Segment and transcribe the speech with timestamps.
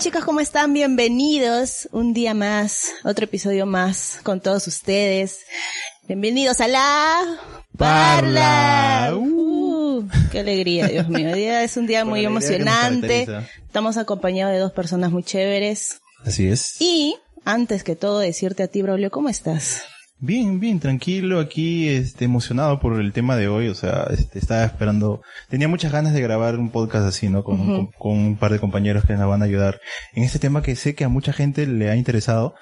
[0.00, 0.72] Chicos, ¿cómo están?
[0.72, 5.40] Bienvenidos un día más, otro episodio más con todos ustedes.
[6.08, 7.38] Bienvenidos a la
[7.76, 9.12] Parla.
[9.14, 11.28] Uh, qué alegría, Dios mío.
[11.28, 13.26] Hoy día es un día muy emocionante.
[13.66, 16.00] Estamos acompañados de dos personas muy chéveres.
[16.24, 16.80] Así es.
[16.80, 19.82] Y antes que todo decirte a ti, Braulio, ¿cómo estás?
[20.22, 24.64] Bien, bien, tranquilo aquí, este, emocionado por el tema de hoy, o sea, este, estaba
[24.64, 27.42] esperando, tenía muchas ganas de grabar un podcast así, ¿no?
[27.42, 29.80] Con, con, con un par de compañeros que nos van a ayudar
[30.14, 32.54] en este tema que sé que a mucha gente le ha interesado,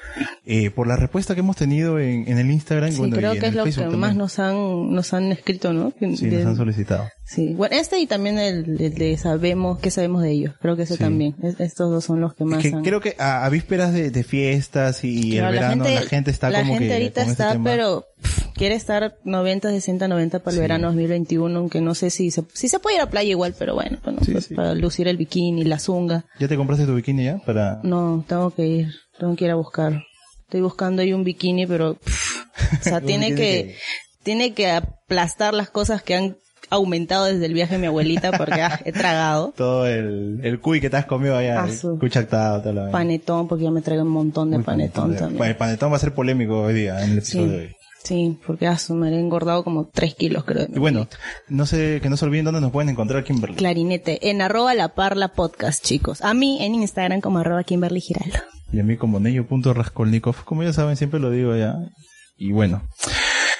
[0.47, 3.33] eh, por la respuesta que hemos tenido en, en el Instagram, Sí, bueno, y creo
[3.33, 5.93] en que es el lo que más nos han, nos han escrito, ¿no?
[5.99, 7.09] Sí, de- nos han solicitado.
[7.31, 10.55] Sí, bueno, este y también el, el de sabemos, ¿qué sabemos de ellos?
[10.63, 11.01] Creo que ese Sí.
[11.01, 11.35] también.
[11.43, 12.83] Es- estos dos son los que más Es que han...
[12.83, 16.49] creo que a, a vísperas de, de fiestas y, Claro, el verano, la gente, está
[16.49, 20.39] la como gente que ahorita con este está, pero pff, quiere estar 90, 60, 90
[20.39, 20.61] para el Sí.
[20.63, 23.75] verano 2021, aunque no sé si se, si se puede ir a playa igual, pero
[23.75, 24.55] bueno, bueno, Sí, pues sí.
[24.55, 26.25] para lucir el bikini, la zunga.
[26.41, 27.39] ¿Ya te compraste tu bikini ya?
[27.45, 27.81] Para...
[27.83, 30.03] No, tengo que ir, tengo que ir a buscar.
[30.45, 32.37] Estoy buscando ahí un bikini, pero, pff,
[32.81, 33.77] o sea, tiene que-
[34.23, 36.37] tiene que aplastar las cosas que han
[36.71, 39.53] aumentado desde el viaje de mi abuelita porque ah, he tragado.
[39.57, 42.91] Todo el, el cuy que te has comido allá, Ah, el cuy chactado, vaina.
[42.91, 45.39] Panetón, porque ya me traigo un montón de panetón también.
[45.39, 47.75] Bueno, el panetón va a ser polémico hoy día, en el episodio de hoy.
[48.05, 50.67] Sí, porque ah, su- me he engordado como 3 kilos, creo.
[50.73, 51.09] Y bueno,
[51.49, 53.57] no sé, que no se olviden dónde nos pueden encontrar Kimberly.
[53.57, 56.23] Clarinete, en arroba la parla podcast, chicos.
[56.23, 58.39] A mí en Instagram como arroba Kimberly Giraldo.
[58.73, 61.75] Y a mí como Nello.raskolnikov, como ya saben, siempre lo digo ya.
[62.37, 62.83] Y bueno.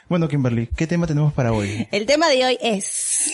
[0.09, 1.87] Bueno, Kimberly, ¿qué tema tenemos para hoy?
[1.91, 3.31] El tema de hoy es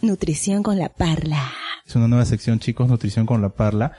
[0.00, 1.52] nutrición con la parla.
[1.86, 3.92] Es una nueva sección, chicos, Nutrición con la Parla.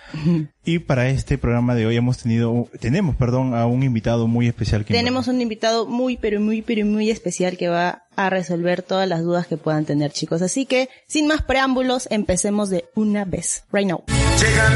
[0.65, 4.83] Y para este programa de hoy hemos tenido, tenemos, perdón, a un invitado muy especial.
[4.83, 5.05] Kimberly.
[5.05, 9.23] Tenemos un invitado muy, pero muy, pero muy especial que va a resolver todas las
[9.23, 10.41] dudas que puedan tener, chicos.
[10.41, 13.63] Así que, sin más preámbulos, empecemos de una vez.
[13.71, 14.03] Right now.
[14.37, 14.69] Llega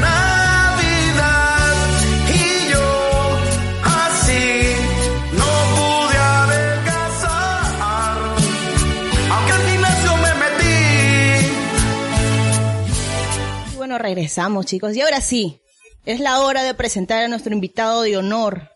[13.92, 14.96] bueno, regresamos, chicos.
[14.96, 15.60] Y ahora sí,
[16.06, 18.70] es la hora de presentar a nuestro invitado de honor.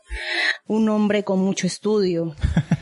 [0.67, 2.35] Un hombre con mucho estudio.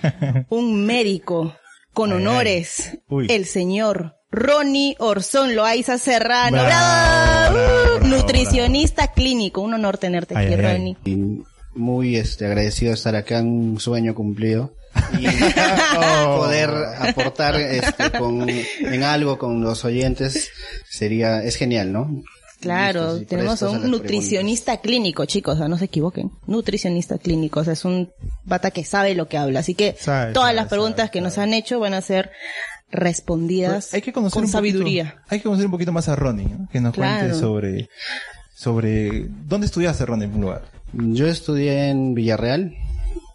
[0.49, 1.55] un médico
[1.93, 2.99] con Ay, honores.
[3.29, 6.65] El señor Ronnie Orzón Loaiza Serrano.
[6.65, 7.55] Bravo, ¡Bravo!
[7.55, 9.61] bravo, bravo, Nutricionista clínico.
[9.61, 10.57] Un honor tenerte Ay, aquí.
[10.57, 10.97] Ronnie.
[11.05, 11.17] y
[11.77, 14.75] muy este agradecido de estar acá, un sueño cumplido
[15.19, 15.27] y
[15.97, 16.37] Oh.
[16.45, 20.51] poder aportar este con en algo con los oyentes
[20.89, 22.23] sería es genial, ¿no?
[22.61, 26.31] Claro, tenemos a un nutricionista clínico, chicos, o sea, no se equivoquen.
[26.47, 28.11] Nutricionista clínico, o sea, es un
[28.49, 29.61] pata que sabe lo que habla.
[29.61, 32.31] Así que Sabe, todas sabe, las preguntas sabe, que nos han hecho van a ser
[32.91, 35.17] respondidas Hay que conocer con un poquito- sabiduría.
[35.29, 36.69] hay que conocer un poquito más a Ronnie, ¿no?
[36.71, 37.19] que nos Claro.
[37.21, 37.89] cuente sobre,
[38.55, 40.63] sobre, ¿dónde estudiaste Ronnie en primer lugar?
[40.93, 42.75] Yo estudié en Villarreal,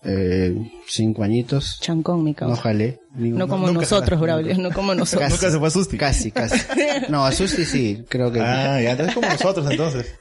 [0.04, 0.54] eh,
[0.88, 2.62] cinco añitos, Chancón, mi no causa.
[2.62, 5.30] jalé, ni- No como nunca nosotros, Braulio, no como nosotros.
[5.30, 5.98] Nunca se fue a Susti.
[5.98, 6.58] casi, casi.
[7.10, 10.16] No, a Susti sí, creo que Ah, ya, entonces como nosotros entonces.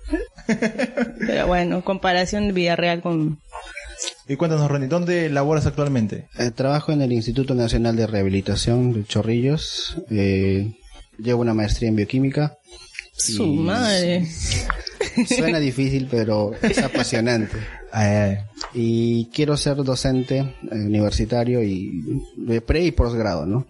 [1.27, 3.39] Pero bueno, comparación de Villarreal con...
[4.29, 6.29] Y cuéntanos Ronnie, ¿dónde laboras actualmente?
[6.39, 10.73] Eh, trabajo en el Instituto Nacional de Rehabilitación de Chorrillos, eh,
[11.19, 12.57] llevo una maestría en bioquímica.
[13.17, 14.27] Su madre.
[15.27, 17.57] Suena difícil, pero es apasionante.
[17.91, 18.39] Ay, ay.
[18.75, 23.67] Y quiero ser docente eh, universitario y de pre y posgrado, ¿no?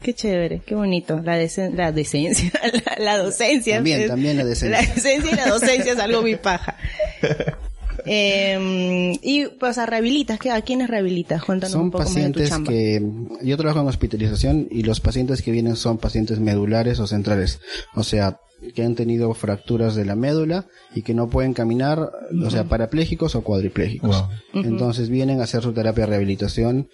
[0.00, 1.20] Qué chévere, qué bonito.
[1.22, 2.50] La, decen- la decencia,
[2.98, 3.76] la, la docencia.
[3.76, 4.80] También, también la decencia.
[4.80, 6.76] La decencia y la docencia es algo muy paja.
[8.04, 11.44] Eh, y, pues, a rehabilitas, ¿qué, ¿a quiénes rehabilitas?
[11.44, 12.70] Cuéntanos un poco más de tu pacientes chamba.
[12.72, 13.00] que
[13.46, 17.60] yo trabajo en hospitalización y los pacientes que vienen son pacientes medulares o centrales,
[17.94, 18.38] o sea,
[18.74, 22.10] que han tenido fracturas de la médula y que no pueden caminar,
[22.44, 24.24] o sea, parapléjicos o cuadriplégicos.
[24.52, 24.64] Wow.
[24.64, 26.88] Entonces vienen a hacer su terapia de rehabilitación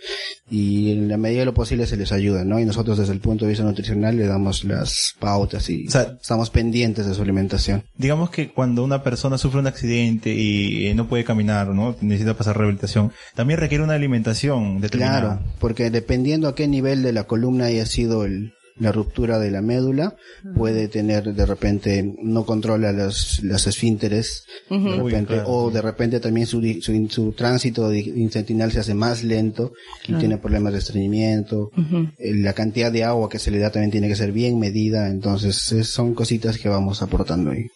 [0.51, 2.59] y en la medida de lo posible se les ayuda, ¿no?
[2.59, 6.17] Y nosotros desde el punto de vista nutricional le damos las pautas y O sea,
[6.21, 7.85] estamos pendientes de su alimentación.
[7.97, 11.97] Digamos que cuando una persona sufre un accidente y eh, no puede caminar, ¿no?
[12.01, 15.21] Necesita pasar rehabilitación, también requiere una alimentación determinada.
[15.21, 19.51] Claro, porque dependiendo a qué nivel de la columna haya sido el, la ruptura de
[19.51, 20.15] la médula,
[20.55, 25.75] puede tener de repente, no controla las, las esfínteres, de Uy, repente, claro, o sí.
[25.75, 29.73] de repente también su, di- su, su tránsito intestinal se hace más lento
[30.07, 31.71] y tiene problemas de estreñimiento.
[32.19, 35.09] Eh, La cantidad de agua que se le da también tiene que ser bien medida,
[35.09, 37.67] entonces es- son cositas que vamos aportando ahí.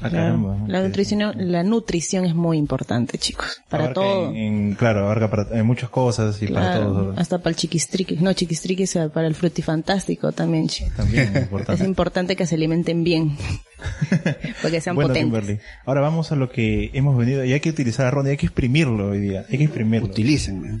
[0.00, 3.62] Caramba, La nutrición, la nutrición es muy importante, chicos.
[3.68, 4.28] Para Abarca todo.
[4.30, 7.14] en- en- claro, abarca para en muchas cosas y para todo.
[7.16, 8.16] hasta para el chiquistriqui.
[8.16, 10.84] No, chiquistriqui es para el frutifantástico también, chi.
[10.96, 11.84] También es Es importante.
[11.84, 13.36] importante que se alimenten bien.
[14.62, 15.24] Porque sean bueno, potentes.
[15.40, 15.60] Kimberly.
[15.84, 17.44] Ahora vamos a lo que hemos venido.
[17.44, 19.44] Y hay que utilizar a Ronnie, hay que exprimirlo hoy día.
[19.50, 20.08] Hay que exprimirlo.
[20.08, 20.80] Utilicen.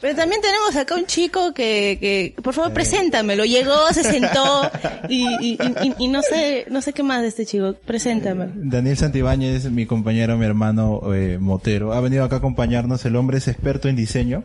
[0.00, 3.44] Pero también tenemos acá un chico que, que por favor, preséntamelo.
[3.44, 4.70] Llegó, se sentó
[5.08, 7.74] y, y, y- y no sé, no sé qué más de este chico.
[7.84, 8.52] Preséntamelo.
[8.54, 13.04] Daniel Santibáñez, mi compañero, mi hermano eh, Motero, ha venido acá a acompañarnos.
[13.04, 14.44] El hombre es experto en diseño,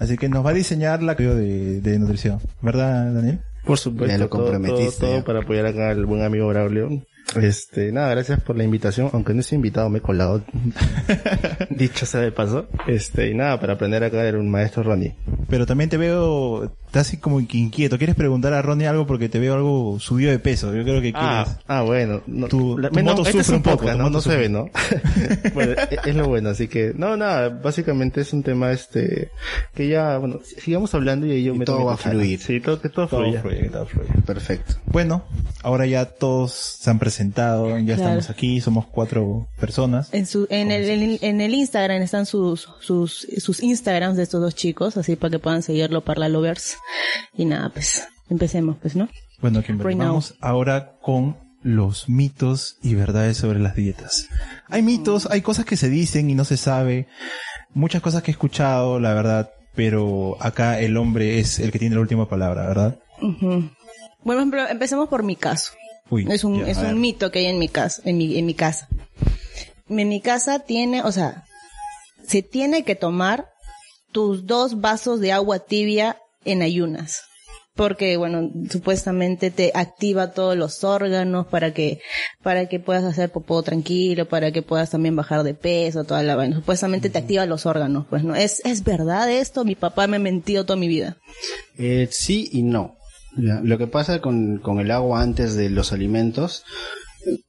[0.00, 3.40] así que nos va a diseñar la creo de, de nutrición, ¿verdad, Daniel?
[3.68, 7.02] Por supuesto, Ya lo comprometiste, todo, para apoyar acá al buen amigo Braulio.
[7.36, 10.42] Este, nada, gracias por la invitación, aunque no soy invitado, me he colado.
[11.70, 12.66] Dicho sea de paso.
[12.86, 15.14] Este, y nada, para aprender acá era un maestro Ronnie.
[15.50, 17.98] Pero también te veo, estás así como inquieto.
[17.98, 20.74] ¿Quieres preguntar a Ronnie algo porque te veo algo subido de peso?
[20.74, 21.64] Yo creo que Ah, quieres.
[21.68, 22.22] ah, bueno.
[22.26, 24.10] No, Tu- la- tu moto este es sufre un un poco, podcast, ¿no?
[24.10, 24.68] No se ve, ¿no?
[25.54, 29.30] bueno, e- es lo bueno, así que, no, nada, básicamente es un tema este,
[29.74, 32.40] que ya, bueno, sigamos hablando y ahí yo Y me todo va a fluir.
[32.40, 33.40] Sí, todo, que todo, Todo fluya.
[33.42, 34.08] fluye, todo fluye.
[34.26, 34.74] Perfecto.
[34.86, 35.24] Bueno,
[35.62, 38.02] ahora ya todos se han presentado, ya Claro.
[38.02, 40.08] estamos aquí, somos cuatro personas.
[40.12, 44.40] En su, en el, en, en el Instagram están sus, sus, sus Instagrams de estos
[44.40, 46.77] dos chicos, así para que puedan seguirlo para la lovers.
[47.34, 49.08] Y nada, pues, empecemos, pues, ¿no?
[49.40, 50.08] Bueno, Kimberly, Right now.
[50.08, 54.28] vamos ahora con los mitos y verdades sobre las dietas.
[54.68, 57.08] Hay mitos, hay cosas que se dicen y no se sabe,
[57.74, 61.94] muchas cosas que he escuchado, la verdad, pero acá el hombre es el que tiene
[61.94, 62.98] la última palabra, ¿verdad?
[64.22, 65.72] Bueno, empecemos por mi caso.
[66.10, 68.46] Uy, es un, ya, es un mito que hay en mi casa, en mi, en
[68.46, 68.88] mi casa.
[69.88, 71.44] En mi casa tiene, o sea,
[72.26, 73.50] se tiene que tomar
[74.12, 76.18] tus dos vasos de agua tibia
[76.50, 77.22] en ayunas.
[77.74, 82.00] Porque, bueno, supuestamente te activa todos los órganos para que,
[82.42, 86.34] para que puedas hacer popó tranquilo, para que puedas también bajar de peso, toda la
[86.34, 86.56] vaina.
[86.56, 88.34] Supuestamente te activa los órganos, pues, ¿no?
[88.34, 89.64] ¿Es, es verdad esto?
[89.64, 91.18] Mi papá me ha mentido toda mi vida.
[91.78, 92.96] Eh, sí y no.
[93.36, 96.64] Lo que pasa con, con el agua antes de los alimentos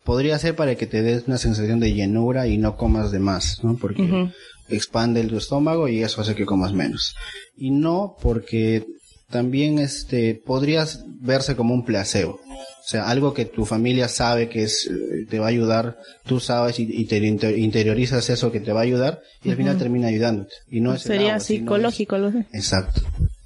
[0.04, 3.64] podría ser para que te des una sensación de llenura y no comas de más,
[3.64, 3.78] ¿no?
[3.78, 4.30] Porque.
[4.70, 7.16] Expande el tu estómago y eso hace que comas menos.
[7.58, 8.86] Y no porque
[9.30, 12.34] también este podrías verse como un placebo.
[12.34, 16.40] O sea, algo que tu familia sabe que es, eh, te va a ayudar, tú
[16.40, 19.78] sabes y, y te inter- interiorizas eso que te va a ayudar y al final
[19.78, 20.54] termina ayudándote.
[20.72, 22.46] Y no es Sería agua, sino es- psicológico, lo sé.
[22.52, 23.02] Exacto.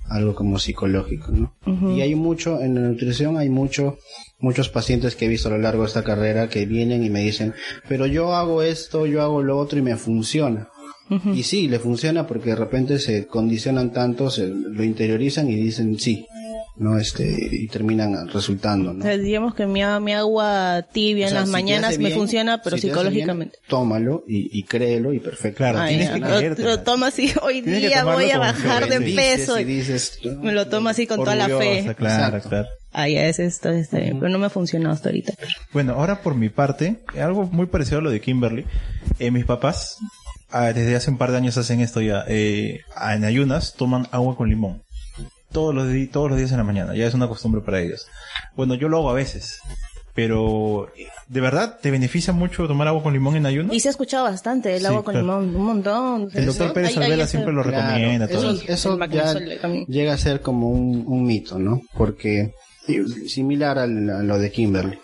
[0.10, 1.56] Algo como psicológico, ¿no?
[1.96, 3.98] Y hay mucho, en la nutrición hay mucho,
[4.40, 7.22] muchos pacientes que he visto a lo largo de esta carrera que vienen y me
[7.22, 7.54] dicen,
[7.90, 10.70] pero yo hago esto, yo hago lo otro y me funciona.
[11.36, 16.00] Y sí, le funciona porque de repente se condicionan tanto, se lo interiorizan y dicen
[16.00, 16.26] sí,
[16.78, 16.98] ¿no?
[16.98, 19.04] Este, y terminan resultando, O ¿no?
[19.04, 22.06] sea, digamos que mi, mi agua tibia O sea, en las si mañanas hace me
[22.08, 23.60] bien, funciona, pero si te hace bien, psicológicamente.
[23.68, 25.58] tómalo y, y créelo y perfecto.
[25.58, 26.14] Claro, Ah, tienes ya.
[26.16, 26.70] que Lo-.
[26.70, 29.60] Lo, tomo así, hoy Tienes día voy a bajar de peso.
[29.60, 31.94] y dices, Me lo tomo así con toda la fe.
[31.96, 32.68] Claro, claro.
[32.92, 34.20] Ah, ya, es esto, está bien.
[34.20, 35.34] Pero no me ha funcionado hasta ahorita.
[35.74, 38.66] Bueno, ahora por mi parte, algo muy parecido a lo de Kimberly.
[39.20, 39.98] Eh, mis papás,
[40.62, 42.24] desde hace un par de años hacen esto ya.
[42.28, 42.82] Eh,
[43.14, 44.82] en ayunas toman agua con limón.
[45.52, 46.96] Todos los, todos los días en la mañana.
[46.96, 48.08] Ya es una costumbre para ellos.
[48.56, 49.60] Bueno, yo lo hago a veces.
[50.16, 50.92] Pero,
[51.28, 53.76] ¿de verdad te beneficia mucho tomar agua con limón en ayunas?
[53.76, 55.42] Y se ha escuchado bastante el Sí, agua con claro.
[55.42, 56.30] limón, un montón.
[56.36, 58.28] El doctor Pérez Alvela siempre lo recomienda.
[58.28, 59.34] Claro, todo eso, ya
[59.88, 61.82] llega a ser como un, un mito, ¿no?
[61.98, 62.54] Porque
[63.28, 65.00] similar al- a lo de Kimberly.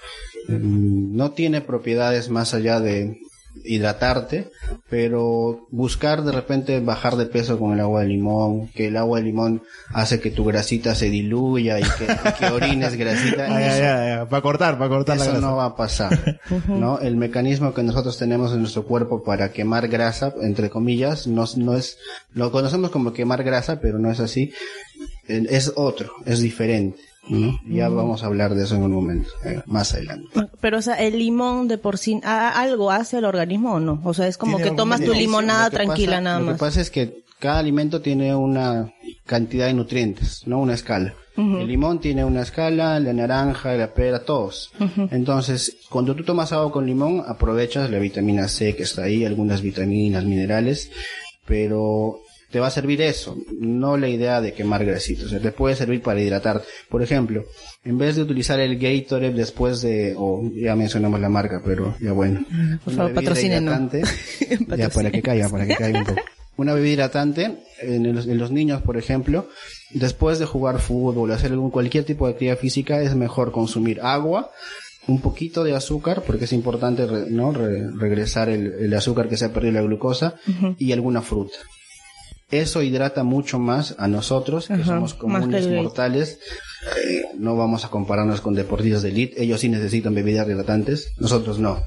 [0.48, 3.18] Mm, No tiene propiedades más allá de
[3.64, 4.52] hidratarte,
[4.90, 9.20] pero buscar de repente bajar de peso con el agua de limón, que el agua
[9.20, 9.64] de limón
[9.94, 13.48] hace que tu grasita se diluya y que, y que orines grasita.
[13.60, 14.28] Ah.
[14.30, 15.48] Para cortar, para cortar la eso grasa.
[15.48, 17.00] no va a pasar, ¿no?
[17.00, 21.76] El mecanismo que nosotros tenemos en nuestro cuerpo para quemar grasa, entre comillas, no, no
[21.76, 21.98] es,
[22.34, 24.54] lo conocemos como quemar grasa, pero no es así.
[25.28, 27.00] Es otro, es diferente.
[27.30, 27.60] ¿No?
[27.68, 30.28] Ya vamos a hablar de eso en un momento, eh, más adelante.
[30.62, 34.02] Pero, o sea, el limón de por sí, ¿a- ¿algo hace al organismo o no?
[34.04, 36.56] O sea, es como que tomas tu limonada Lo tranquila pasa- nada Lo más.
[36.56, 38.92] que pasa es que cada alimento tiene una
[39.26, 41.14] cantidad de nutrientes, no una escala.
[41.38, 44.72] El limón tiene una escala, la naranja, la pera, todos.
[45.10, 49.62] Entonces, cuando tú tomas agua con limón, aprovechas la vitamina C que está ahí, algunas
[49.62, 50.92] vitaminas, minerales,
[51.46, 52.20] pero
[52.52, 55.26] te va a servir eso, no la idea de quemar grasitos.
[55.26, 56.62] O sea, te puede servir para hidratar.
[56.90, 57.46] Por ejemplo,
[57.84, 62.12] en vez de utilizar el Gatorade después de, o ya mencionamos la marca, pero ya
[62.12, 62.44] bueno.
[62.84, 63.14] Por Una favor,
[63.70, 64.02] hidratante,
[64.78, 66.22] ya para que caiga, para que caiga un poco.
[66.58, 69.48] Una bebida hidratante, en los, en los niños, por ejemplo,
[69.92, 74.52] después de jugar fútbol, hacer algún, cualquier tipo de actividad física, es mejor consumir agua,
[75.08, 77.52] un poquito de azúcar, porque es importante re- ¿no?
[77.54, 80.36] Re- regresar el, el azúcar que se ha perdido la glucosa,
[80.78, 81.56] y alguna fruta.
[82.52, 86.40] Eso hidrata mucho más a nosotros, que Ajá, somos comunes mortales.
[86.98, 89.44] Eh, no vamos a compararnos con deportistas de elite.
[89.44, 91.12] Ellos sí necesitan bebidas hidratantes.
[91.18, 91.80] Nosotros no.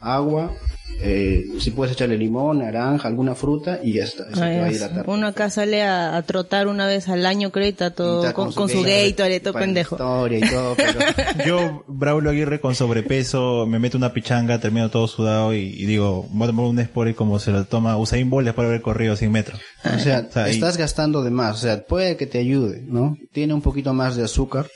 [0.00, 0.52] Agua,
[1.00, 4.24] eh, si puedes echarle limón, naranja, alguna fruta y ya está.
[4.30, 5.04] Eso Ah, te va a hidratar.
[5.08, 8.34] Uno acá sale a, a trotar una vez al año, creo, y está todo Está
[8.34, 9.96] con, con su Gatorade, todo pendejo.
[9.96, 10.98] Historia y todo, pero
[11.46, 16.26] Yo, Braulio Aguirre, con sobrepeso, me meto una pichanga, termino todo sudado y, y digo,
[16.30, 18.82] voy a tomar un Sport y como se lo toma Usain Bolt después de haber
[18.82, 19.60] corrido 100 metros.
[19.84, 21.56] O sea, O sea, y- estás gastando de más.
[21.56, 23.16] O sea, puede que te ayude, ¿no?
[23.32, 24.66] Tiene un poquito más de azúcar,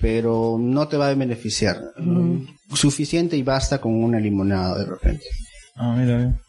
[0.00, 1.80] pero no te va a beneficiar.
[2.74, 5.24] Suficiente y basta con una limonada de repente.
[5.76, 6.40] Ah, mira, mira.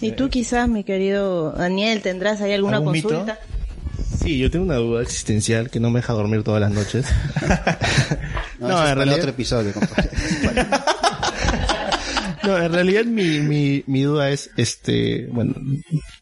[0.00, 3.08] Y tú quizás, mi querido Daniel, tendrás ahí alguna ¿Algún mito?
[3.08, 3.38] consulta.
[4.22, 7.06] Sí, yo tengo una duda existencial que no me deja dormir todas las noches.
[8.60, 9.72] No, No, en realidad- otro episodio.
[12.44, 15.54] No, en realidad mi, mi, mi duda es, este, bueno,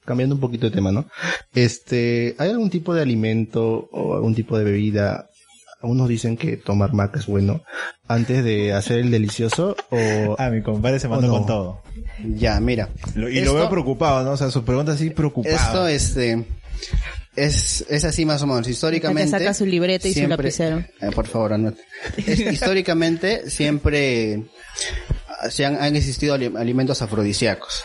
[0.05, 1.07] cambiando un poquito de tema, ¿no?
[1.55, 5.29] Este, ¿hay algún tipo de alimento o algún tipo de bebida?
[5.87, 7.63] Unos dicen que tomar maca es bueno
[8.09, 10.37] antes de hacer el delicioso o...
[10.39, 11.83] Ah, mi compadre se mandó con todo.
[12.37, 12.89] ya, mira.
[13.15, 14.33] Lo- y Esto- lo veo preocupado, ¿no?
[14.33, 15.61] O sea, sus preguntas así preocupadas.
[15.67, 16.45] Esto, este,
[17.37, 18.69] es, es así más o menos.
[18.69, 19.31] Históricamente.
[19.31, 20.79] saca su libreta y su lapicero.
[21.01, 21.81] Eh, por favor, anote.
[22.27, 24.43] Es- históricamente, siempre
[25.51, 27.83] se han, han existido ali- alimentos afrodisíacos.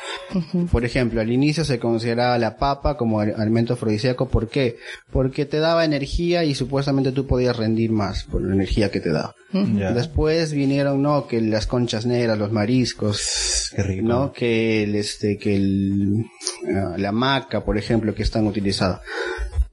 [0.71, 4.27] Por ejemplo, al inicio se consideraba la papa como al- alimento afrodisíaco.
[4.29, 4.77] ¿Por qué?
[5.11, 9.11] Porque te daba energía y supuestamente tú podías rendir más por la energía que te
[9.11, 9.35] daba.
[9.53, 14.07] Después vinieron, no, que las conchas negras, los mariscos, Qué rico.
[14.07, 14.31] ¿no?
[14.31, 16.25] Que el, este, que el,
[16.73, 18.99] ah, la maca, por ejemplo, que están utilizados.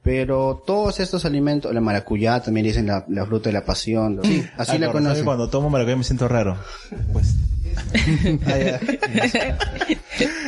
[0.03, 4.43] Pero todos estos alimentos, la maracuyá también dicen la, la fruta de la pasión, sí,
[4.57, 5.25] así Ah, la que conocen.
[5.25, 6.57] Cuando tomo maracuyá me siento raro.
[7.13, 7.35] Pues.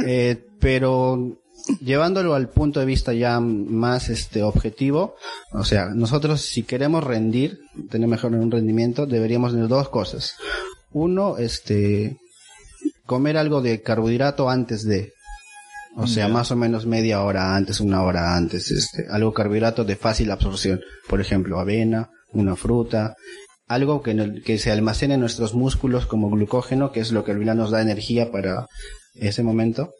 [0.04, 1.38] Eh, pero
[1.80, 5.14] llevándolo al punto de vista ya más este objetivo,
[5.52, 10.34] o sea, nosotros si queremos rendir, tener mejor un rendimiento, deberíamos tener dos cosas.
[10.92, 12.16] Uno, este,
[13.06, 15.12] comer algo de carbohidrato antes de,
[15.96, 19.96] o sea, más o menos media hora antes, una hora antes, este, algo carbohidrato de
[19.96, 20.80] fácil absorción.
[21.08, 23.14] Por ejemplo, avena, una fruta,
[23.70, 27.24] algo que, en el- que se almacene en nuestros músculos como glucógeno, que es lo
[27.24, 28.66] que al final nos da energía para
[29.14, 29.90] ese momento.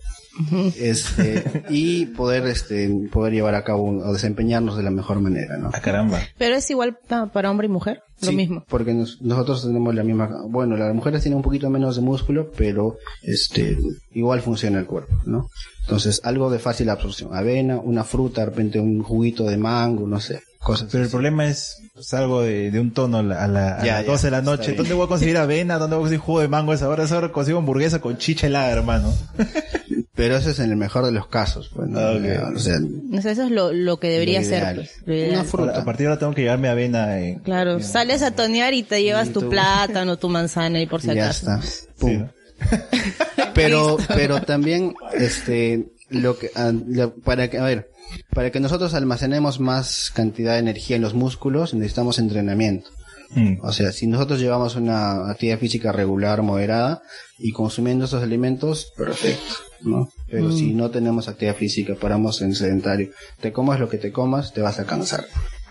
[0.78, 5.56] Este, y poder, este, poder llevar a cabo un- o desempeñarnos de la mejor manera,
[5.58, 5.70] ¿no?
[5.72, 6.20] ah, caramba.
[6.38, 8.64] Pero es igual pa- para hombre y mujer, lo Sí, mismo.
[8.68, 12.50] Porque nos- nosotros tenemos la misma, bueno, las mujeres tienen un poquito menos de músculo,
[12.56, 13.76] pero este,
[14.12, 15.48] igual funciona el cuerpo, ¿no?
[15.82, 17.34] Entonces, algo de fácil absorción.
[17.34, 21.12] Avena, una fruta, de repente un juguito de mango, no sé, cosas Pero el así.
[21.12, 24.12] problema es salgo de, de un tono a, la- a, la- a Ya, las ya,
[24.12, 24.72] 12 de la está noche.
[24.74, 25.78] ¿Dónde voy a conseguir avena?
[25.78, 27.02] ¿Dónde voy a conseguir jugo de mango a esa hora?
[27.02, 29.12] A esa hora consigo hamburguesa con chicha helada, hermano.
[30.14, 31.98] Pero eso es en el mejor de los casos, pues, ¿no?
[31.98, 32.12] Ah.
[32.54, 32.76] O sea,
[33.16, 34.74] O sea, eso es lo, lo que debería Lo ser.
[34.74, 35.28] pues, lo.
[35.32, 35.80] Una fruta.
[35.80, 37.18] A partir de ahora tengo que llevarme avena.
[37.20, 41.00] En, Claro, sales a tonear y te llevas Y tu plátano, tu manzana y por
[41.00, 41.50] si ya acaso.
[41.52, 41.62] está.
[41.62, 42.18] Sí, Pum.
[42.18, 42.30] ¿no?
[43.54, 47.88] pero pero también este lo que ah, lo- para que a ver
[48.34, 52.90] para que nosotros almacenemos más cantidad de energía en los músculos necesitamos entrenamiento
[53.32, 53.58] Mm.
[53.62, 57.00] o sea si nosotros llevamos una actividad física regular moderada
[57.38, 63.10] y consumiendo esos alimentos perfecto no pero si no tenemos actividad física paramos en sedentario
[63.40, 65.26] te comas lo que te comas te vas a cansar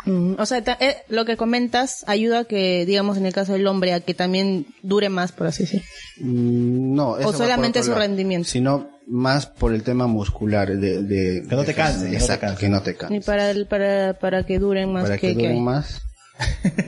[0.05, 3.51] Mm, o sea, ta- eh, lo que comentas ayuda a que, digamos, en el caso
[3.51, 5.85] del hombre, a que también dure más, por así decirlo.
[6.21, 8.01] Mm, No, eso va por solamente su lado.
[8.03, 8.47] rendimiento.
[8.47, 12.11] Sino más por el tema muscular de, de Que no te de- canses, que no
[12.11, 12.59] te exacto, canses.
[12.59, 13.25] que no te Y canses.
[13.25, 16.01] para, el- para, para que duren más para que, que, que- duren más.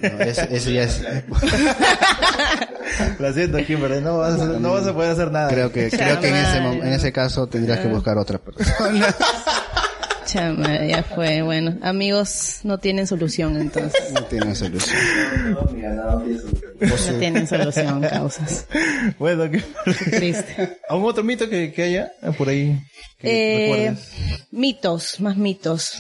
[0.02, 1.02] No, ese, ese ya es,
[3.20, 4.02] Lo siento, Kimberly.
[4.02, 5.50] No vas, no vas a poder hacer nada.
[5.50, 9.08] creo que creo que en ese en ese caso tendrías que buscar otra persona.
[10.32, 11.78] Chama, ya fue, bueno.
[11.82, 14.14] Amigos no tienen solución entonces.
[14.14, 14.98] No tiene solución.
[16.80, 18.66] No tienen solución, causas.
[19.20, 19.62] Bueno, ¿qué?
[20.10, 20.78] Triste.
[20.88, 22.80] ¿Algún otro mito que, que haya por ahí?
[23.18, 23.96] Que Eh,
[24.52, 25.96] mitos, más mitos.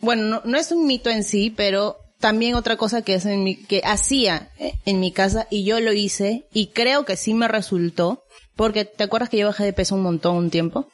[0.00, 3.42] Bueno, no, no es un mito en sí, pero también otra cosa que, es en
[3.42, 4.50] mi, que hacía
[4.86, 8.22] en mi casa y yo lo hice y creo que sí me resultó.
[8.54, 10.88] Porque, ¿te acuerdas que yo bajé de peso un montón un tiempo?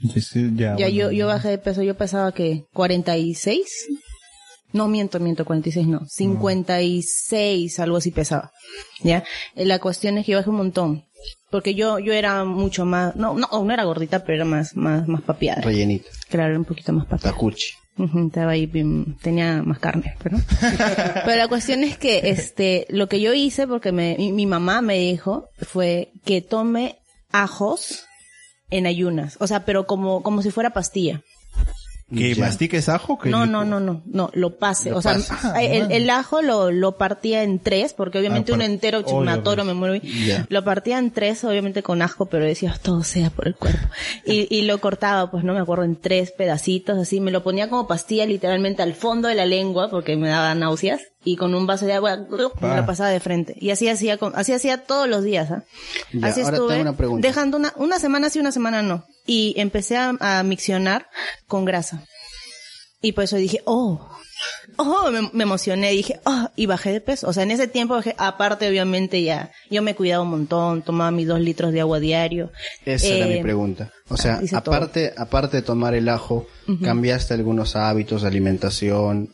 [0.00, 0.10] Ya,
[0.56, 3.86] Ya bueno, yo, yo bajé de peso, yo pesaba que 46.
[4.72, 6.00] No miento, miento, 46 no.
[6.08, 8.50] 56, algo así pesaba.
[9.02, 9.24] Ya.
[9.54, 11.04] Eh, La cuestión es que yo bajé un montón.
[11.50, 15.06] Porque yo, yo era mucho más, no, no, no era gordita, pero era más, más,
[15.06, 15.62] más papiada.
[15.62, 16.08] Rellenita.
[16.28, 17.30] Claro, era un poquito más papiada.
[17.32, 17.68] Tacuchi.
[18.26, 20.36] Estaba ahí, bien- tenía más carne, pero.
[21.24, 24.80] pero la cuestión es que, este, lo que yo hice, porque me, mi, mi mamá
[24.80, 26.98] me dijo, fue que tome
[27.30, 28.04] ajos
[28.70, 29.36] en ayunas.
[29.40, 31.22] O sea, pero como, como si fuera pastilla.
[32.14, 32.44] ¿Que Ya.
[32.44, 33.18] mastiques ajo?
[33.18, 34.90] Que No, no, no, no, no, lo pase.
[34.90, 35.40] Lo o sea, pases.
[35.90, 40.04] el, ajo lo, lo partía en tres, porque obviamente Ah, un entero me me muero.
[40.48, 43.88] Lo partía en tres, obviamente con ajo, pero decía, todo sea por el cuerpo.
[44.26, 47.20] Y, y lo cortaba, pues no me acuerdo, en tres pedacitos, así.
[47.20, 51.00] Me lo ponía como pastilla literalmente al fondo de la lengua, porque me daba náuseas.
[51.24, 52.76] Y con un vaso de agua, me Ah.
[52.76, 53.56] lo pasaba de frente.
[53.58, 55.64] Y así hacía, así hacía todos los días, ¿ah?
[56.12, 57.26] Ya, así ahora estuve, tengo una pregunta.
[57.26, 59.04] dejando una, una semana sí, una semana no.
[59.26, 61.08] Y empecé a, a miccionar
[61.46, 62.04] con grasa.
[63.00, 64.08] Y por eso dije, oh,
[64.76, 67.28] oh, me, me emocioné, dije, oh, y bajé de peso.
[67.28, 71.10] O sea, en ese tiempo bajé, aparte obviamente ya, yo me cuidaba un montón, tomaba
[71.10, 72.50] mis dos litros de agua diario.
[72.84, 73.92] Esa era Eh, mi pregunta.
[74.08, 76.46] O sea, aparte, aparte de tomar el ajo,
[76.82, 79.30] ¿cambiaste algunos hábitos de alimentación?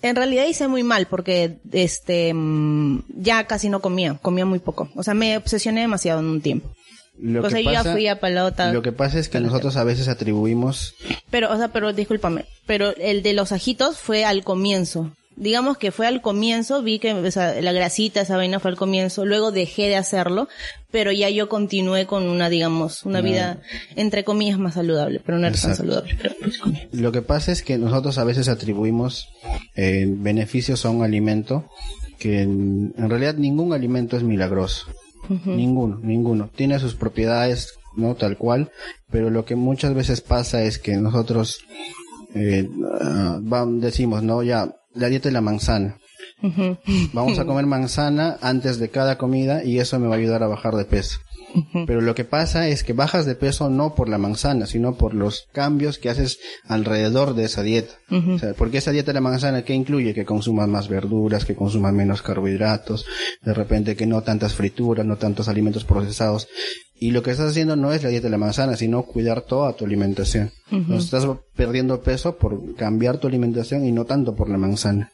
[0.00, 4.88] En realidad hice muy mal porque, este, mm, ya casi no comía, comía muy poco.
[4.94, 6.72] O sea, me obsesioné demasiado en un tiempo.
[7.20, 8.72] Lo o sea, que yo ya pasa- fui a palota.
[8.72, 10.94] Lo que pasa es que nosotros a veces atribuimos
[11.30, 15.12] Pero, o sea, pero discúlpame, pero el de los ajitos fue al comienzo.
[15.34, 18.76] Digamos que fue al comienzo, vi que o sea, la grasita, esa vaina fue al
[18.76, 20.48] comienzo, luego dejé de hacerlo,
[20.90, 23.58] pero ya yo continué con una, digamos, una vida,
[23.94, 26.16] entre comillas, más saludable, pero no era tan saludable.
[26.20, 26.34] Pero.
[26.92, 29.28] Lo que pasa es que nosotros a veces atribuimos
[29.76, 31.68] eh, beneficios a un alimento
[32.18, 34.86] que en, en realidad ningún alimento es milagroso.
[35.56, 36.48] Ninguno, ninguno.
[36.54, 38.14] Tiene sus propiedades, ¿no?
[38.14, 38.70] Tal cual,
[39.10, 41.60] pero lo que muchas veces pasa es que nosotros
[42.34, 44.42] eh, vam- decimos, ¿no?
[44.42, 45.96] Ya, la dieta de la manzana.
[47.12, 50.48] Vamos a comer manzana antes de cada comida y eso me va a ayudar a
[50.48, 51.18] bajar de peso.
[51.86, 55.14] Pero lo que pasa es que bajas de peso no por la manzana, sino por
[55.14, 57.94] los cambios que haces alrededor de esa dieta.
[58.10, 60.14] O sea, porque esa dieta de la manzana, ¿qué incluye?
[60.14, 63.06] Que consumas más verduras, que consumas menos carbohidratos,
[63.42, 66.48] de repente que no tantas frituras, no tantos alimentos procesados.
[67.00, 69.72] Y lo que estás haciendo no es la dieta de la manzana, sino cuidar toda
[69.72, 70.50] tu alimentación.
[70.70, 75.12] Entonces estás perdiendo peso por cambiar tu alimentación y no tanto por la manzana.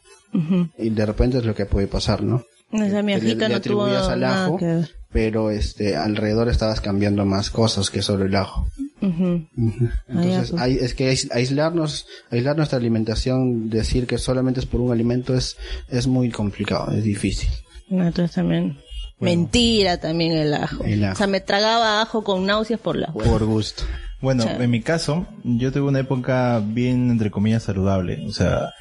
[0.77, 2.43] Y de repente es lo que puede pasar, ¿no?
[2.71, 7.23] O sea, mi no tuvo atribuías al nada ajo, que pero este alrededor estabas cambiando
[7.25, 8.67] más cosas que solo el ajo.
[9.01, 14.91] Entonces, hay- es que ais- aislarnos, aislar nuestra alimentación, decir que solamente es por un
[14.91, 15.57] alimento es,
[15.89, 17.49] es muy complicado, es difícil.
[17.89, 18.77] Entonces también,
[19.19, 20.83] mentira también el ajo.
[20.83, 21.13] El ajo.
[21.13, 23.31] O sea, me tragaba ajo con náuseas por las huevas.
[23.31, 23.83] Por gusto.
[24.21, 28.25] Bueno, en mi caso, yo tuve una época bien, entre comillas, saludable.
[28.27, 28.71] O sea,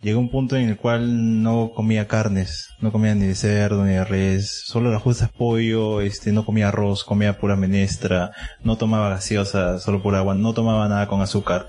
[0.00, 3.92] llegó un punto en el cual no comía carnes, no comía ni de cerdo ni
[3.92, 8.32] de res, solo las justas pollo, este, no comía arroz, comía pura menestra,
[8.62, 11.68] no tomaba gaseosa, solo pura agua, no tomaba nada con azúcar.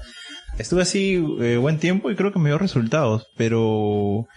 [0.58, 4.28] Estuve así eh, buen tiempo y creo que me dio resultados, pero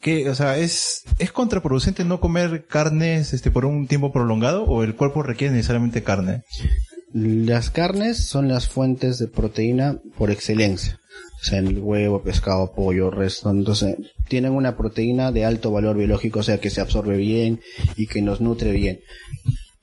[0.00, 4.82] que, o sea, es, es contraproducente no comer carnes, este, por un tiempo prolongado o
[4.82, 6.42] el cuerpo requiere necesariamente carne.
[7.12, 10.98] Las carnes son las fuentes de proteína por excelencia.
[11.44, 13.50] O sea, el huevo, pescado, pollo, resto.
[13.50, 13.96] Entonces,
[14.28, 17.60] tienen una proteína de alto valor biológico, o sea, que se absorbe bien
[17.96, 19.00] y que nos nutre bien.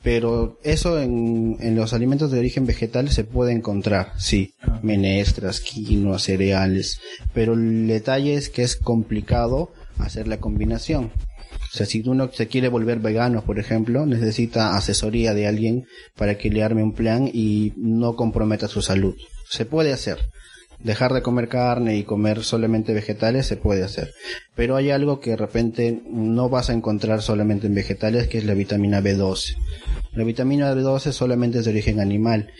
[0.01, 4.55] Pero eso en, en los alimentos de origen vegetal se puede encontrar, sí.
[4.81, 6.99] Menestras, quinoa, cereales.
[7.31, 11.11] Pero el detalle es que es complicado hacer la combinación.
[11.71, 16.39] O sea, si uno se quiere volver vegano, por ejemplo, necesita asesoría de alguien para
[16.39, 19.15] que le arme un plan y no comprometa su salud.
[19.47, 20.17] Se puede hacer.
[20.83, 24.13] Dejar de comer carne y comer solamente vegetales se puede hacer.
[24.55, 28.45] Pero hay algo que de repente no vas a encontrar solamente en vegetales, que es
[28.45, 29.55] la vitamina B12.
[30.13, 32.51] La vitamina B12 solamente es de origen animal.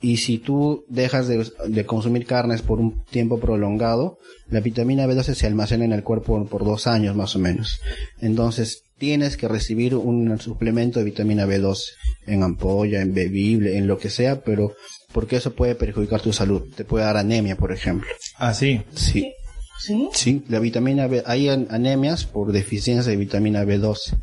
[0.00, 5.46] Y si tú dejas de, consumir carnes por un tiempo prolongado, la vitamina B12 se
[5.46, 7.80] almacena en el cuerpo por dos años más o menos.
[8.20, 11.80] Entonces tienes que recibir un suplemento de vitamina B12
[12.26, 14.74] en ampolla, en bebible, en lo que sea, pero
[15.16, 16.62] porque eso puede perjudicar tu salud.
[16.76, 18.06] Te puede dar anemia, por ejemplo.
[18.36, 18.82] Ah, sí.
[18.94, 19.32] Sí.
[19.78, 20.08] ¿Sí?
[20.12, 24.14] Sí, la vitamina B, hay an- anemias por deficiencia de vitamina B12.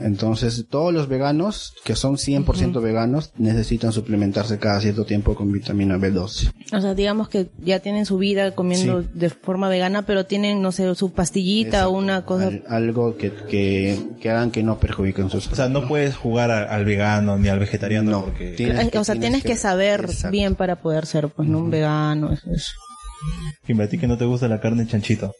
[0.00, 5.96] Entonces, todos los veganos, que son 100% veganos, necesitan suplementarse cada cierto tiempo con vitamina
[5.96, 6.52] B12.
[6.72, 9.08] O sea, digamos que ya tienen su vida comiendo Sí.
[9.14, 12.46] de forma vegana, pero tienen, no sé, su pastillita o una cosa.
[12.48, 15.52] Al- algo que, que, que hagan que no perjudiquen su salud.
[15.52, 18.52] O sea, no puedes jugar a- al vegano ni al vegetariano No, porque...
[18.52, 20.30] tienes que- o sea, tienes que, saber Exacto.
[20.32, 21.58] bien para poder ser, pues, ¿no?
[21.58, 22.72] Un vegano, eso, eso.
[23.66, 25.32] Y a ti que no te gusta la carne chanchito.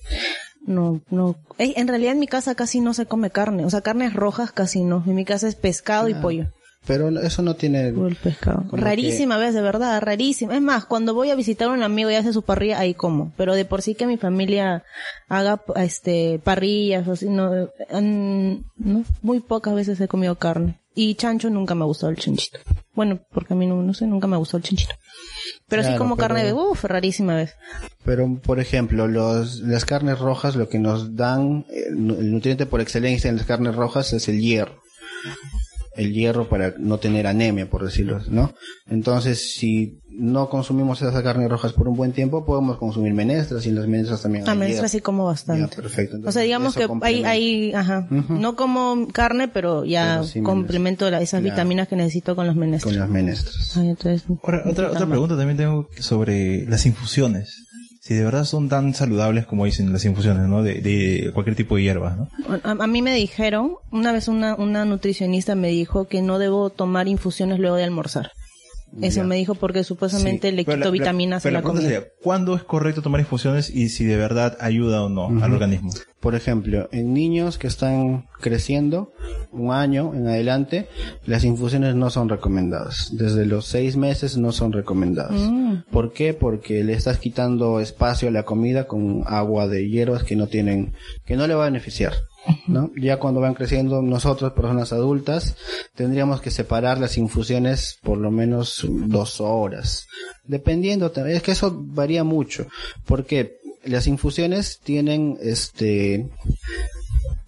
[0.67, 1.37] No, no.
[1.59, 3.65] Eh, En realidad en mi casa casi no se come carne.
[3.65, 5.03] O sea, carnes rojas casi no.
[5.07, 6.47] En mi casa es pescado y pollo.
[6.87, 7.89] Pero eso no tiene...
[7.89, 8.65] El pescado.
[8.71, 10.55] Rarísima vez, de verdad, rarísima.
[10.55, 13.33] Es más, cuando voy a visitar a un amigo y hace su parrilla, ahí como.
[13.37, 14.85] Pero de por sí que mi familia
[15.29, 17.51] haga este parrillas, o así, no,
[17.91, 20.79] no, muy pocas veces he comido carne.
[20.97, 22.59] Y chancho nunca me ha gustado el chanchito.
[22.95, 24.95] Bueno, porque a mí no, no sé, nunca me gustado el chanchito.
[25.69, 27.55] Pero sí Claro, como pero- carne de, uff, rarísima vez.
[28.05, 32.81] Pero, por ejemplo, los, las carnes rojas lo que nos dan, eh, el nutriente por
[32.81, 34.81] excelencia en las carnes rojas es el hierro.
[35.97, 38.53] El hierro para no tener anemia, por decirlo, ¿no?
[38.89, 43.71] Entonces, si no consumimos esas carnes rojas por un buen tiempo, podemos consumir menestras y
[43.71, 45.77] las menestras también A hay menestras sí como Ya, bastante.
[45.77, 46.19] perfecto.
[46.25, 46.87] O sea, digamos que
[47.27, 52.35] hay, ajá, no como carne, pero ya Pero sí complemento la- esas vitaminas que necesito
[52.37, 52.93] con las menestras.
[52.95, 53.77] Con las menestras.
[53.77, 57.66] Ay, entonces, Ahora, otra, otra pregunta también tengo sobre las infusiones.
[58.07, 60.63] Si de verdad son tan saludables como dicen las infusiones, ¿no?
[60.63, 62.29] De, cualquier tipo de hierbas, ¿no?
[62.63, 66.71] A, a mí me dijeron, una vez una, una nutricionista me dijo que no debo
[66.71, 68.31] tomar infusiones luego de almorzar.
[69.03, 69.25] Eso Ya.
[69.25, 70.57] me dijo porque supuestamente Sí.
[70.57, 71.83] le quito la- la- vitaminas pero a la, la comida.
[71.83, 75.91] sería, ¿cuándo es correcto tomar infusiones y si de verdad ayuda o no al organismo?
[76.21, 79.13] Por ejemplo, en niños que están creciendo,
[79.53, 80.89] un año en adelante,
[81.27, 83.11] las infusiones no son recomendadas.
[83.13, 85.41] Desde los seis meses no son recomendadas.
[85.43, 85.83] Mm.
[85.91, 86.33] ¿Por qué?
[86.33, 90.95] Porque le estás quitando espacio a la comida con agua de hierbas que no tienen,
[91.27, 92.15] que no le va a beneficiar.
[92.67, 92.91] ¿No?
[92.97, 95.57] Ya cuando van creciendo nosotros, personas adultas,
[95.95, 100.07] tendríamos que separar las infusiones por lo menos dos horas.
[100.45, 102.67] Dependiendo, también, es que eso varía mucho.
[103.05, 106.29] Porque las infusiones tienen, este,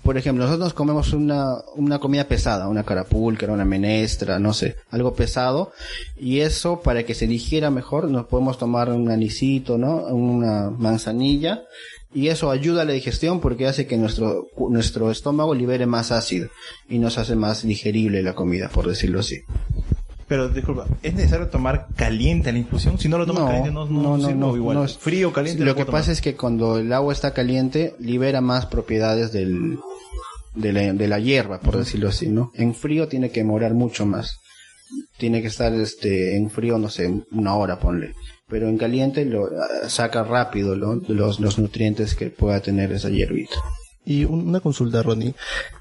[0.03, 5.15] por ejemplo, nosotros comemos una, una comida pesada, una carapulcra, una menestra, no sé, algo
[5.15, 5.73] pesado,
[6.17, 10.07] y eso para que se digiera mejor nos podemos tomar un anisito, ¿no?
[10.07, 11.65] Una manzanilla,
[12.15, 16.49] y eso ayuda a la digestión porque hace que nuestro, nuestro estómago libere más ácido
[16.89, 19.41] y nos hace más digerible la comida, por decirlo así.
[20.27, 22.99] Pero disculpa, ¿es necesario tomar caliente la infusión?
[22.99, 24.85] Si no lo tomas caliente no, no, sirve o igual.
[24.85, 25.65] es- Frío, caliente.
[25.65, 29.79] Lo que pasa es que cuando el agua está caliente, libera más propiedades del,
[30.55, 32.53] de, la, de la hierba, por decirlo así, ¿no?
[32.55, 34.39] En frío tiene que morar mucho más.
[35.19, 38.15] Tiene que estar este, en frío, no sé, una hora, ponle.
[38.49, 43.57] Pero en caliente lo ah, saca rápido los, los nutrientes que pueda tener esa hierbita.
[44.05, 45.35] Y un- una consulta, Ronnie.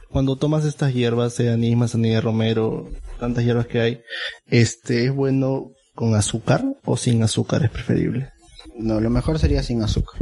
[0.10, 2.90] Cuando tomas estas hierbas, sea anís, manzanilla, romero,
[3.20, 4.02] tantas hierbas que hay,
[4.48, 8.30] este, ¿es bueno con azúcar o sin azúcar es preferible?
[8.78, 10.22] No, lo mejor sería sin azúcar.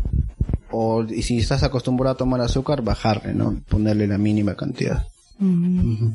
[0.71, 3.61] O, y si estás acostumbrado a tomar azúcar, bajarle, ¿no?
[3.69, 5.03] Ponerle la mínima cantidad.
[5.39, 6.13] Mm.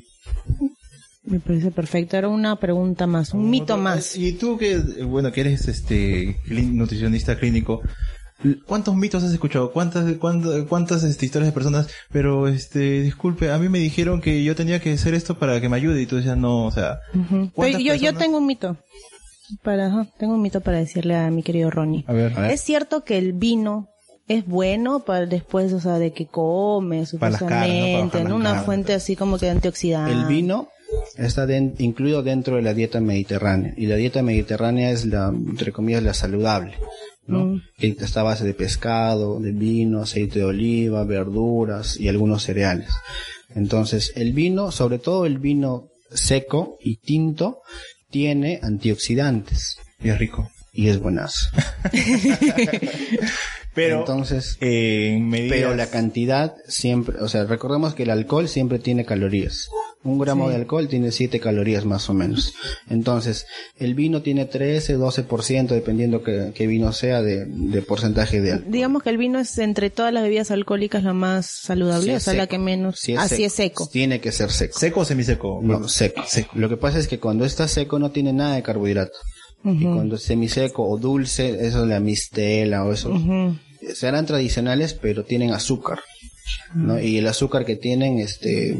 [1.30, 2.16] Me parece perfecto.
[2.16, 4.16] Era una pregunta más, un mito más.
[4.16, 7.82] Y tú que, eh, bueno, que eres este nutricionista clínico,
[8.66, 9.70] ¿cuántos mitos has escuchado?
[9.70, 11.88] ¿Cuántas, cuántas, cuántas este, historias de personas?
[12.10, 15.68] Pero, este, disculpe, a mí me dijeron que yo tenía que hacer esto para que
[15.68, 17.28] me ayude y tú decías no, o sea, Ujú.
[17.30, 18.76] Pero ¿cuántas yo, yo tengo un mito.
[19.62, 22.04] Para, ajá, tengo un mito para decirle a mi querido Ronnie.
[22.08, 23.88] A ver, ¿Es cierto que el vino
[24.26, 28.10] es bueno para después, o sea, de que comes, Para las carnes, ¿no?
[28.10, 30.12] Para supuestamente, las Una fuente así como que antioxidante.
[30.12, 30.68] El vino
[31.16, 31.46] está
[31.78, 33.74] incluido dentro de la dieta mediterránea.
[33.76, 36.74] Y la dieta mediterránea es la, entre comillas, la saludable.
[37.26, 37.44] ¿no?
[37.46, 37.62] Mm.
[37.78, 42.90] Que está a base de pescado, de vino, aceite de oliva, verduras y algunos cereales.
[43.54, 47.60] Entonces, el vino, sobre todo el vino seco y tinto,
[48.10, 49.78] tiene antioxidantes.
[50.02, 50.50] y es rico.
[50.72, 51.48] Y es buenazo.
[53.74, 55.58] Pero, Entonces, eh, medidas...
[55.58, 59.68] pero la cantidad siempre, o sea, recordemos que el alcohol siempre tiene calorías.
[60.02, 62.54] Un gramo de alcohol tiene 7 calorías más o menos.
[62.88, 68.52] Entonces, el vino tiene 13, 12%, dependiendo que, que vino sea de, de porcentaje de
[68.52, 68.72] alcohol.
[68.72, 72.32] Digamos que el vino es entre todas las bebidas alcohólicas la más saludable, o sea,
[72.32, 72.98] la que menos.
[72.98, 73.90] Si Así es seco.
[73.92, 74.78] Tiene que ser seco.
[74.78, 75.60] ¿Seco o semiseco?
[75.62, 76.22] No, seco.
[76.54, 79.18] Lo que pasa es que cuando está seco no tiene nada de carbohidrato.
[79.62, 83.10] Y cuando es semiseco o dulce, eso es la mistela o eso.
[83.10, 83.58] Ujú.
[83.94, 86.00] Serán tradicionales, pero tienen azúcar.
[86.74, 87.00] ¿No?
[87.00, 88.76] Y el azúcar que tienen este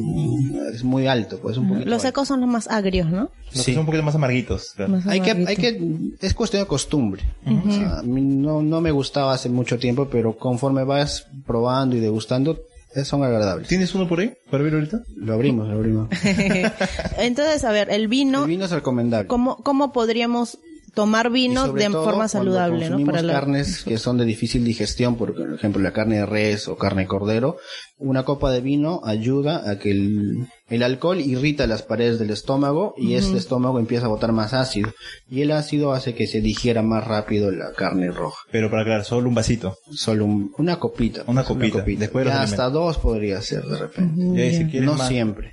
[0.73, 2.07] es muy alto, pues un poquito Los alto.
[2.09, 3.31] secos son los más agrios, ¿no?
[3.47, 3.73] Los que Sí.
[3.73, 4.73] son un poquito más amarguitos.
[4.77, 4.93] claro.
[4.93, 5.81] Más Hay que, hay que,
[6.21, 7.23] es cuestión de costumbre.
[7.47, 11.97] O sea, a mí no, no me gustaba hace mucho tiempo, pero conforme vas probando
[11.97, 12.61] y degustando,
[12.95, 13.69] eh, son agradables.
[13.69, 15.03] ¿Tienes uno por ahí para ver ahorita?
[15.17, 16.09] Lo abrimos, lo abrimos.
[17.19, 19.27] Entonces, a ver, el vino, El vino es recomendable.
[19.29, 20.59] ¿cómo, cómo podríamos
[20.95, 23.05] tomar vino de todo forma saludable, ¿no?
[23.05, 23.33] Para la...
[23.33, 27.09] carnes que son de difícil digestión, por ejemplo la carne de res o carne de
[27.09, 27.59] cordero,
[27.99, 32.95] una copa de vino ayuda a que el, el alcohol irrita las paredes del estómago
[32.97, 34.93] y este estómago empieza a botar más ácido
[35.29, 38.43] y el ácido hace que se digiera más rápido la carne roja.
[38.51, 39.77] Pero para aclarar, solo un vasito.
[39.93, 41.23] Solo un- una copita.
[41.27, 44.71] Una pues, copita, después de hasta dos podría ser de repente.
[44.71, 45.53] Si No más- siempre.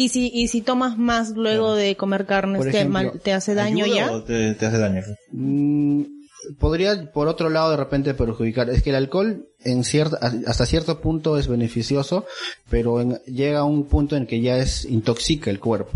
[0.00, 3.32] Y si, y si tomas más luego de comer carnes, Por ¿te, ejemplo, mal- te
[3.34, 4.12] hace daño ¿Ayuda ya?
[4.12, 5.02] o te, te hace daño?
[5.32, 6.02] Mm,
[6.58, 11.00] podría por otro lado de repente perjudicar es que el alcohol en cierta hasta cierto
[11.02, 12.24] punto es beneficioso
[12.70, 15.92] pero en- llega a un punto en que ya es intoxica el cuerpo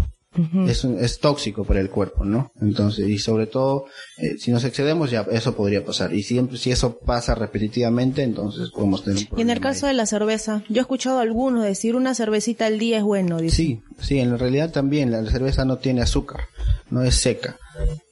[0.66, 3.86] es, es tóxico para el cuerpo no entonces y sobre todo
[4.18, 8.70] eh, si nos excedemos ya eso podría pasar y siempre si eso pasa repetitivamente entonces
[8.70, 9.92] podemos tener un Y en el caso ahí.
[9.92, 13.38] de la cerveza, yo he escuchado a algunos decir una cervecita al día es bueno,
[13.38, 13.56] dice.
[13.56, 16.40] Sí, sí, en realidad también la cerveza no tiene azúcar,
[16.90, 17.56] no es seca.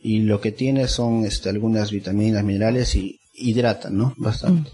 [0.01, 4.15] Y lo que tiene son este, algunas vitaminas, minerales y hidratan, ¿no?
[4.17, 4.71] Bastante.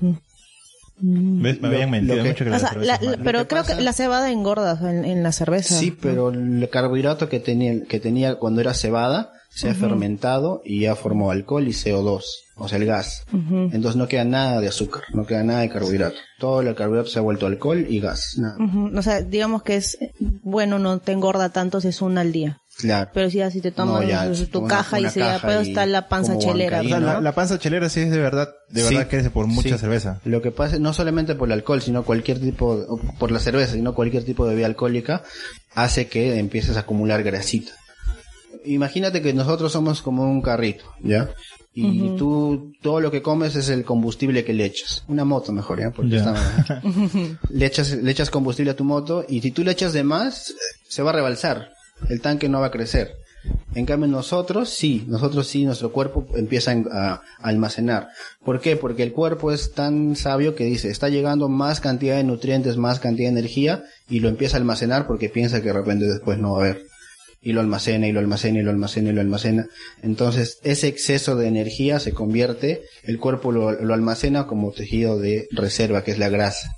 [1.00, 1.60] ¿Ves?
[1.60, 3.24] Me habían mentido lo que- mucho que O la sea, cerveza la- es mala.
[3.24, 5.74] pero que creo pasa- que la cebada engorda en, en la cerveza.
[5.74, 10.80] Sí, pero el carbohidrato que tenía, que tenía cuando era cebada se ha fermentado y
[10.82, 12.22] ya formó alcohol y CO2,
[12.56, 13.24] o sea, el gas.
[13.32, 16.16] Entonces no queda nada de azúcar, no queda nada de carbohidrato.
[16.38, 18.34] Todo el carbohidrato se ha vuelto alcohol y gas.
[18.36, 18.56] Nada.
[18.94, 19.98] O sea, digamos que es
[20.42, 22.58] bueno, no te engorda tanto si es una al día.
[22.78, 23.10] Claro.
[23.12, 25.68] Pero si así te tomas No, ya, tu caja y una ya caja puedo y
[25.70, 26.80] estar la panza chelera.
[26.80, 28.94] O sea, bancaína, la, la panza chelera sí es de verdad, de Sí.
[28.94, 29.78] verdad crece por mucha Sí.
[29.78, 30.20] cerveza.
[30.24, 33.94] Lo que pasa, no solamente por el alcohol, sino cualquier tipo, por la cerveza, sino
[33.96, 35.24] cualquier tipo de bebida alcohólica,
[35.74, 37.72] hace que empieces a acumular grasita.
[38.64, 41.30] Imagínate que nosotros somos como un carrito, ¿ya?
[41.74, 45.04] Y tú, todo lo que comes es el combustible que le echas.
[45.06, 45.90] Una moto mejor, ¿ya?
[45.90, 46.18] Porque Ya.
[46.18, 46.82] está-
[47.50, 50.50] le, echas, le echas combustible a tu moto y si tú le echas de más,
[50.50, 50.54] eh,
[50.88, 51.70] se va a rebalsar.
[52.08, 53.16] El tanque no va a crecer.
[53.74, 58.08] En cambio nosotros sí, nosotros sí, nuestro cuerpo empieza a, almacenar.
[58.44, 58.76] ¿Por qué?
[58.76, 62.98] Porque el cuerpo es tan sabio que dice, está llegando más cantidad de nutrientes, más
[62.98, 66.52] cantidad de energía y lo empieza a almacenar porque piensa que de repente después no
[66.52, 66.82] va a haber.
[67.40, 69.66] Y lo almacena y lo almacena y lo almacena y lo almacena.
[70.02, 75.46] Entonces ese exceso de energía se convierte, el cuerpo lo, lo almacena como tejido de
[75.52, 76.77] reserva que es la grasa.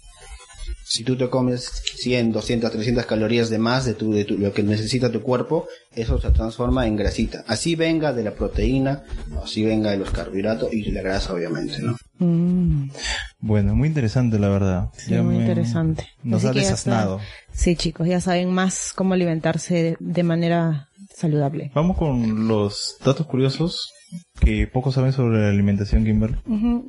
[0.93, 4.53] Si tú te comes 100, 200, 300 calorías de más de, tu, de tu- lo
[4.53, 7.45] que necesita tu cuerpo, eso se transforma en grasita.
[7.47, 9.05] Así venga de la proteína,
[9.41, 11.97] así venga de los carbohidratos y de la grasa, obviamente, ¿no?
[12.19, 12.91] Mm,
[13.39, 14.89] Bueno, muy interesante la verdad.
[14.97, 16.09] sí, muy interesante.
[16.25, 17.21] Nos Así ha desasnado.
[17.53, 21.71] Sí, chicos, ya saben más cómo alimentarse de, de manera saludable.
[21.73, 23.93] Vamos con los datos curiosos
[24.41, 26.37] que pocos saben sobre la alimentación, Kimberly.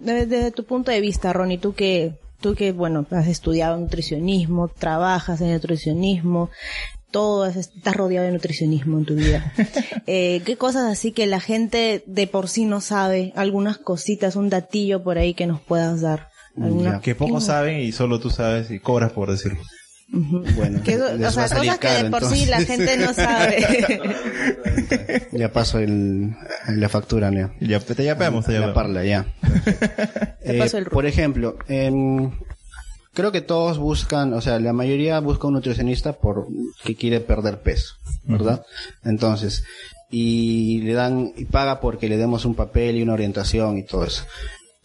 [0.04, 5.40] Desde tu punto de vista, Ronnie, tú que, tú que, bueno, has estudiado nutricionismo, trabajas
[5.42, 6.50] en nutricionismo,
[7.12, 9.54] todo, es- estás rodeado de nutricionismo en tu vida.
[10.08, 13.32] Eh, ¿Qué cosas así que la gente de por sí no sabe?
[13.36, 16.30] Algunas cositas, un datillo por ahí que nos puedas dar.
[16.60, 17.00] ¿Alguna- Ya.
[17.02, 19.62] Que pocos saben y solo tú sabes y cobras por decirlo.
[20.14, 23.66] Bueno, Que, o sea, cosas que de por sí la gente no sabe.
[25.32, 26.36] Ya paso el,
[26.68, 27.52] la factura, ¿no?
[27.62, 29.26] Ya, te yapeamos, te la parla, ya.
[30.44, 32.32] Te Eh, paso el por ejemplo, em,
[33.14, 36.48] creo que todos buscan, o sea, la mayoría busca un nutricionista por
[36.84, 37.96] que quiere perder peso,
[38.26, 38.66] ¿verdad?
[39.06, 39.64] Entonces,
[40.10, 44.06] y le dan, y paga porque le demos un papel y una orientación y todo
[44.06, 44.26] eso.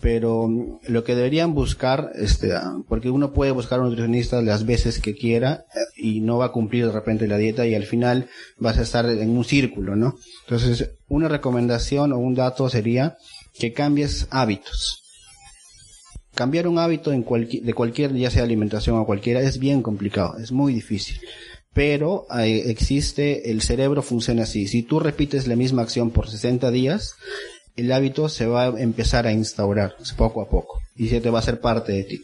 [0.00, 4.66] Pero mm, lo que deberían buscar, este, ah, porque uno puede buscar un nutricionista las
[4.66, 7.84] veces que quiera eh, y no va a cumplir de repente la dieta y al
[7.84, 8.28] final
[8.58, 10.16] vas a estar en un círculo, ¿no?
[10.44, 13.16] Entonces, una recomendación o un dato sería
[13.58, 15.02] que cambies hábitos.
[16.34, 20.36] Cambiar un hábito en cualquier, de cualquier, ya sea alimentación o cualquiera, es bien complicado,
[20.38, 21.18] es muy difícil.
[21.72, 24.66] Pero eh, existe, el cerebro funciona así.
[24.66, 27.16] Si tú repites la misma acción por 60 días,
[27.76, 31.38] el hábito se va a empezar a instaurar poco a poco y se te va
[31.38, 32.22] a hacer parte de ti.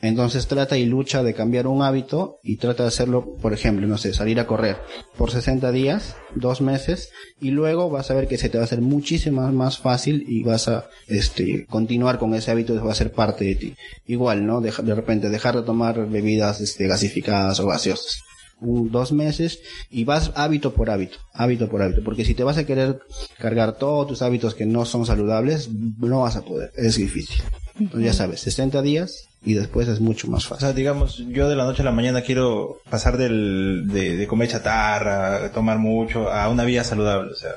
[0.00, 3.98] Entonces trata y lucha de cambiar un hábito y trata de hacerlo, por ejemplo, no
[3.98, 4.76] sé, salir a correr
[5.16, 7.10] por 60 días, dos meses,
[7.40, 10.42] y luego vas a ver que se te va a hacer muchísimo más fácil y
[10.42, 13.74] vas a este, continuar con ese hábito y va a ser parte de ti.
[14.08, 14.60] Igual, ¿no?
[14.60, 18.22] Deja- de repente dejar de tomar bebidas este, gasificadas o gaseosas.
[18.62, 19.58] Un- dos meses
[19.90, 23.00] y vas hábito por hábito, hábito por hábito, porque si te vas a querer
[23.38, 27.42] cargar todos tus hábitos que no son saludables, no vas a poder, es difícil.
[27.78, 30.66] Entonces ya sabes, 60 días y después es mucho más O fácil.
[30.66, 34.48] sea, digamos, yo de la noche a la mañana quiero pasar del, de, de comer
[34.48, 37.32] chatarra, tomar mucho, a una vida saludable.
[37.32, 37.52] O sea,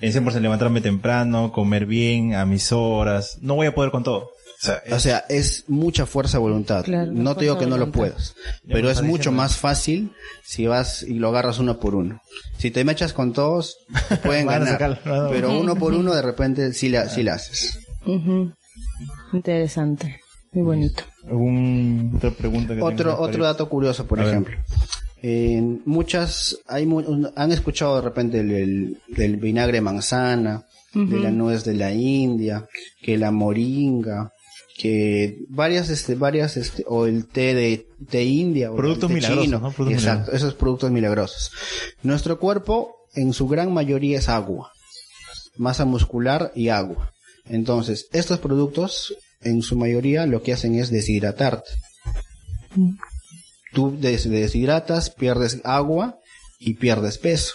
[0.00, 3.38] en 100% levantarme temprano, comer bien, a mis horas.
[3.40, 4.30] No voy a poder con todo.
[4.58, 6.84] O sea, O sea, es mucha fuerza de voluntad.
[6.84, 8.34] Claro, no te digo que no lo puedas,
[8.66, 9.42] pero es mucho diciendo.
[9.42, 10.12] más fácil
[10.44, 12.20] si vas y lo agarras uno por uno.
[12.58, 13.76] Si te mechas con todos,
[14.08, 15.30] te pueden ganar, sacar- no, no.
[15.30, 17.78] pero uno por uno de repente sí la, sí la haces.
[18.06, 18.52] Ujú.
[19.32, 20.20] Interesante.
[20.52, 21.02] Muy bonito.
[21.26, 24.30] ¿Algún otra pregunta que Otro, otro dato curioso, por A ver.
[24.32, 24.56] ejemplo.
[25.22, 30.64] En muchas, hay mu- han escuchado de repente el, el- del vinagre de manzana,
[30.94, 32.66] de la nuez de la India,
[33.02, 34.32] que la moringa,
[34.78, 39.14] que varias, este, varias, este, o el té de, té india, o Productos el té
[39.14, 39.58] milagrosos, chino.
[39.60, 39.72] ¿no?
[39.72, 40.34] Productos Exacto, milagrosos.
[40.42, 41.50] esos productos milagrosos.
[42.02, 44.70] Nuestro cuerpo, en su gran mayoría, es agua,
[45.56, 47.10] masa muscular y agua.
[47.48, 51.70] Entonces, estos productos, en su mayoría, lo que hacen es deshidratarte.
[53.72, 56.18] Tú des- deshidratas, pierdes agua
[56.58, 57.54] y pierdes peso.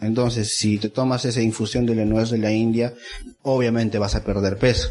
[0.00, 2.94] Entonces, si te tomas esa infusión de la nuez de la India,
[3.42, 4.90] obviamente vas a perder peso.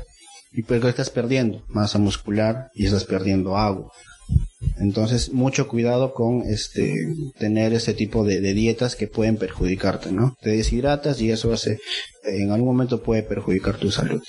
[0.51, 1.63] ¿Y pero qué estás perdiendo?
[1.67, 3.91] Masa muscular y estás perdiendo agua.
[4.77, 6.93] Entonces, mucho cuidado con este
[7.38, 10.35] tener ese tipo de, de dietas que pueden perjudicarte, ¿no?
[10.41, 11.79] Te deshidratas y eso hace,
[12.23, 14.21] en algún momento puede perjudicar tu salud.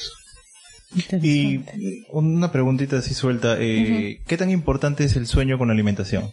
[1.23, 2.07] Y Interesante.
[2.11, 3.57] una preguntita así suelta.
[3.61, 6.31] Eh, ¿Qué tan importante es el sueño con la alimentación?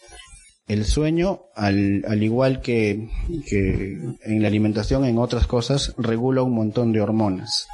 [0.68, 3.10] El sueño, al, al igual que,
[3.48, 7.68] que en la alimentación, en otras cosas, regula un montón de hormonas.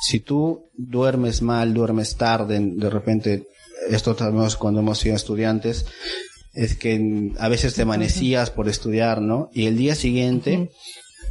[0.00, 3.48] Si tú duermes mal, duermes tarde, de repente,
[3.90, 5.86] esto sabemos cuando hemos sido estudiantes,
[6.54, 9.50] es que a veces te amanecías por estudiar, ¿no?
[9.52, 10.70] Y el día siguiente,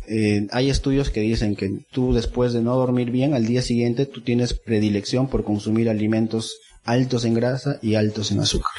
[0.09, 4.05] eh, hay estudios que dicen que tú después de no dormir bien, al día siguiente
[4.05, 8.71] tú tienes predilección por consumir alimentos altos en grasa y altos en azúcar.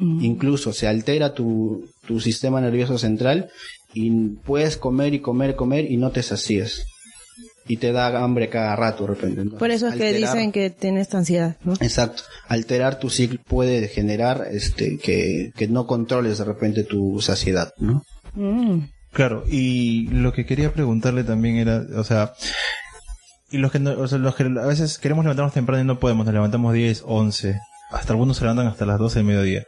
[0.00, 3.50] Incluso se altera tu, tu sistema nervioso central
[3.94, 4.10] y
[4.44, 6.84] puedes comer y comer, comer y no te sacías.
[7.66, 9.40] Y te da hambre cada rato de repente.
[9.42, 11.74] Entonces, Por eso es que dicen que tienes ansiedad, ¿no?
[11.80, 12.22] Exacto.
[12.46, 18.02] Alterar tu ciclo puede generar este que, que no controles de repente tu saciedad, ¿no?
[18.34, 18.84] Mm.
[19.12, 22.32] Claro, y lo que quería preguntarle también era, o sea,
[23.50, 25.98] y los que, no- o sea, los que a veces queremos levantarnos temprano y no
[25.98, 27.58] podemos, nos levantamos 10, 11,
[27.90, 29.64] hasta algunos se levantan hasta las 12 del mediodía,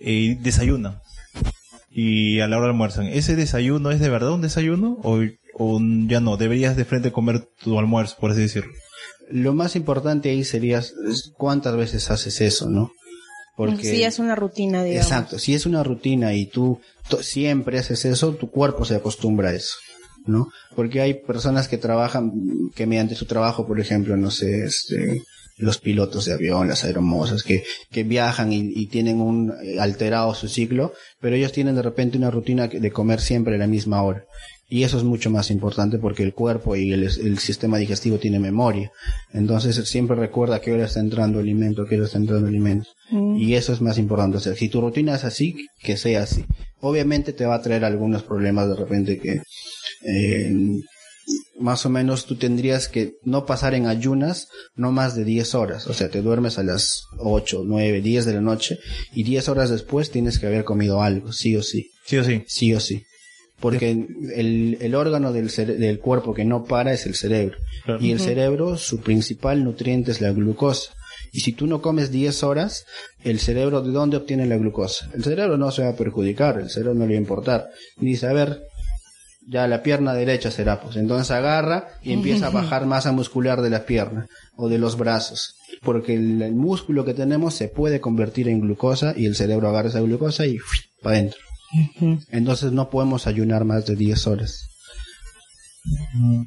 [0.00, 1.00] y desayunan,
[1.90, 3.06] y a la hora almuerzan.
[3.06, 4.98] ¿Ese desayuno es de verdad un desayuno?
[5.02, 5.20] ¿O,
[5.54, 6.36] o ya no?
[6.36, 8.72] ¿Deberías de frente comer tu almuerzo, por así decirlo?
[9.30, 10.82] Lo más importante ahí sería
[11.36, 12.92] cuántas veces haces eso, ¿no?
[13.56, 15.06] Porque Sí, es una rutina, digamos.
[15.06, 16.80] Exacto, si es una rutina y tú
[17.20, 19.74] siempre haces eso, tu cuerpo se acostumbra a eso,
[20.26, 20.48] ¿no?
[20.74, 22.32] Porque hay personas que trabajan,
[22.74, 25.22] que mediante su trabajo, por ejemplo, no sé, este,
[25.58, 30.34] los pilotos de avión, las aeromosas, que, que viajan y, y tienen un eh, alterado
[30.34, 33.66] su ciclo, pero ellos tienen de repente una rutina que- de comer siempre a la
[33.66, 34.24] misma hora.
[34.68, 38.38] Y eso es mucho más importante porque el cuerpo y el, el sistema digestivo tiene
[38.40, 38.90] memoria.
[39.34, 42.88] Entonces siempre recuerda a qué hora está entrando alimento, a qué hora está entrando alimento.
[43.38, 44.38] Y eso es más importante.
[44.38, 46.46] O sea, si tu rutina es así, que sea así.
[46.80, 49.42] Obviamente te va a traer algunos problemas de repente que
[50.06, 50.52] eh,
[51.62, 55.86] más o menos tú tendrías que no pasar en ayunas no más de 10 horas.
[55.86, 58.78] O sea, te duermes a las 8, 9, 10 de la noche
[59.14, 61.90] y 10 horas después tienes que haber comido algo, sí o sí.
[62.04, 62.42] Sí o sí.
[62.46, 63.02] Sí o sí.
[63.60, 63.90] Porque
[64.34, 67.58] el, el órgano del, cere- del cuerpo que no para es el cerebro.
[67.84, 68.02] Claro.
[68.04, 70.90] Y el cerebro, su principal nutriente es la glucosa.
[71.34, 72.84] Y si tú no comes 10 horas,
[73.22, 75.08] el cerebro, ¿de dónde obtiene la glucosa?
[75.14, 77.68] El cerebro no se va a perjudicar, el cerebro no le va a importar.
[78.00, 78.60] Y dice, a ver,
[79.48, 83.70] ya la pierna derecha será, pues entonces agarra y empieza a bajar masa muscular de
[83.70, 84.26] la pierna
[84.56, 85.56] o de los brazos.
[85.82, 89.88] Porque el, el músculo que tenemos se puede convertir en glucosa y el cerebro agarra
[89.88, 90.58] esa glucosa y
[91.02, 91.40] para adentro.
[92.30, 94.68] Entonces no podemos ayunar más de 10 horas.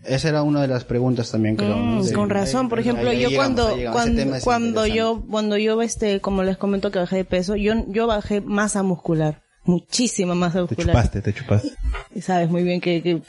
[0.05, 1.75] Esa era una de las preguntas también, creo.
[1.75, 5.81] Mm, De- con razón, por ejemplo, ahí yo llegamos, cuando cuando, cuando yo cuando yo
[5.81, 10.55] este como les comento que bajé de peso, yo yo bajé masa muscular, muchísima masa
[10.55, 10.87] Te muscular.
[10.95, 11.71] chupaste, te chupaste.
[12.13, 13.21] Y sabes muy bien que, que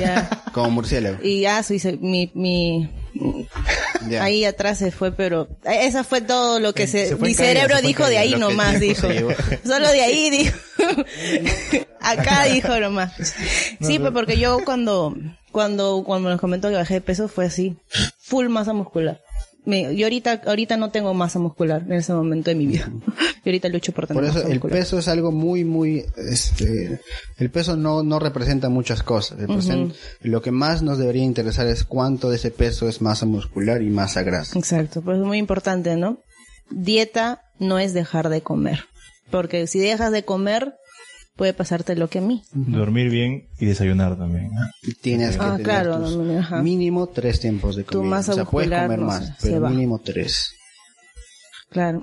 [0.00, 1.18] ya Como murciélago.
[1.22, 2.88] y ya hice mi mi
[4.08, 4.24] Ya.
[4.24, 7.80] ahí atrás se fue, pero esa fue todo lo que se, se mi caída, cerebro
[7.82, 9.06] dijo de ahí nomás dijo.
[9.64, 10.56] Solo de ahí dijo.
[12.00, 13.12] Acá dijo nomás.
[13.80, 15.14] Sí, pues porque yo cuando
[15.52, 17.76] cuando cuando les comentó que bajé de peso fue así,
[18.20, 19.20] full masa muscular.
[19.64, 22.90] Me- yo ahorita, ahorita no tengo masa muscular en ese momento de mi vida.
[23.44, 24.78] Yo ahorita lucho por tener Por eso masa el muscular.
[24.78, 27.00] peso es algo muy, muy, este,
[27.38, 29.36] el peso no, no representa muchas cosas.
[29.38, 33.82] Representa- Lo que más nos debería interesar es cuánto de ese peso es masa muscular
[33.82, 34.56] y masa grasa.
[34.56, 36.18] Exacto, pues es muy importante, ¿no?
[36.70, 38.84] Dieta no es dejar de comer.
[39.32, 40.74] Porque si dejas de comer,
[41.36, 42.42] puede pasarte lo que a mí.
[42.52, 44.50] Dormir bien y desayunar también.
[45.00, 48.08] Tienes que Ah, tener claro, tus no, mínimo tres tiempos de comida.
[48.10, 49.70] masa o sea, puedes comer no más, pero va.
[49.70, 50.54] mínimo tres.
[51.70, 52.00] Claro.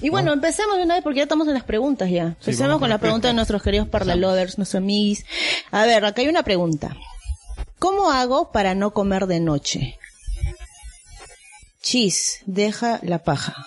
[0.00, 2.36] Y bueno, empecemos de una vez porque ya estamos en las preguntas ya.
[2.40, 5.24] Empecemos con la pregunta de nuestros queridos parlalovers, nuestros amigos.
[5.70, 6.96] A ver, acá hay una pregunta.
[7.78, 9.98] ¿Cómo hago para no comer de noche?
[11.82, 13.66] Chis, deja la paja.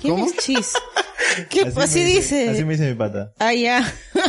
[0.00, 0.26] ¿Quién ¿Cómo?
[0.26, 0.72] es Chis?
[1.50, 1.72] ¿Qué?
[1.76, 2.50] Así, dice.
[2.50, 3.32] Así me dice mi pata.
[3.38, 3.80] Ah, ya.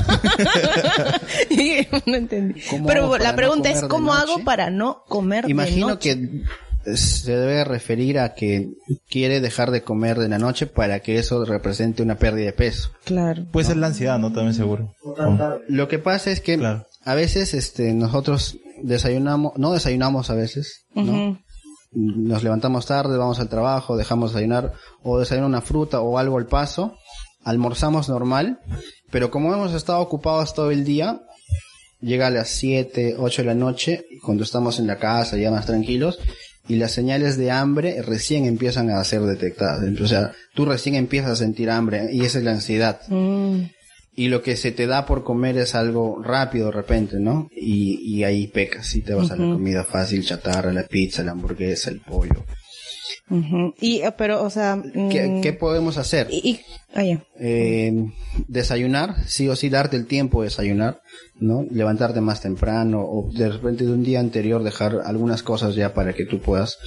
[2.05, 2.61] no entendí.
[2.69, 6.17] ¿Cómo hago Pero la no pregunta es, ¿cómo hago para no comer de Imagino noche?
[6.86, 8.69] que se debe referir a que
[9.09, 12.91] quiere dejar de comer de la noche para que eso represente una pérdida de peso.
[13.05, 13.45] Claro.
[13.51, 14.34] Puede ser la ansiedad, ¿no?
[14.34, 14.93] También seguro.
[15.69, 16.86] Lo que pasa es que Claro.
[17.05, 21.39] a veces este nosotros desayunamos, no desayunamos a veces, ¿no?
[21.96, 24.74] Nos levantamos tarde, vamos al trabajo, dejamos de desayunar
[25.04, 26.98] o desayunar una fruta o algo al paso,
[27.44, 28.60] almorzamos normal,
[29.12, 31.22] pero como hemos estado ocupados todo el día,
[32.02, 35.66] llega a las 7, 8 de la noche, cuando estamos en la casa ya más
[35.66, 36.20] tranquilos,
[36.68, 39.84] y las señales de hambre recién empiezan a ser detectadas.
[40.00, 43.02] O sea, tú recién empiezas a sentir hambre y esa es la ansiedad.
[43.10, 43.64] Mm,
[44.16, 47.49] Y lo que se te da por comer es algo rápido de repente, ¿no?
[47.51, 51.32] Y, y ahí pecas y te vas a la comida fácil, chatarra, la pizza, la
[51.32, 52.45] hamburguesa, el pollo.
[53.80, 54.82] Y, eh, pero, o sea...
[54.93, 56.28] ¿Qué, mm, qué podemos hacer?
[56.32, 56.59] y.
[57.39, 58.11] Eh,
[58.47, 61.01] desayunar, sí o sí darte el tiempo de desayunar,
[61.39, 61.66] ¿no?
[61.72, 66.14] Levantarte más temprano o de repente de un día anterior dejar algunas cosas ya para
[66.14, 66.78] que tú puedas,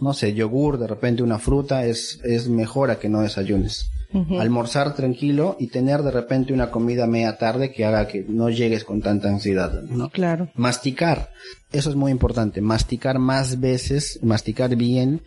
[0.00, 3.90] no sé, yogur, de repente una fruta es, es mejor a que no desayunes.
[4.12, 8.84] Almorzar tranquilo y tener de repente una comida media tarde que haga que no llegues
[8.84, 10.08] con tanta ansiedad, ¿no?
[10.10, 10.48] Claro.
[10.54, 11.30] Masticar,
[11.72, 15.22] eso es muy importante, masticar más veces, masticar bien,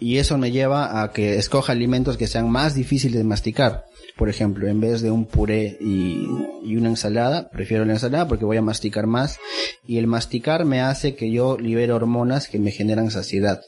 [0.00, 3.84] y eso me lleva a que escoja alimentos que sean más difíciles de masticar.
[4.18, 6.26] Por ejemplo, en vez de un puré y,
[6.64, 9.38] y una ensalada, prefiero la ensalada porque voy a masticar más.
[9.86, 13.60] Y el masticar me hace que yo libere hormonas que me generan saciedad.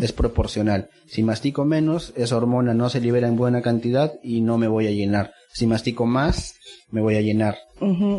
[0.00, 0.88] Es proporcional.
[1.06, 4.86] Si mastico menos, esa hormona no se libera en buena cantidad y no me voy
[4.86, 5.32] a llenar.
[5.58, 6.54] Si mastico más,
[6.92, 7.58] me voy a llenar.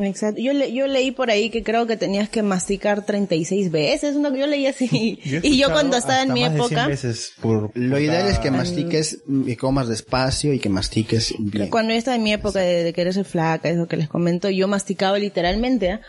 [0.04, 0.42] Exacto.
[0.42, 4.18] Yo, le- yo leí por ahí que creo que tenías que masticar 36 veces.
[4.18, 5.20] Una, yo leí así.
[5.44, 8.40] y yo cuando estaba en mi más de 100 época, veces por, Lo ideal es
[8.40, 11.70] que mastiques, y comas despacio y que mastiques bien.
[11.70, 14.50] cuando yo estaba en mi época de, de querer ser flaca, eso que les comento,
[14.50, 15.92] yo masticaba literalmente.
[15.92, 16.02] ¿ah?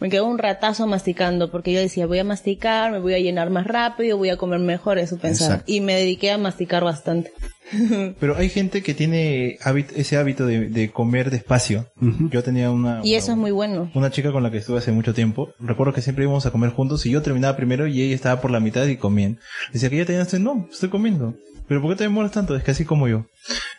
[0.00, 3.50] Me quedó un ratazo masticando porque yo decía, voy a masticar, me voy a llenar
[3.50, 5.56] más rápido, voy a comer mejor, eso pensaba.
[5.56, 5.72] Exacto.
[5.72, 7.32] Y me dediqué a masticar bastante.
[8.20, 9.58] Pero hay gente que tiene
[9.96, 11.86] ese hábito de, de comer despacio.
[12.30, 13.00] Yo tenía una...
[13.04, 13.90] Y eso una- es muy bueno.
[13.94, 15.50] Una chica con la que estuve hace mucho tiempo.
[15.60, 18.50] Recuerdo que siempre íbamos a comer juntos y yo terminaba primero y ella estaba por
[18.50, 19.38] la mitad y comían.
[19.72, 20.38] Decía que ya terminaste.
[20.38, 21.34] No, estoy comiendo.
[21.66, 22.56] Pero ¿por qué te demoras tanto?
[22.56, 23.26] Es que así como yo.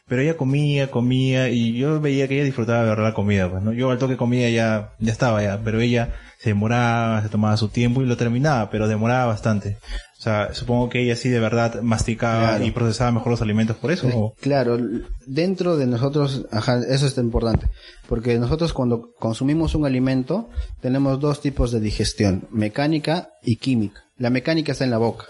[0.10, 3.64] Pero ella comía, comía y yo veía que ella disfrutaba de verdad la comida, pues,
[3.64, 3.72] ¿no?
[3.72, 7.70] Yo al toque comía ya, ya estaba ya, pero ella se demoraba, se tomaba su
[7.70, 9.78] tiempo y lo terminaba, pero demoraba bastante.
[10.18, 12.66] O sea, supongo que ella sí de verdad masticaba Claro.
[12.66, 14.08] y procesaba mejor los alimentos por eso.
[14.14, 14.34] ¿o?
[14.42, 14.78] Claro,
[15.28, 17.68] dentro de nosotros, ajá, eso es importante,
[18.08, 20.50] porque nosotros cuando consumimos un alimento
[20.82, 24.02] tenemos dos tipos de digestión, mecánica y química.
[24.18, 25.26] La mecánica está en la boca.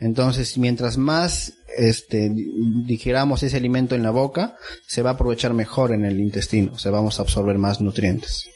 [0.00, 2.50] Entonces, mientras más este di-
[2.84, 6.78] digiramos ese alimento en la boca, se va a aprovechar mejor en el intestino, o
[6.78, 8.48] sea, vamos a absorber más nutrientes.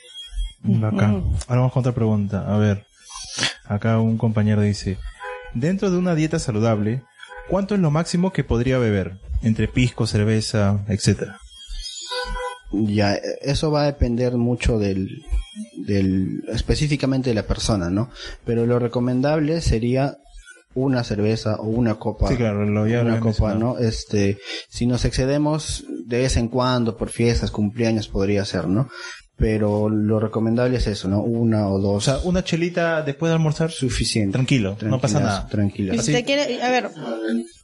[0.63, 1.25] Bacán.
[1.49, 2.45] Ahora vamos con otra pregunta.
[2.47, 2.85] A ver,
[3.65, 4.99] acá un compañero dice,
[5.55, 7.03] dentro de una dieta saludable,
[7.49, 9.19] ¿cuánto es lo máximo que podría beber?
[9.43, 11.39] Entre pisco, cerveza, etcétera.
[12.73, 15.25] Ya, eso va a depender mucho del,
[15.87, 18.11] del, específicamente de la persona, ¿no?
[18.45, 20.19] Pero lo recomendable sería
[20.75, 22.29] una cerveza o una copa.
[22.29, 23.59] Sí, claro, lo ya una copa, mencionado.
[23.59, 23.79] ¿no?
[23.79, 28.89] Este, si nos excedemos de vez en cuando por fiestas, cumpleaños podría ser, ¿no?
[29.37, 31.23] Pero lo recomendable es eso, ¿no?
[31.23, 32.05] Una o O dos.
[32.05, 34.33] sea, una chelita después de almorzar, suficiente.
[34.35, 35.47] tranquilo, no pasa nada.
[35.49, 36.01] Tranquilo.
[36.03, 36.91] Si te quiere, a ver,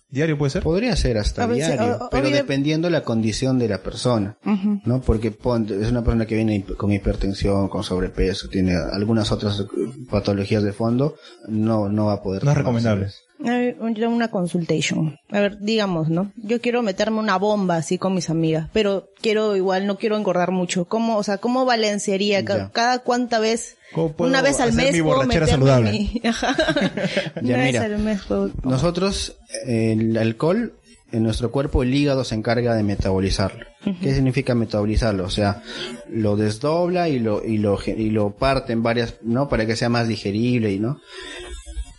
[0.09, 0.63] ¿Diario puede ser?
[0.63, 4.39] Podría ser hasta A diario, o- pero obvio- dependiendo la condición de la persona,
[4.85, 5.01] ¿no?
[5.01, 9.65] Porque es una persona que viene con hipertensión, con sobrepeso, tiene algunas otras
[10.09, 11.17] patologías de fondo,
[11.49, 12.45] no, no va a poder.
[12.45, 13.09] No es recomendable.
[13.39, 15.19] Una consultation.
[15.31, 16.33] A ver, digamos, ¿no?
[16.37, 20.51] Yo quiero meterme una bomba así con mis amigas, pero quiero igual, no quiero engordar
[20.53, 20.87] mucho.
[20.87, 22.45] ¿Cómo, o sea, cómo balancearía?
[22.45, 22.71] Ca- Ya.
[22.73, 25.93] Cada cuánta vez, ¿Cómo puedo una vez al mes mi borrachera saludable?
[25.93, 26.21] mi-.
[27.43, 27.85] Ya, mira.
[27.85, 28.51] al mes puedo...
[28.65, 30.73] Nosotros, el alcohol,
[31.13, 33.67] en nuestro cuerpo, el hígado se encarga de metabolizarlo.
[34.03, 35.25] ¿Qué significa metabolizarlo?
[35.25, 35.63] O sea,
[36.11, 39.49] lo desdobla y lo, y lo, y lo parte en varias, ¿no?
[39.49, 40.99] Para que sea más digerible y, ¿no?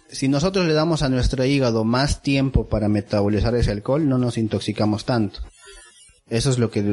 [0.10, 4.38] Si nosotros le damos a nuestro hígado más tiempo para metabolizar ese alcohol, no nos
[4.38, 5.41] intoxicamos tanto.
[6.30, 6.84] Eso es lo que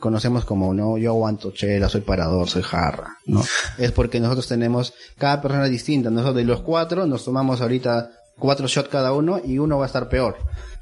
[0.00, 3.44] conocemos como, no, yo aguanto chela, soy parador, soy jarra, ¿no?
[3.78, 6.08] Es porque nosotros tenemos, cada persona es distinta.
[6.08, 9.86] Nosotros de los cuatro nos tomamos ahorita cuatro shots cada uno y uno va a
[9.86, 10.36] estar peor.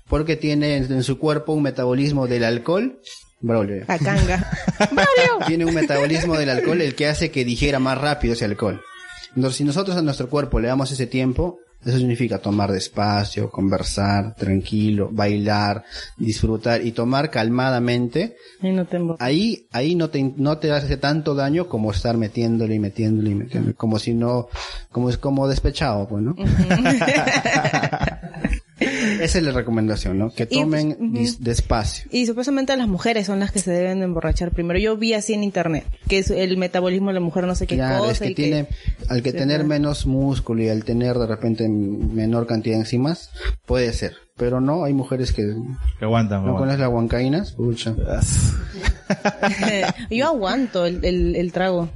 [0.09, 3.01] Porque tiene en, su cuerpo un metabolismo del alcohol,
[3.41, 4.51] Braulio, A canga.
[5.47, 8.83] tiene un metabolismo del alcohol el que hace que digiera más rápido ese alcohol.
[9.37, 14.35] Entonces, si nosotros a nuestro cuerpo le damos ese tiempo, eso significa tomar despacio, conversar,
[14.35, 15.85] tranquilo, bailar,
[16.18, 18.37] disfrutar y tomar calmadamente.
[18.61, 18.87] Ay, no.
[19.18, 23.35] Ahí, ahí no te, no te hace tanto daño como estar metiéndole y metiéndole y
[23.35, 24.49] metiéndole, como si no,
[24.93, 26.35] como es como despechado, pues, ¿no?
[29.23, 30.31] Esa es la recomendación, ¿no?
[30.33, 31.16] Que Y, tomen pues, ujú.
[31.18, 32.09] dis- despacio.
[32.12, 34.79] Y supuestamente las mujeres son las que se deben de emborrachar primero.
[34.79, 37.77] Yo vi así en internet, que es el metabolismo de la mujer no sé qué
[37.77, 38.12] Claro, cosa.
[38.12, 38.66] es que y tiene,
[39.09, 39.68] al que tener claro.
[39.68, 43.31] menos músculo y al tener de repente menor cantidad de enzimas,
[43.66, 44.14] puede ser.
[44.37, 45.43] Pero no, hay mujeres que
[45.99, 46.43] Que aguantan.
[46.43, 46.57] no aguantan.
[46.57, 47.95] conoces la huancaína, pucha.
[50.11, 51.91] Yo aguanto el, el, el trago.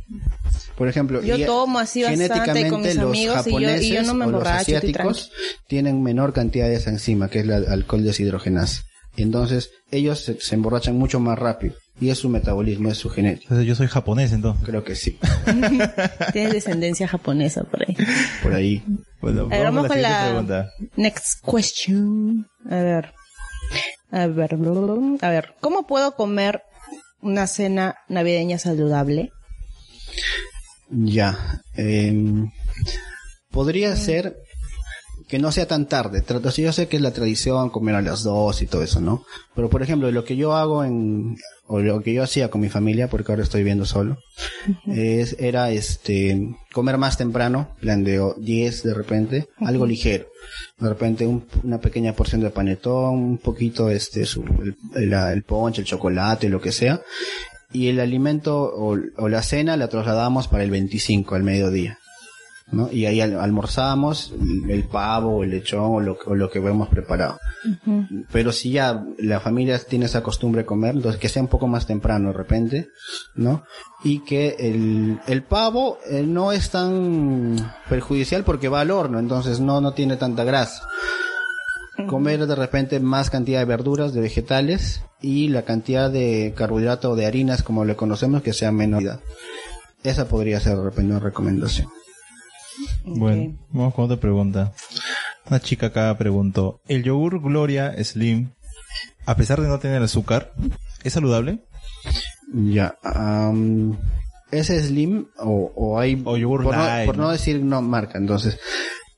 [0.77, 3.67] Por ejemplo, Yo y- tomo así genéticamente con mis los amigos y yo- y yo
[3.71, 5.31] japoneses no me o los asiáticos
[5.69, 8.83] tienen menor cantidad de esa enzima, que es la alcohol deshidrogenasa.
[9.17, 11.75] Y entonces ellos se, se emborrachan mucho más rápido.
[12.01, 13.45] Y es su metabolismo, es su genética.
[13.45, 14.67] Entonces yo soy japonés entonces.
[14.67, 15.17] Creo que sí.
[16.33, 17.97] Tienes descendencia japonesa por ahí.
[18.43, 18.83] Por ahí.
[19.21, 22.49] Bueno, A ver, vamos con siguiente la next question.
[22.69, 23.13] A ver.
[24.11, 24.59] A ver.
[25.21, 25.55] A ver.
[25.61, 26.63] ¿Cómo puedo comer
[27.21, 29.31] una cena navideña saludable?
[30.91, 31.63] Ya.
[31.77, 32.51] em,
[33.51, 34.37] podría ser
[35.29, 36.23] que no sea tan tarde.
[36.57, 39.25] Yo sé que es la tradición comer a las dos y todo eso, ¿no?
[39.55, 42.69] Pero por ejemplo, lo que yo hago en, o lo que yo hacía con mi
[42.69, 44.19] familia, porque ahora estoy viviendo solo,
[44.87, 50.27] es, era este, comer más temprano, plan de o- 10 de repente, algo ligero.
[50.79, 55.43] De repente un- una pequeña porción de panetón, un poquito este, su, el, el, el
[55.45, 57.01] ponche, el chocolate, lo que sea.
[57.75, 61.99] Y el alimento o, o la cena la trasladamos para el 25 al mediodía.
[62.73, 62.91] ¿no?
[62.91, 64.33] Y ahí al- almorzamos
[64.69, 67.39] el pavo, el lechón o lo, o lo que hemos preparado.
[68.33, 71.67] Pero si ya la familia tiene esa costumbre de comer, entonces que sea un poco
[71.69, 72.89] más temprano de repente,
[73.35, 73.65] ¿no?
[74.03, 77.57] Y que el, el pavo eh, no es tan
[77.89, 80.87] perjudicial porque va al horno, entonces no, no tiene tanta grasa.
[82.09, 87.17] Comer de repente más cantidad de verduras, de vegetales y la cantidad de carbohidrato o
[87.17, 89.21] de harinas como le conocemos que sea menor.
[90.03, 91.89] Esa podría ser de repente una recomendación.
[93.05, 94.73] Bueno, vamos con otra pregunta.
[95.49, 98.51] Una chica acá preguntó, ¿el yogur Gloria Slim,
[99.27, 100.53] a pesar de no tener azúcar,
[101.05, 101.61] es saludable?
[102.53, 102.97] Ya.
[103.03, 103.97] am,
[104.51, 107.31] ese slim o, o hay O yogur por, ¿no?
[107.31, 108.59] decir no marca entonces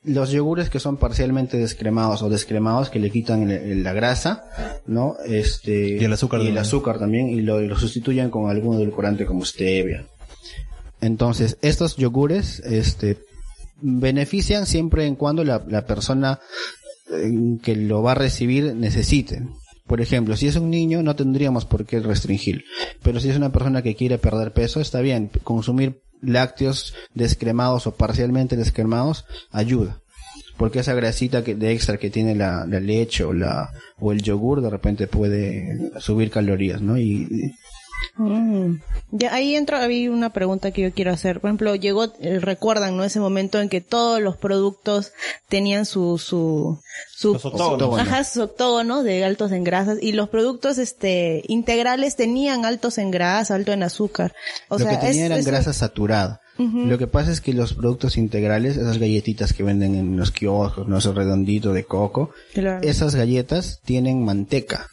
[0.06, 4.44] los yogures que son parcialmente descremados o descremados que le quitan el- el- la grasa
[4.86, 8.76] no este Y el azúcar y el azúcar también y lo, lo sustituyen con algún
[8.76, 10.06] edulcorante como stevia.
[11.00, 13.18] Entonces estos yogures este
[13.80, 16.38] benefician siempre en cuando la, la persona
[17.12, 19.42] eh, que lo va a recibir necesite.
[19.86, 22.64] Por ejemplo, si es un niño no tendríamos por qué restringir,
[23.02, 27.94] pero si es una persona que quiere perder peso está bien, consumir lácteos descremados o
[27.94, 30.00] parcialmente descremados ayuda.
[30.56, 34.22] Porque esa grasita que, de extra que tiene la, la leche o la o el
[34.22, 36.98] yogur de repente puede subir calorías, ¿no?
[36.98, 37.54] Y,
[38.16, 38.76] Mm.
[39.12, 41.40] Ya ahí entra, hay una pregunta que yo quiero hacer.
[41.40, 43.04] Por ejemplo, llegó, eh, recuerdan, ¿no?
[43.04, 45.12] Ese momento en que todos los productos
[45.48, 46.78] tenían su, su,
[47.14, 48.00] su, Los octógonos.
[48.00, 53.10] ajá, sus octógonos de altos en grasas y los productos, este, integrales tenían altos en
[53.10, 54.34] grasa, alto en azúcar.
[54.68, 56.40] O lo sea, que tenía es- eran eso- grasa saturada.
[56.58, 60.88] Lo que pasa es que los productos integrales, esas galletitas que venden en los kioscos,
[60.88, 62.80] no esos redonditos de coco, Claro.
[62.88, 64.86] esas galletas tienen manteca.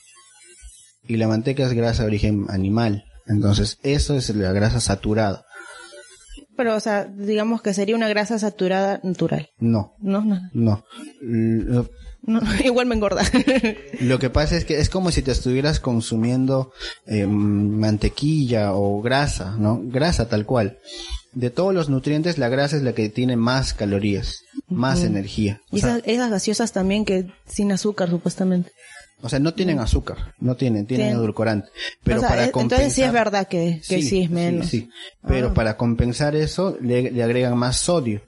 [1.08, 3.06] Y la manteca es grasa de origen animal.
[3.28, 5.46] Entonces, eso es la grasa saturada.
[6.56, 9.50] Pero, o sea, digamos que sería una grasa saturada natural.
[9.60, 10.84] No, No, no, no.
[11.22, 11.90] Lo,
[12.26, 13.24] no, igual me engorda.
[14.02, 16.72] lo que pasa es que es como si te estuvieras consumiendo
[17.06, 19.82] eh, mantequilla o grasa, ¿no?
[19.84, 20.78] Grasa tal cual.
[21.34, 25.62] De todos los nutrientes, la grasa es la que tiene más calorías, más energía.
[25.72, 28.72] O y sea, esas, esas gaseosas también que sin azúcar, supuestamente.
[29.24, 31.70] O sea, no tienen azúcar, no tienen, tienen edulcorante.
[32.04, 34.68] Pero O sea, para eh, entonces sí es compensar- verdad que, que sí, es menos.
[34.68, 34.90] sí.
[35.28, 35.54] Pero Ah.
[35.56, 38.22] para compensar eso, le, le agregan más sodio.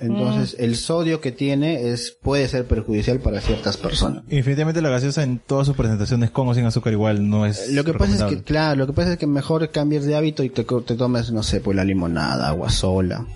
[0.00, 0.62] Entonces, Mm.
[0.62, 4.24] el sodio que tiene es puede ser perjudicial para ciertas personas.
[4.28, 7.82] Definitivamente la gaseosa en todas sus presentaciones con o sin azúcar igual no es Lo
[7.82, 10.50] que pasa es que, claro, lo que pasa es que mejor cambies de hábito y
[10.50, 13.26] te, co- te tomes, no sé, pues la limonada, agua sola.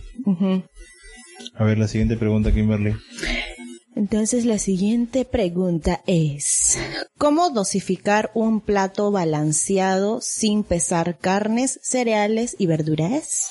[1.56, 2.94] A ver, la siguiente pregunta, Kimberly.
[3.94, 6.78] Entonces la siguiente pregunta es,
[7.18, 13.50] ¿cómo dosificar un plato balanceado sin pesar carnes, cereales y verduras?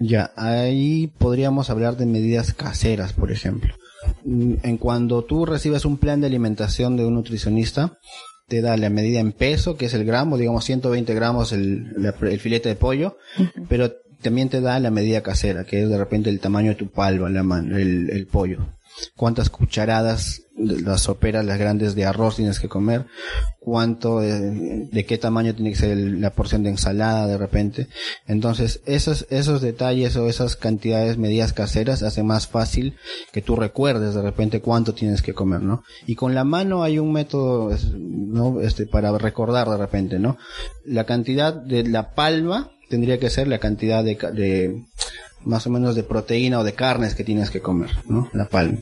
[0.00, 3.72] Ya, ahí podríamos hablar de medidas caseras, por ejemplo.
[4.24, 7.98] Mm, En cuando tú recibes un plan de alimentación de un nutricionista,
[8.48, 11.94] te da la medida en peso, que es el gramo, digamos 120 gramos el,
[12.40, 13.16] filete de pollo,
[13.68, 16.90] pero también te da la medida casera, que es de repente el tamaño de tu
[16.90, 18.66] palma, la mano, el, el pollo.
[19.16, 23.06] Cuántas cucharadas las soperas, las grandes de arroz tienes que comer,
[23.60, 27.86] cuánto, de, de qué tamaño tiene que ser la porción de ensalada de repente.
[28.26, 32.96] Entonces, esos, esos detalles o esas cantidades, medidas caseras, hacen más fácil
[33.32, 35.84] que tú recuerdes de repente cuánto tienes que comer, ¿no?
[36.08, 38.60] Y con la mano hay un método, ¿no?
[38.60, 40.38] Este, para recordar de repente, ¿no?
[40.84, 44.82] La cantidad de la palma tendría que ser la cantidad de, ca- de
[45.44, 48.28] más o menos de proteína o de carnes que tienes que comer, ¿no?
[48.32, 48.78] La palma.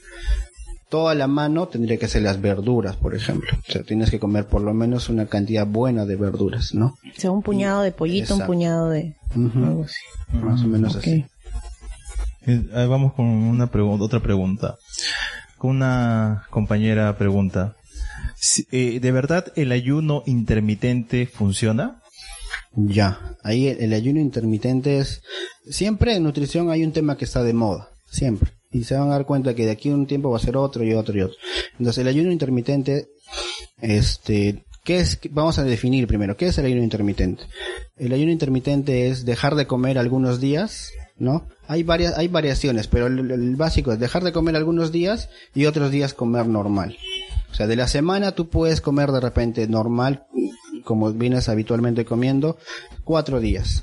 [0.89, 3.51] Toda la mano tendría que ser las verduras, por ejemplo.
[3.69, 6.87] O sea, tienes que comer por lo menos una cantidad buena de verduras, ¿no?
[6.87, 9.15] O sea, un puñado de pollito, un puñado de...
[9.35, 9.99] Algo así.
[10.33, 11.27] Más o menos así.
[12.47, 14.77] Eh, ahí vamos con una pregunta, otra pregunta.
[15.59, 17.75] Con una compañera pregunta.
[18.37, 21.97] Si- eh, ¿De verdad el ayuno intermitente funciona?
[22.75, 25.23] Ya, ahí el, ayuno intermitente es...
[25.69, 28.53] Siempre en nutrición hay un tema que está de moda, siempre.
[28.71, 30.57] Y se van a dar cuenta que de aquí a un tiempo va a ser
[30.57, 31.37] otro y otro y otro.
[31.79, 33.09] Entonces el ayuno intermitente,
[33.81, 35.19] este, ¿qué es?
[35.31, 37.45] Vamos a definir primero, ¿qué es el ayuno intermitente?
[37.97, 41.49] El ayuno intermitente es dejar de comer algunos días, ¿no?
[41.67, 45.65] Hay varias, hay variaciones, pero el, el básico es dejar de comer algunos días y
[45.65, 46.97] otros días comer normal.
[47.51, 50.27] O sea, de la semana tú puedes comer de repente normal,
[50.87, 52.59] como vienes habitualmente comiendo,
[53.03, 53.83] cuatro días.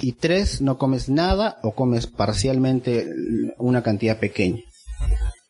[0.00, 3.08] Y tres no comes nada o comes parcialmente
[3.56, 4.60] una cantidad pequeña.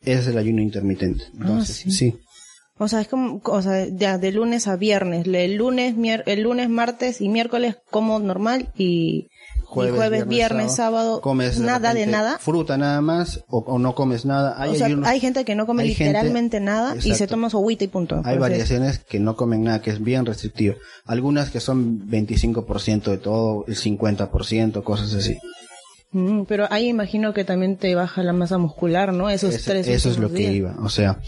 [0.03, 1.25] Ese es el ayuno intermitente.
[1.33, 1.91] Entonces, sí.
[1.91, 2.19] sí.
[2.77, 5.95] O sea, es como, o sea, ya de lunes a viernes, el lunes,
[6.27, 9.29] el lunes, martes y miércoles como normal y
[9.71, 12.39] jueves, jueves viernes, sábado, comes nada de repente nada.
[12.39, 14.55] Fruta nada más o, o no comes nada.
[14.61, 17.09] Hay, o sea, ayunos- hay gente que no come hay gente- literalmente nada y se
[17.11, 17.35] Exacto.
[17.35, 18.21] toma su agüita y punto.
[18.25, 20.75] Hay es- variaciones que no comen nada, que es bien restrictivo.
[21.07, 25.39] Algunas que son 25% de todo, el 50%, cosas así.
[26.13, 29.31] Mm, pero ahí imagino que también te baja la masa muscular, ¿no?
[29.31, 30.53] Esos Ese- tres eso es lo que días.
[30.55, 30.75] iba.
[30.83, 31.21] O sea,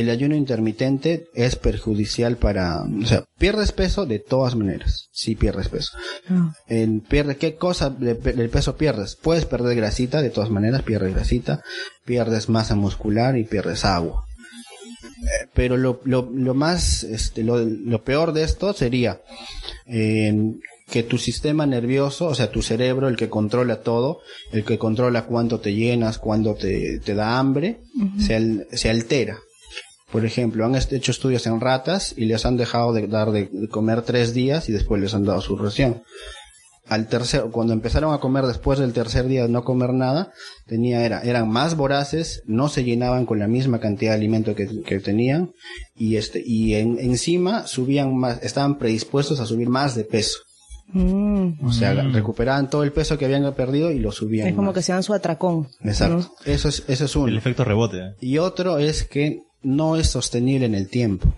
[0.00, 5.08] el ayuno intermitente es perjudicial para, o sea, pierdes peso de todas maneras.
[5.12, 5.92] Sí pierdes peso.
[6.28, 6.52] Ah.
[6.68, 9.16] En pierde, ¿Qué cosa de- del peso pierdes?
[9.16, 11.62] Puedes perder grasita, de todas maneras, pierdes grasita,
[12.04, 14.24] pierdes masa muscular y pierdes agua.
[15.18, 19.20] Eh, Pero lo, lo, lo más, este, lo, lo peor de esto sería
[19.86, 20.34] eh,
[20.90, 24.20] que tu sistema nervioso, o sea, tu cerebro, el que controla todo,
[24.52, 27.80] el que controla cuánto te llenas, cuándo te, te da hambre,
[28.18, 29.38] se, al- se altera.
[30.10, 34.02] Por ejemplo, han hecho estudios en ratas y les han dejado de dar de, comer
[34.02, 36.02] tres días y después les han dado su ración.
[36.88, 40.30] Al tercer, cuando empezaron a comer después del tercer día de no comer nada,
[40.68, 44.82] tenía, era, eran más voraces, no se llenaban con la misma cantidad de alimento que,
[44.82, 45.50] que tenían
[45.96, 50.38] y este, y en- encima subían más, estaban predispuestos a subir más de peso.
[50.92, 51.66] Mm.
[51.66, 54.46] O sea, recuperaban todo el peso que habían perdido y lo subían.
[54.46, 54.74] Es como más.
[54.76, 55.66] que se dan su atracón.
[55.82, 56.18] Exacto.
[56.18, 56.30] ¿no?
[56.44, 57.26] Eso es, eso es uno.
[57.26, 57.96] El efecto rebote.
[57.98, 58.14] ¿eh?
[58.20, 61.34] Y otro es que no es sostenible en el tiempo.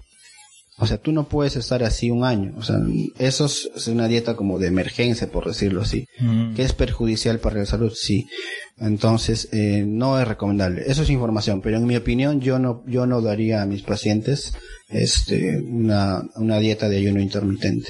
[0.80, 2.54] O sea, tú no puedes estar así un año.
[2.56, 2.76] O sea,
[3.18, 6.06] eso es una dieta como de emergencia, por decirlo así.
[6.20, 6.54] Mm.
[6.54, 8.28] Que es perjudicial para la salud, sí.
[8.78, 10.82] Entonces, eh, no es recomendable.
[10.86, 14.54] Eso es información, pero en mi opinión, yo no, yo no daría a mis pacientes,
[14.88, 17.88] este, una, una dieta de ayuno intermitente.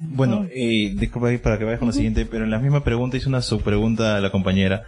[0.00, 3.16] Bueno, eh, disculpa ahí para que vayas con la siguiente, pero en la misma pregunta
[3.16, 4.84] hizo una subpregunta a la compañera.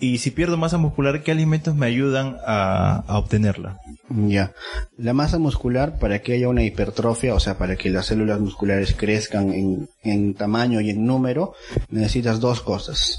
[0.00, 3.78] Y si pierdo masa muscular, ¿qué alimentos me ayudan a, obtenerla?
[4.08, 4.52] Ya.
[4.98, 8.94] La masa muscular, para que haya una hipertrofia, o sea, para que las células musculares
[8.94, 11.54] crezcan en, en tamaño y en número,
[11.90, 13.18] necesitas dos cosas.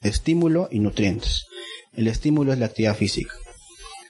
[0.00, 1.46] estímulo y nutrientes.
[1.94, 3.34] El estímulo es la actividad física.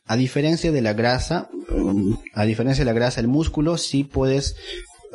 [0.07, 4.57] A diferencia de la grasa, mm, a diferencia de la grasa, el músculo sí puedes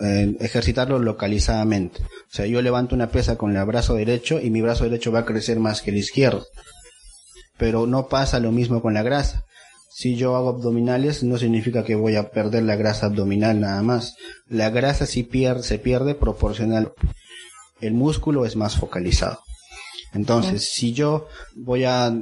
[0.02, 2.02] eh, ejercitarlo localizadamente.
[2.04, 5.20] O sea, yo levanto una pesa con el brazo derecho y mi brazo derecho va
[5.20, 6.46] a crecer más que el izquierdo.
[7.58, 9.46] Pero no pasa lo mismo con la grasa.
[9.90, 14.16] Si yo hago abdominales, no significa que voy a perder la grasa abdominal nada más.
[14.48, 16.94] La grasa sí pierde, se pierde proporcional.
[17.82, 19.40] El músculo es más focalizado.
[20.14, 22.16] Entonces, si yo voy a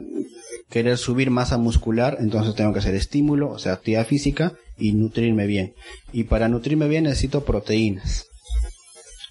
[0.69, 5.45] querer subir masa muscular, entonces tengo que hacer estímulo, o sea, actividad física y nutrirme
[5.45, 5.73] bien.
[6.11, 8.25] Y para nutrirme bien necesito proteínas.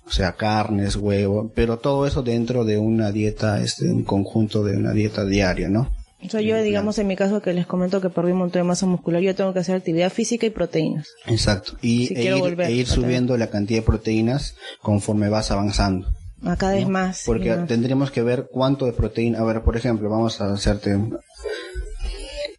[0.07, 4.77] O sea, carnes, huevo, pero todo eso dentro de una dieta, este, un conjunto de
[4.77, 5.91] una dieta diaria, ¿no?
[6.25, 8.69] O sea, yo, digamos, en mi caso que les comento que perdí un montón de
[8.69, 11.09] masa muscular, yo tengo que hacer actividad física y proteínas.
[11.27, 11.73] Exacto.
[11.83, 15.51] Y Si e quiero ir, volver e ir subiendo la cantidad de proteínas conforme vas
[15.51, 16.09] avanzando.
[16.43, 17.23] A cada vez más.
[17.27, 17.69] Porque más.
[17.69, 19.39] tendríamos que ver cuánto de proteína.
[19.41, 20.99] A ver, por ejemplo, vamos a hacerte.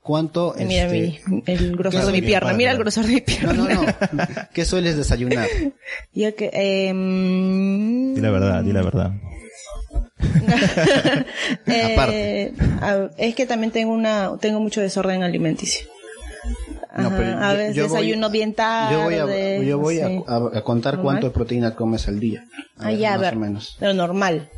[0.05, 0.53] ¿Cuánto?
[0.59, 3.19] Mira este, mi, el grosor ¿Qué de mi pierna, Para, mira el grosor de mi
[3.19, 3.53] No, pierna.
[3.53, 3.85] no, no.
[4.53, 5.47] ¿Qué sueles desayunar?
[6.13, 9.11] Ya que, eh, Di la verdad, di la verdad.
[11.65, 12.53] eh, Aparte.
[12.81, 15.87] a- es que también tengo una, tengo mucho desorden alimenticio.
[16.97, 18.95] No, Ajá, pero a yo- veces yo voy- desayuno bien tarde.
[18.95, 20.23] Yo voy a, yo voy a- sí.
[20.27, 21.03] a, a contar Normal.
[21.13, 22.45] cuánto de proteína comes al día.
[22.77, 23.33] A Ah, ver, ya, a más ver.
[23.33, 23.77] o menos.
[23.81, 24.49] Lo normal.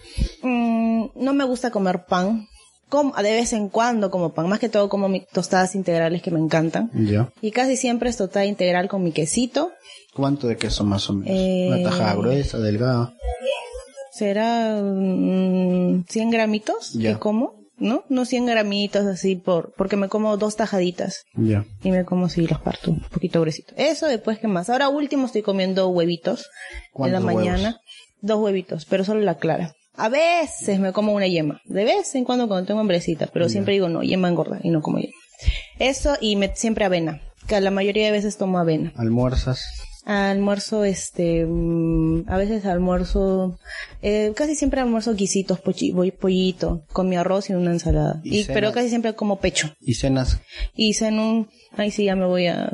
[0.44, 2.48] Mm, no me gusta comer pan.
[2.90, 4.48] Como, de vez en cuando como pan.
[4.48, 6.90] Más que todo como mis tostadas integrales que me encantan.
[6.94, 7.30] Ya.
[7.42, 9.72] Y casi siempre es tostada integral con mi quesito.
[10.14, 11.30] ¿Cuánto de queso más o menos?
[11.30, 13.14] Eh, Una tajada gruesa, delgada.
[14.12, 17.14] Será mm, 100 gramitos Ya.
[17.14, 17.56] que como.
[17.80, 18.04] ¿No?
[18.10, 21.26] No 100 gramitos así por, porque me como dos tajaditas.
[21.36, 21.64] Ya.
[21.84, 23.72] Y me como si los parto un poquito gruesito.
[23.78, 24.72] Eso después, ¿qué más?
[24.72, 26.50] Ahora último estoy comiendo huevitos.
[26.98, 27.80] En la mañana.
[28.20, 29.76] Dos huevitos, pero solo la clara.
[29.98, 31.62] A veces me como una yema.
[31.66, 33.28] De vez en cuando cuando tengo hambrecita.
[33.34, 35.14] Pero siempre digo no, yema engorda y no como yema.
[35.80, 37.20] Eso y me, siempre avena.
[37.48, 38.94] Que la mayoría de veces tomo avena.
[38.96, 39.87] Almuerzas.
[40.10, 43.60] Almuerzo, este, mm, a veces almuerzo,
[44.02, 48.22] eh, casi siempre almuerzo guisitos, pollito, con mi arroz y una ensalada.
[48.24, 49.76] ¿Y pero casi siempre como pecho.
[49.82, 50.40] Y cenas.
[50.78, 52.72] Y en un, ay sí, ya me voy a,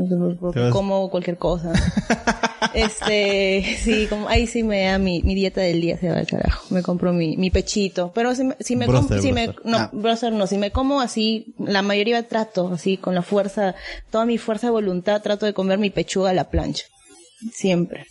[0.71, 1.73] como cualquier cosa.
[2.75, 6.27] este, sí, como, ahí sí me da mi, mi dieta del día, se va al
[6.27, 6.65] carajo.
[6.69, 8.11] Me compro mi, mi pechito.
[8.13, 9.89] Pero si me, si me, com- Broster, si me, no, Ah.
[9.91, 13.75] broster no, si me como así, la mayoría trato, así, con la fuerza,
[14.11, 16.85] toda mi fuerza de voluntad, trato de comer mi pechuga a la plancha.
[17.51, 18.05] Siempre.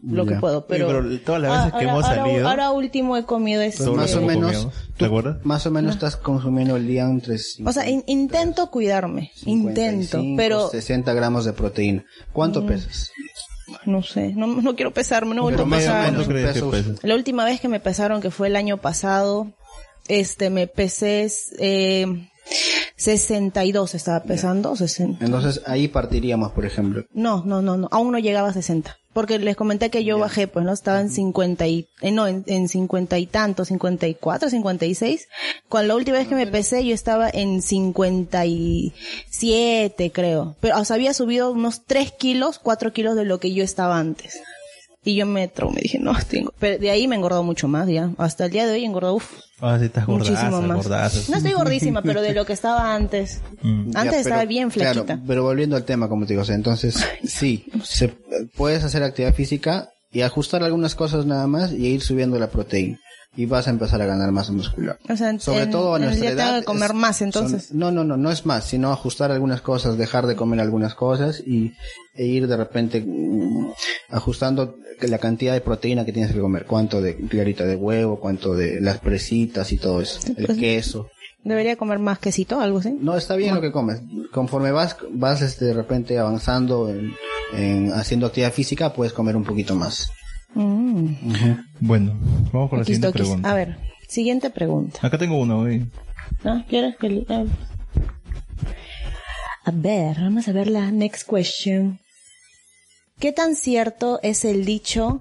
[0.00, 0.86] Lo que puedo, pero.
[1.26, 3.82] Todas las veces que hemos ahora, salido- Ahora último he comido este.
[3.84, 4.68] Pues más o ¿cómo menos.
[5.04, 5.44] acuerdas?
[5.44, 7.36] Más o menos estás consumiendo el día entre.
[7.64, 12.04] O sea, in- intento cuidarme, intento, 55, pero 60 gramos de proteína.
[12.32, 13.10] ¿Cuánto pesas?
[13.84, 16.94] no sé, no, no quiero pesarme, no he vuelto Pero a pesar.
[17.02, 19.52] La última vez que me pesaron, que fue el año pasado,
[20.06, 22.06] este, me pesé, eh,
[22.98, 25.24] 62 estaba pesando, 60.
[25.24, 27.04] Entonces ahí partiríamos, por ejemplo.
[27.12, 28.96] No, no, no, no, aún no llegaba a 60.
[29.12, 30.72] Porque les comenté que yo bajé, pues, ¿no?
[30.72, 35.28] Estaba en 50 y, eh, no, en, en 50 y tanto, 54, 56.
[35.68, 40.56] Cuando la última vez que me pesé, yo estaba en 57, creo.
[40.60, 43.98] Pero, o sea, había subido unos 3 kilos, 4 kilos de lo que yo estaba
[43.98, 44.38] antes.
[45.08, 46.52] Y yo me traumé, dije, no, tengo.
[46.58, 48.10] Pero de ahí me he engordado mucho más, ya.
[48.18, 50.76] Hasta el día de hoy he engordado, uff, Ah, sí, estás gordaza, muchísimo más.
[50.76, 51.30] gordaza.
[51.30, 53.40] No estoy gordísima, pero de lo que estaba antes.
[53.62, 53.92] Mm.
[53.94, 55.04] Antes Ya, estaba bien flaquita.
[55.06, 58.08] Claro, pero volviendo al tema, como te digo, o sea, entonces, sí, se,
[58.54, 63.00] puedes hacer actividad física y ajustar algunas cosas nada más y ir subiendo la proteína.
[63.36, 64.98] Y vas a empezar a ganar masa muscular.
[65.08, 66.58] O sea, en- Sobre en- todo a nuestra tengo edad.
[66.58, 67.66] que comer es- más, entonces.
[67.66, 70.94] son- no, no, no, no es más, sino ajustar algunas cosas, dejar de comer algunas
[70.94, 71.72] cosas y
[72.14, 73.68] e ir de repente mm,
[74.10, 76.64] ajustando la cantidad de proteína que tienes que comer.
[76.66, 80.18] Cuánto de clarita de huevo, cuánto de las presitas y todo eso.
[80.36, 81.08] El pues- queso.
[81.44, 82.98] Debería comer más quesito, algo así.
[83.00, 84.00] No, está bien lo que comes.
[84.32, 87.14] Conforme vas, vas este, de repente avanzando en,
[87.52, 90.10] en haciendo actividad física, puedes comer un poquito más.
[90.54, 91.14] Mm.
[91.80, 92.14] Bueno,
[92.52, 93.22] vamos con la siguiente toquis.
[93.22, 93.50] pregunta.
[93.50, 93.76] A ver,
[94.08, 94.98] siguiente pregunta.
[95.02, 95.84] Acá tengo una, güey.
[96.44, 96.64] ¿No?
[96.68, 97.52] ¿Quieres que le- a ver.
[99.64, 102.00] A ver, vamos a ver la next question.
[103.18, 105.20] ¿Qué tan cierto es el dicho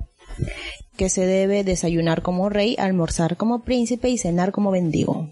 [0.96, 5.32] que se debe desayunar como rey, almorzar como príncipe y cenar como bendigo?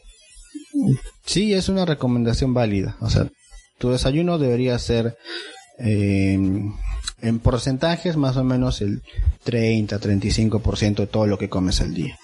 [1.25, 2.97] Sí, es una recomendación válida.
[2.99, 3.27] O sea,
[3.77, 5.15] tu desayuno debería ser
[5.79, 6.37] eh,
[7.21, 9.01] en porcentajes más o menos el
[9.45, 12.17] 30-35% de todo lo que comes al día.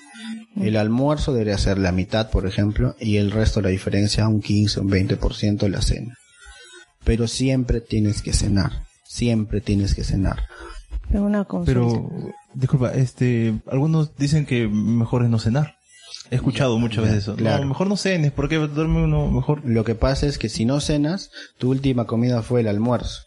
[0.59, 4.81] El almuerzo debería ser la mitad, por ejemplo, y el resto, la diferencia, un 15,
[4.81, 6.17] un 20% la cena.
[7.03, 8.85] Pero siempre tienes que cenar.
[9.03, 10.43] Siempre tienes que cenar.
[11.11, 11.47] Tengo una.
[11.65, 12.09] Pero,
[12.53, 15.75] disculpa, este, algunos dicen que mejor es no cenar.
[16.29, 17.35] He escuchado muchas veces eso.
[17.35, 17.63] claro.
[17.63, 19.61] No, mejor no cenes, porque duerme uno mejor.
[19.65, 23.23] Lo que pasa es que si no cenas, tu última comida fue el almuerzo.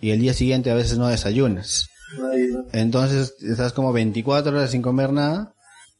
[0.00, 1.88] Y el día siguiente a veces no desayunas.
[2.72, 5.54] Entonces estás como 24 horas sin comer nada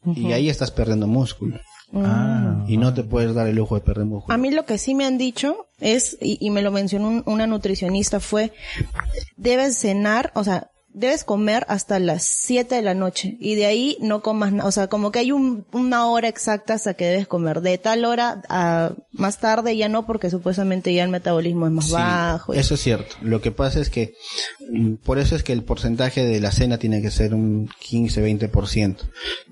[0.05, 1.59] y ahí estás perdiendo músculo.
[1.94, 2.64] Ah.
[2.68, 4.34] Y no te puedes dar el lujo de perder músculo.
[4.34, 7.22] A mí lo que sí me han dicho es, y, y me lo mencionó un-
[7.26, 8.53] una nutricionista, fue,
[9.36, 13.99] debes cenar, o sea, debes comer hasta las 7 de la noche y de ahí
[14.01, 14.66] no comas nada.
[14.66, 17.61] O sea, como que hay un- una hora exacta hasta que debes comer.
[17.61, 21.84] De tal hora a más tarde ya no, porque supuestamente ya el metabolismo es más
[21.86, 22.55] Sí, bajo.
[22.55, 23.14] y- Eso es cierto.
[23.20, 24.14] Lo que pasa es que
[25.05, 28.97] por eso es que el porcentaje de la cena tiene que ser un 15-20%,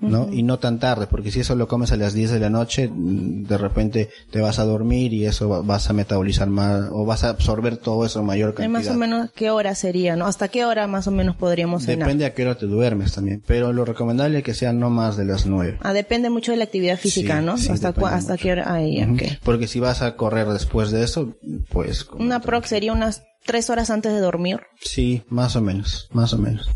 [0.01, 0.31] ¿no?
[0.31, 2.89] Y no tan tarde, porque si eso lo comes a las 10 de la noche,
[2.93, 7.23] de repente te vas a dormir y eso va- vas a metabolizar más o vas
[7.23, 8.69] a absorber todo eso en mayor cantidad.
[8.69, 10.25] más o menos qué hora sería, ¿no?
[10.25, 12.07] ¿Hasta qué hora más o menos podríamos cenar?
[12.07, 15.17] Depende a qué hora te duermes también, pero lo recomendable es que sea no más
[15.17, 15.77] de las 9.
[15.81, 17.57] Ah, depende mucho de la actividad física, Sí, ¿no?
[17.57, 18.41] sí, hasta hasta mucho.
[18.43, 18.73] qué hora.
[18.73, 19.13] Ahí, Ujú.
[19.15, 19.21] ok.
[19.43, 21.35] Porque si vas a correr después de eso,
[21.71, 22.05] pues...
[22.17, 24.61] Una prox sería unas tres horas antes de dormir.
[24.81, 26.69] Sí, más o menos, más o menos.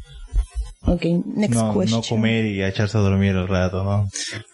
[0.86, 1.04] Ok,
[1.36, 2.00] next No, question.
[2.00, 4.08] no comer y echarse a dormir el rato, ¿no?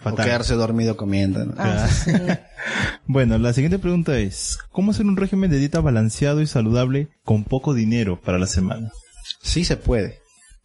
[0.03, 1.45] O quedarse dormido comiendo.
[1.45, 1.53] ¿no?
[1.57, 2.11] Ah, sí.
[3.07, 7.43] Bueno, la siguiente pregunta es, ¿cómo hacer un régimen de dieta balanceado y saludable con
[7.43, 8.89] poco dinero para la semana?
[9.43, 10.17] Sí se puede.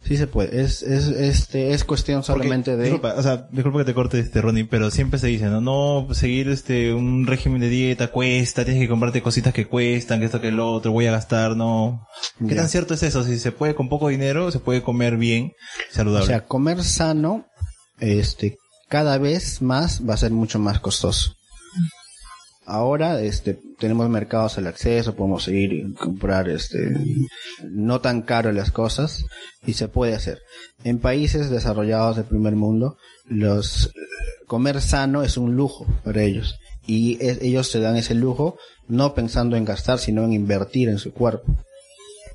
[0.03, 0.61] Sí se puede.
[0.61, 2.83] Es, es, este, es cuestión solamente Porque, de...
[2.89, 6.13] Disculpa, o sea, disculpa que te corte este Ronnie, pero siempre se dice, no, no,
[6.13, 10.41] seguir este, un régimen de dieta cuesta, tienes que comprarte cositas que cuestan, que esto
[10.41, 12.07] que lo otro, voy a gastar, no.
[12.45, 13.23] ¿Qué tan cierto es eso?
[13.23, 15.53] Si se puede con poco dinero, se puede comer bien,
[15.91, 16.23] saludable.
[16.23, 17.45] O sea, comer sano,
[17.99, 18.57] este,
[18.89, 21.35] cada vez más va a ser mucho más costoso.
[22.65, 26.95] Ahora, este, tenemos mercados al acceso, podemos ir y comprar, este,
[27.63, 29.25] no tan caro las cosas
[29.65, 30.39] y se puede hacer.
[30.83, 33.91] En países desarrollados del primer mundo, los,
[34.47, 36.55] comer sano es un lujo para ellos
[36.85, 38.57] y es- ellos se dan ese lujo
[38.87, 41.55] no pensando en gastar, sino en invertir en su cuerpo.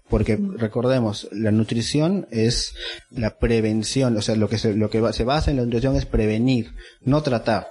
[0.09, 2.75] Porque recordemos, la nutrición es
[3.11, 5.97] la prevención, o sea, lo que se, lo que va- se basa en la nutrición
[5.97, 6.73] es prevenir,
[7.03, 7.69] no tratar.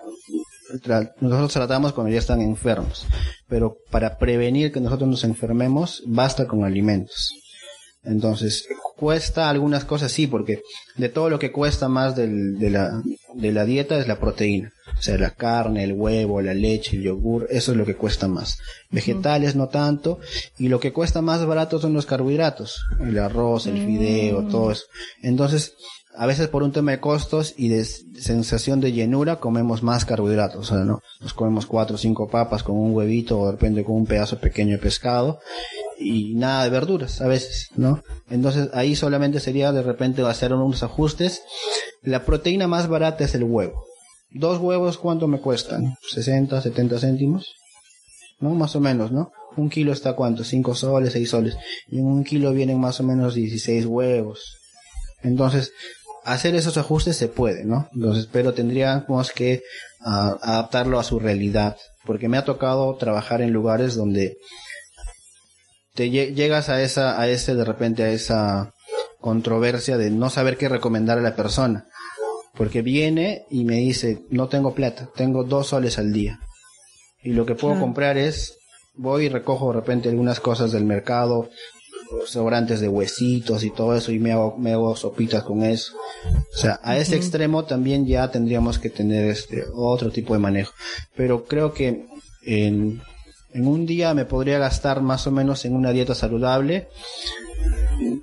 [1.21, 3.05] Nosotros tratamos cuando ya están enfermos,
[3.47, 7.33] pero para prevenir que nosotros nos enfermemos, basta con alimentos.
[8.03, 10.61] Entonces, cuesta algunas cosas, sí, porque
[10.95, 13.01] de todo lo que cuesta más del- de, la,
[13.33, 14.71] de la dieta es la proteína.
[14.99, 18.27] O sea, la carne, el huevo, la leche, el yogur, eso es lo que cuesta
[18.27, 18.59] más.
[18.91, 20.19] Vegetales no tanto,
[20.59, 24.83] y lo que cuesta más barato son los carbohidratos, el arroz, el fideo, todo eso.
[25.23, 25.73] Entonces,
[26.17, 30.71] a veces por un tema de costos y de sensación de llenura comemos más carbohidratos,
[30.71, 31.01] o sea, ¿no?
[31.19, 34.39] Nos comemos cuatro o cinco papas con un huevito o de repente con un pedazo
[34.39, 35.39] pequeño de pescado
[35.99, 38.03] y nada de verduras a veces, ¿no?
[38.29, 41.41] Entonces ahí solamente sería de repente hacer unos ajustes.
[42.01, 43.85] La proteína más barata es el huevo.
[44.31, 45.95] Dos huevos, ¿cuánto me cuestan?
[46.09, 47.55] 60, 70 céntimos.
[48.39, 48.49] ¿No?
[48.49, 49.31] Más o menos, ¿no?
[49.55, 50.43] Un kilo está cuánto?
[50.43, 51.55] 5 soles, 6 soles.
[51.87, 54.57] Y en un kilo vienen más o menos 16 huevos.
[55.23, 55.71] Entonces,
[56.25, 57.87] hacer esos ajustes se puede, ¿no?
[57.93, 59.61] Entonces, pero tendríamos que
[60.01, 61.77] ah, adaptarlo a su realidad.
[62.05, 64.37] Porque me ha tocado trabajar en lugares donde
[65.93, 68.71] te lle- llegas a esa, a ese, de repente a esa
[69.19, 71.85] controversia de no saber qué recomendar a la persona.
[72.53, 76.39] Porque viene y me dice, no tengo plata, tengo dos soles al día.
[77.23, 77.85] Y lo que puedo Claro.
[77.87, 78.57] comprar es,
[78.93, 81.49] voy y recojo de repente algunas cosas del mercado,
[82.25, 85.93] sobrantes de huesitos y todo eso, y me hago, me hago sopitas con eso.
[86.53, 90.73] O sea, a ese extremo también ya tendríamos que tener este otro tipo de manejo.
[91.15, 92.05] Pero creo que
[92.43, 93.01] en,
[93.53, 96.87] en un día me podría gastar más o menos en una dieta saludable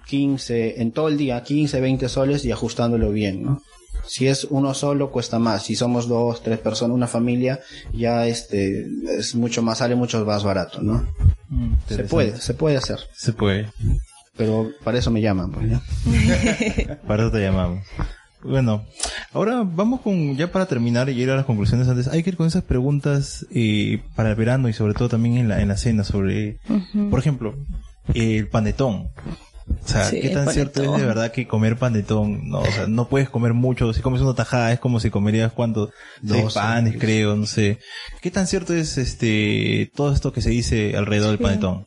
[0.06, 3.62] 15, en todo el día, 15, 20 soles y ajustándolo bien, ¿no?
[4.06, 5.64] Si es uno solo, cuesta más.
[5.64, 7.60] Si somos dos, tres personas, una familia,
[7.92, 8.86] ya este,
[9.18, 11.06] es mucho más, sale mucho más barato, ¿no?
[11.88, 12.98] Se puede, se puede hacer.
[13.14, 13.70] Se puede.
[14.36, 15.70] Pero para eso me llaman, pues.
[17.06, 17.84] Para eso te llamamos.
[18.44, 18.84] Bueno,
[19.32, 22.36] ahora vamos con, ya para terminar y ir a las conclusiones antes, hay que ir
[22.36, 25.76] con esas preguntas eh, para el verano y sobre todo también en la, en la
[25.76, 26.58] cena sobre,
[27.08, 27.54] por ejemplo,
[28.14, 29.10] el panetón.
[29.68, 32.48] O sea, Sí, ¿qué tan cierto es de verdad que comer panetón?
[32.48, 33.92] No, o sea, no puedes comer mucho.
[33.92, 35.90] Si comes una tajada es como si comerías cuánto,
[36.20, 37.78] dos panes, creo, no sé.
[38.20, 41.86] ¿Qué tan cierto es este todo esto que se dice alrededor del panetón?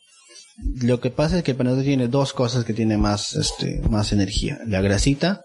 [0.82, 4.13] Lo que pasa es que el panetón tiene dos cosas que tiene más, este, más
[4.13, 4.59] energía.
[4.65, 5.43] La grasita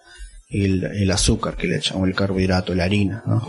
[0.48, 3.40] y el, el azúcar que le echan, o el carbohidrato, la harina, ¿no?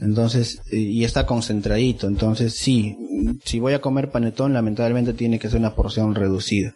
[0.00, 2.06] Entonces, y está concentradito.
[2.06, 2.96] Entonces, sí,
[3.44, 6.74] si voy a comer panetón, lamentablemente tiene que ser una porción reducida.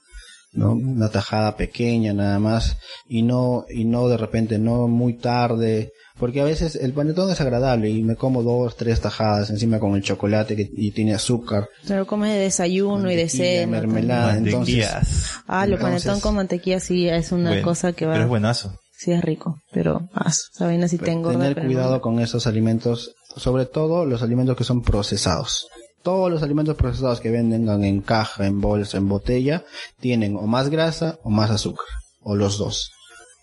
[0.56, 0.72] ¿No?
[0.72, 2.76] Una tajada pequeña nada más
[3.08, 7.40] y no y no de repente no muy tarde, porque a veces el panetón es
[7.40, 11.68] agradable y me como dos, tres tajadas encima con el chocolate que, y tiene azúcar,
[11.84, 13.70] Se lo come de desayuno y de cena.
[13.70, 15.32] mermelada, entonces Mantequillas.
[15.46, 18.12] Ah, lo Entonces- panetón con mantequilla sí es una Bueno, cosa que va.
[18.14, 18.72] Pero es buenazo.
[18.98, 21.30] Sí es rico, pero ah, esa vaina sí tengo.
[21.30, 25.68] tener cuidado con esos alimentos, sobre todo los alimentos que son procesados.
[26.06, 29.64] Todos los alimentos procesados que venden en caja, en bolsa, en botella,
[29.98, 31.84] tienen o más grasa o más azúcar,
[32.20, 32.92] o los dos.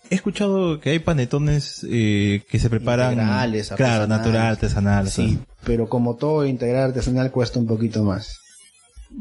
[0.08, 3.12] He escuchado que hay panetones eh, que se preparan...
[3.12, 5.10] Integrales, claro, natural, artesanal.
[5.10, 8.38] Sí, pero como todo integral artesanal cuesta un poquito más.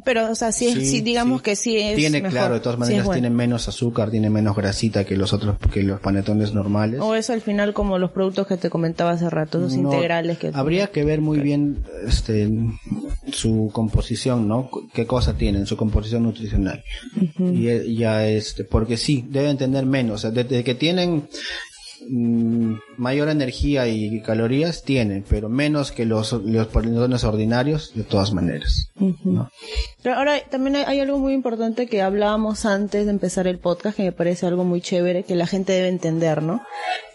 [0.06, 1.44] Pero, o sea, sí, es- Sí, sí, digamos sí.
[1.44, 1.96] que sí es.
[1.96, 2.32] tiene, mejor.
[2.32, 3.22] claro, de todas Sí maneras es bueno.
[3.22, 7.00] tiene menos azúcar, tiene menos grasita que los otros, que los panetones normales.
[7.02, 10.38] O es al final como los productos que te comentaba hace rato, esos No, integrales
[10.40, 10.52] que.
[10.54, 12.50] Habría que ver muy bien este
[13.32, 14.70] su composición, ¿no?
[14.94, 16.84] Qué cosa tienen, su composición nutricional.
[17.40, 21.28] Y eh, ya este, porque sí, deben tener menos, o sea, desde que tienen
[22.10, 28.34] mm, mayor energía y calorías tienen, pero menos que los los panetones ordinarios de todas
[28.34, 28.90] maneras.
[29.24, 29.50] ¿no?
[30.04, 33.98] Pero ahora también hay, hay algo muy importante que hablábamos antes de empezar el podcast
[33.98, 36.62] que me parece algo muy chévere que la gente debe entender, ¿no?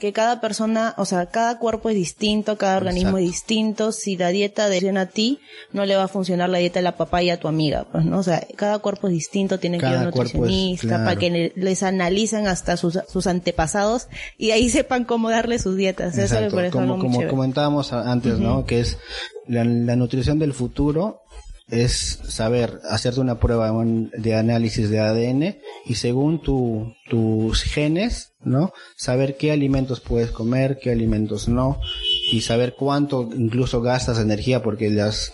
[0.01, 3.93] Que cada persona, o sea, cada cuerpo es distinto, cada organismo es distinto.
[3.93, 5.39] Si la dieta de a ti,
[5.73, 8.19] no le va a funcionar la dieta de la papaya a tu amiga, pues, ¿no?
[8.19, 11.05] O sea, cada cuerpo es distinto, tienen que ir a un es- nutricionista claro.
[11.05, 14.09] para que le- les analicen hasta sus, sus antepasados
[14.39, 16.17] y ahí sepan cómo darle sus dietas.
[16.17, 18.65] Eso me Exacto, parece como, algo como comentábamos antes, ¿no?
[18.65, 18.99] Que es
[19.47, 21.23] la, la nutrición del futuro
[21.71, 28.73] es saber hacerte una prueba de análisis de ADN y según tu, tus genes, ¿no?
[28.97, 31.81] Saber qué alimentos puedes comer, qué alimentos no
[32.31, 35.33] y saber cuánto incluso gastas energía porque las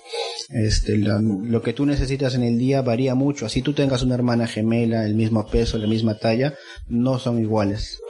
[0.51, 3.47] este la- lo que tú necesitas en el día varía mucho.
[3.47, 6.55] Así tú tengas una hermana gemela el mismo peso la misma talla
[6.89, 8.01] no son iguales.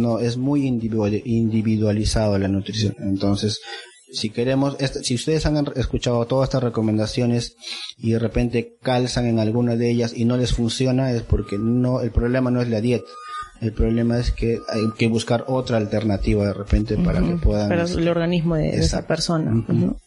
[0.00, 2.94] No es muy individual- individualizado la nutrición.
[3.00, 3.60] Entonces
[4.12, 7.54] si queremos, este- si ustedes han escuchado todas estas recomendaciones
[7.96, 12.00] y de repente calzan en alguna de ellas y no les funciona, es porque no,
[12.00, 13.04] el problema no es la dieta.
[13.60, 17.68] El problema es que hay que buscar otra alternativa de repente para que puedan.
[17.68, 19.52] para el organismo de, de esa persona.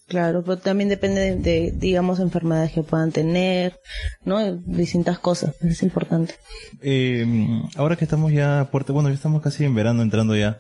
[0.08, 3.80] Claro, pero también depende de, de, digamos, enfermedades que puedan tener,
[4.26, 4.56] ¿no?
[4.56, 6.34] Distintas cosas, es importante.
[6.82, 7.26] Eh,
[7.76, 10.60] ahora que estamos ya a puerta, bueno, ya estamos casi en verano entrando ya.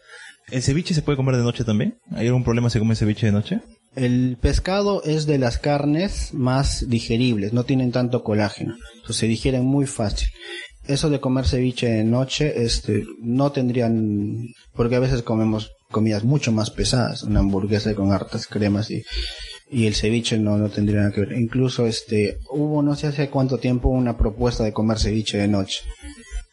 [0.51, 1.97] ¿El ceviche se puede comer de noche también?
[2.11, 3.61] ¿Hay algún problema si come ceviche de noche?
[3.95, 9.65] El pescado es de las carnes más digeribles, no tienen tanto colágeno, entonces se digieren
[9.65, 10.27] muy fácil.
[10.87, 16.51] Eso de comer ceviche de noche, este, no tendrían, porque a veces comemos comidas mucho
[16.51, 19.03] más pesadas, una hamburguesa con hartas cremas y,
[19.71, 21.33] y el ceviche no, no tendría nada que ver.
[21.33, 25.83] Incluso este, hubo no sé hace cuánto tiempo una propuesta de comer ceviche de noche.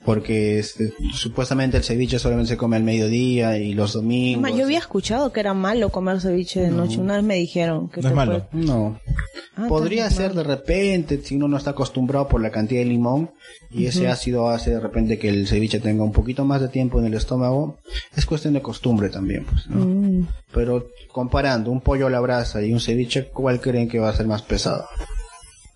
[0.05, 4.41] Porque este, supuestamente el ceviche solamente se come al mediodía y los domingos.
[4.43, 6.99] Ma, yo había escuchado que era malo comer ceviche de noche.
[6.99, 8.47] Una vez me dijeron que No es malo.
[8.51, 8.99] puede- No.
[9.57, 13.31] Ah, Podría ser de repente, si uno no está acostumbrado por la cantidad de limón
[13.71, 16.99] y ese ácido hace de repente que el ceviche tenga un poquito más de tiempo
[16.99, 17.77] en el estómago,
[18.17, 19.85] es cuestión de costumbre también, pues, ¿no?
[19.85, 20.29] Mm.
[20.55, 24.15] Pero comparando un pollo a la brasa y un ceviche, ¿cuál creen que va a
[24.17, 24.87] ser más pesado?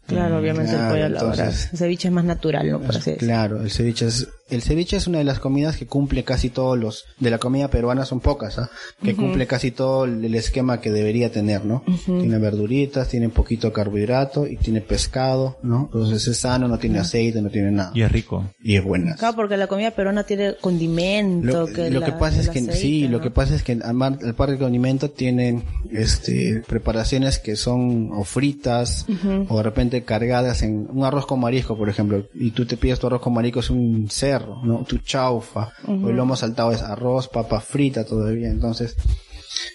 [0.06, 1.68] Claro, obviamente el Claro, pollo a la brasa.
[1.72, 2.80] El ceviche es más natural, ¿no?
[2.80, 3.14] Por así.
[3.16, 6.78] Claro, el ceviche es el ceviche es una de las comidas que cumple casi todos
[6.78, 8.70] los de la comida peruana son pocas, ¿ah?
[9.02, 11.82] Que cumple casi todo el el esquema que debería tener, ¿no?
[12.06, 15.90] Tiene verduritas, tiene poquito carbohidrato y tiene pescado, ¿no?
[15.92, 17.90] Entonces es sano, no tiene aceite, no tiene nada.
[17.94, 18.44] Y es rico.
[18.62, 19.16] Y es buena.
[19.16, 21.60] Claro, porque la comida peruana tiene condimento.
[21.60, 23.72] Lo, que, lo la- que pasa es que aceite, sí, lo que pasa es que
[23.82, 29.06] al par de condimento tienen este preparaciones que son o fritas
[29.48, 32.98] o de repente cargadas en un arroz con marisco, por ejemplo, y tú te pides
[32.98, 34.08] tu arroz con marisco es un
[34.42, 34.84] ¿no?
[34.84, 38.94] Tu chaufa o el lomo saltado es arroz, papa frita todavía, entonces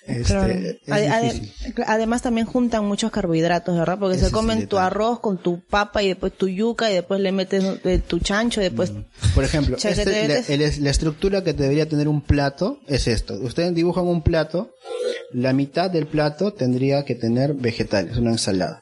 [0.05, 0.53] este Claro.
[0.53, 1.73] es Ade- ade- difícil.
[1.87, 3.97] además también juntan muchos carbohidratos, ¿verdad?
[3.99, 7.21] Porque Ese se comen tu arroz con tu papa y después tu yuca y después
[7.21, 7.63] le metes
[8.07, 8.91] tu chancho y después...
[9.35, 13.35] Por ejemplo, este- te la, el- la estructura que debería tener un plato es esto.
[13.35, 14.71] Ustedes dibujan un plato,
[15.31, 18.81] la mitad del plato tendría que tener vegetales, una ensalada.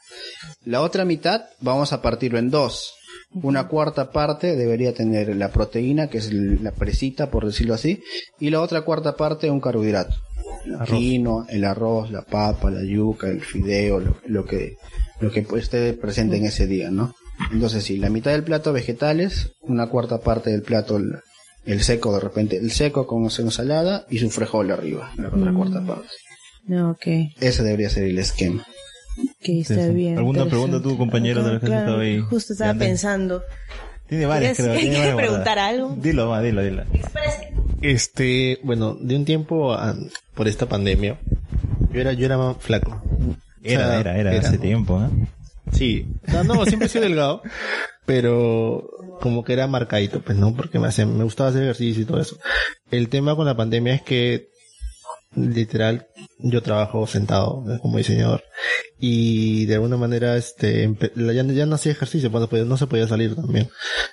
[0.66, 2.94] La otra mitad vamos a partirlo en dos.
[3.34, 8.02] Una cuarta parte debería tener la proteína, que es la presita, por decirlo así,
[8.40, 10.16] y la otra cuarta parte un carbohidrato.
[10.66, 14.76] El quinoa, el arroz, la papa, la yuca, el fideo, lo, lo que
[15.20, 17.16] lo que esté presente en ese día, ¿no?
[17.52, 21.20] Entonces, sí, la mitad del plato vegetales, una cuarta parte del plato el,
[21.66, 25.86] el seco de repente, el seco con ensalada y su frijol arriba, la otra cuarta
[25.86, 26.08] parte.
[26.66, 27.08] No, ok,
[27.40, 28.66] Ese debería ser el esquema.
[29.54, 29.94] Que está Sí, sí.
[29.96, 30.18] bien.
[30.18, 32.20] ¿Alguna pregunta tú, compañero, de la que has Claro, estado ahí?
[32.20, 33.42] Justo estaba pensando.
[34.08, 34.92] Tiene varias, ¿Quieres- creo.
[35.00, 35.96] varias preguntar algo?
[36.00, 36.84] Dilo, va, dilo, dilo.
[37.82, 39.96] Este, bueno, de un tiempo a-
[40.34, 41.18] por esta pandemia,
[41.94, 43.02] yo era, yo era más flaco.
[43.64, 45.12] Era, O sea, era, era, hace tiempo, ¿no?
[45.74, 46.06] Sí.
[46.28, 47.42] O sea, no, siempre he sido delgado,
[48.06, 48.88] pero
[49.22, 52.22] como que era marcadito, pues no, porque me hacía, me gustaba hacer ejercicio y todo
[52.22, 52.38] eso.
[52.90, 54.48] El tema con la pandemia es que
[55.36, 56.08] literal
[56.40, 58.44] yo trabajo sentado eh, como diseñador
[59.00, 63.08] y de alguna manera este ya, ya no hacía ejercicio cuando podía- no se podía
[63.08, 63.70] salir también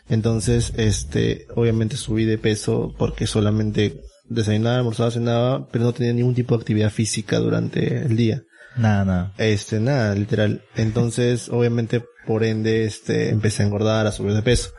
[0.08, 6.34] entonces este obviamente subí de peso porque solamente desayunaba almorzaba cenaba pero no tenía ningún
[6.34, 8.42] tipo de actividad física durante el día
[8.76, 9.32] Nada, nada.
[9.38, 10.62] este, nada, literal.
[10.74, 14.70] Entonces, obviamente, por ende, este, empecé a engordar, a subir de peso.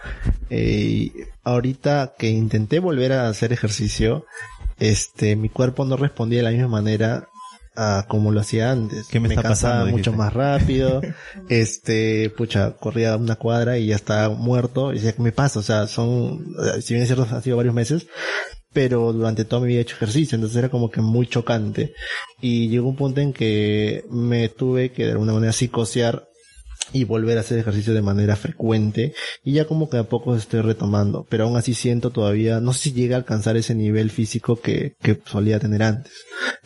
[0.49, 1.13] Eh, y
[1.45, 4.25] ahorita que intenté volver a hacer ejercicio,
[4.80, 7.30] este, mi cuerpo no respondía de la misma manera
[7.76, 9.07] a como lo hacía antes.
[9.07, 10.17] ¿Qué me está cansaba pasando, mucho dijiste?
[10.17, 11.01] más rápido.
[11.49, 14.91] este, pucha, corría una cuadra y ya estaba muerto.
[14.91, 15.59] Y decía, ¿qué me pasa?
[15.59, 18.07] O sea, son, si bien es cierto, han sido varios meses,
[18.73, 21.93] pero durante toda mi vida he hecho ejercicio, entonces era como que muy chocante.
[22.41, 26.28] Y llegó un punto en que me tuve que de alguna manera psicosear
[26.95, 30.61] y volver a hacer ejercicio de manera frecuente y ya como que a poco estoy
[30.61, 34.55] retomando, pero aún así siento todavía, no sé si llega a alcanzar ese nivel físico
[34.55, 36.13] que, que solía tener antes.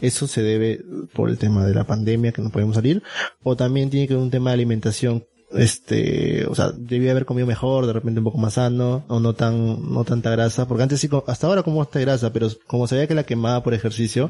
[0.01, 0.82] Eso se debe
[1.13, 3.01] por el tema de la pandemia que no podemos salir
[3.41, 7.47] o también tiene que ver un tema de alimentación este, o sea, debía haber comido
[7.47, 10.99] mejor, de repente un poco más sano, o no tan, no tanta grasa, porque antes
[10.99, 14.30] sí, hasta ahora como esta grasa, pero como sabía que la quemaba por ejercicio,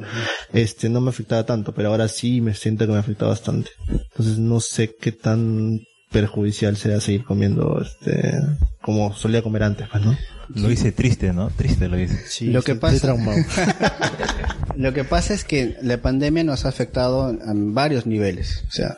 [0.53, 3.71] este, no me afectaba tanto, pero ahora sí me siento que me afecta bastante.
[3.89, 5.81] Entonces no sé qué tan
[6.11, 8.33] perjudicial será seguir comiendo, este,
[8.81, 10.17] como solía comer antes, pues, ¿no?
[10.55, 11.49] Lo hice triste, ¿no?
[11.49, 12.17] Triste lo hice.
[12.27, 13.37] Sí, Lo que pasa- traumado.
[14.75, 18.63] Lo que pasa es que la pandemia nos ha afectado en varios niveles.
[18.67, 18.97] O sea,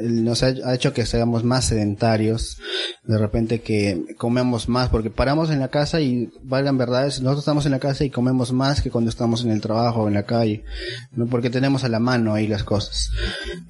[0.00, 2.58] nos ha, hecho que seamos más sedentarios,
[3.04, 7.66] de repente que comemos más, porque paramos en la casa y valgan verdades, nosotros estamos
[7.66, 10.22] en la casa y comemos más que cuando estamos en el trabajo o en la
[10.24, 10.64] calle,
[11.12, 11.26] ¿no?
[11.26, 13.10] porque tenemos a la mano ahí las cosas.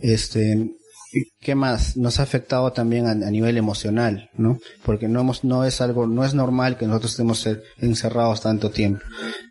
[0.00, 0.77] Este, ¿y
[1.40, 1.96] ¿Qué más?
[1.96, 4.58] Nos ha afectado también a, nivel emocional, ¿no?
[4.84, 7.48] Porque no hemos, no es algo, no es normal que nosotros estemos
[7.78, 9.00] encerrados tanto tiempo.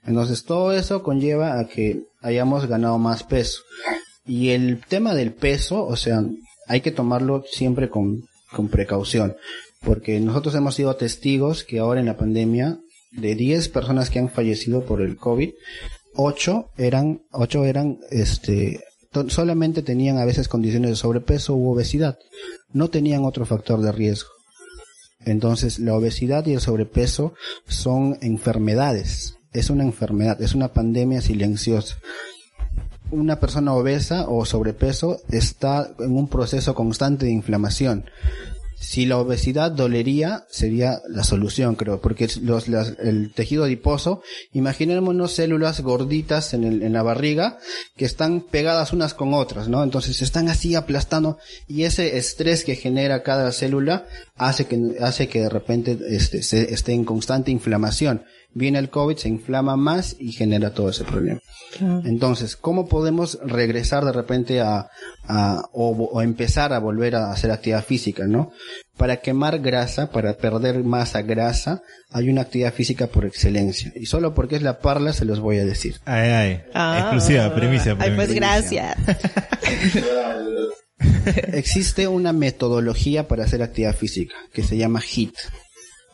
[0.06, 3.62] Entonces todo eso conlleva a que hayamos ganado más peso.
[4.26, 6.24] Y el tema del peso, o sea,
[6.68, 9.36] hay que tomarlo siempre con, con precaución.
[9.82, 12.80] Porque nosotros hemos sido testigos que ahora en la pandemia,
[13.12, 15.52] de 10 personas que han fallecido por el COVID,
[16.16, 18.82] 8 eran, 8 eran, este,
[19.30, 22.18] solamente tenían a veces condiciones de sobrepeso u obesidad.
[22.72, 24.30] No tenían otro factor de riesgo.
[25.26, 27.34] Entonces, la obesidad y el sobrepeso
[27.68, 29.38] son enfermedades.
[29.52, 31.98] Es una enfermedad, es una pandemia silenciosa.
[33.10, 38.06] Una persona obesa o sobrepeso está en un proceso constante de inflamación.
[38.80, 44.22] Si la obesidad dolería, sería la solución, creo, porque los, las- el tejido adiposo,
[44.54, 47.58] imaginémonos células gorditas en, el- en la barriga
[47.96, 49.84] que están pegadas unas con otras, ¿no?
[49.84, 54.06] Entonces están así aplastando y ese estrés que genera cada célula
[54.36, 58.24] hace que, hace que de repente este, se, esté en constante inflamación.
[58.54, 61.40] Viene el COVID, se inflama más y genera todo ese problema.
[62.06, 64.88] Entonces, ¿cómo podemos regresar de repente a,
[65.28, 68.52] a o, o empezar a volver a hacer actividad física, no?
[68.98, 73.92] Para quemar grasa, para perder masa grasa, hay una actividad física por excelencia.
[73.96, 75.98] Y solo porque es la parla se los voy a decir.
[76.06, 76.62] Ay, ay.
[76.74, 77.00] Ah.
[77.02, 77.96] Exclusiva, premisa.
[78.00, 78.98] Ay, pues gracias.
[81.54, 85.36] Existe una metodología para hacer actividad física que se llama HIIT,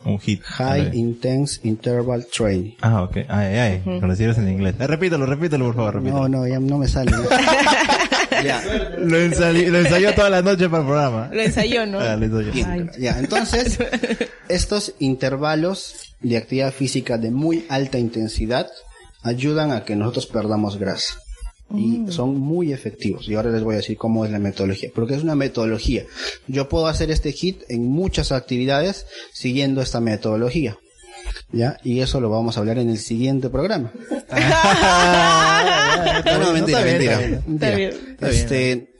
[0.04, 0.42] Un hit.
[0.42, 0.98] High Ay.
[0.98, 2.74] Intense Interval Training.
[2.82, 3.16] Ah, ok.
[3.28, 3.80] Ay, ay.
[3.84, 4.74] Con las siglas en inglés.
[4.78, 6.28] Eh, repítalo, repítalo, por favor, repítalo.
[6.28, 7.10] No, no, ya no me sale.
[8.98, 11.30] Lo, ensali- lo ensayó toda la noche para el programa.
[11.32, 12.00] Lo ensayó, ¿no?
[12.00, 12.52] Ah, lo ensayó.
[12.52, 13.78] Bien, ya, entonces,
[14.48, 18.66] estos intervalos de actividad física de muy alta intensidad
[19.22, 21.14] ayudan a que nosotros perdamos grasa.
[21.76, 23.28] Y son muy efectivos.
[23.28, 24.90] Y ahora les voy a decir cómo es la metodología.
[24.94, 26.04] Porque es una metodología.
[26.46, 30.78] Yo puedo hacer este hit en muchas actividades siguiendo esta metodología.
[31.52, 31.78] ¿Ya?
[31.82, 33.92] Y eso lo vamos a hablar en el siguiente programa.
[33.94, 34.24] No,
[36.44, 37.18] no, mentira, mentira.
[37.18, 37.42] mentira.
[37.54, 37.90] Está bien.
[38.10, 38.40] Está bien.
[38.40, 38.93] Este,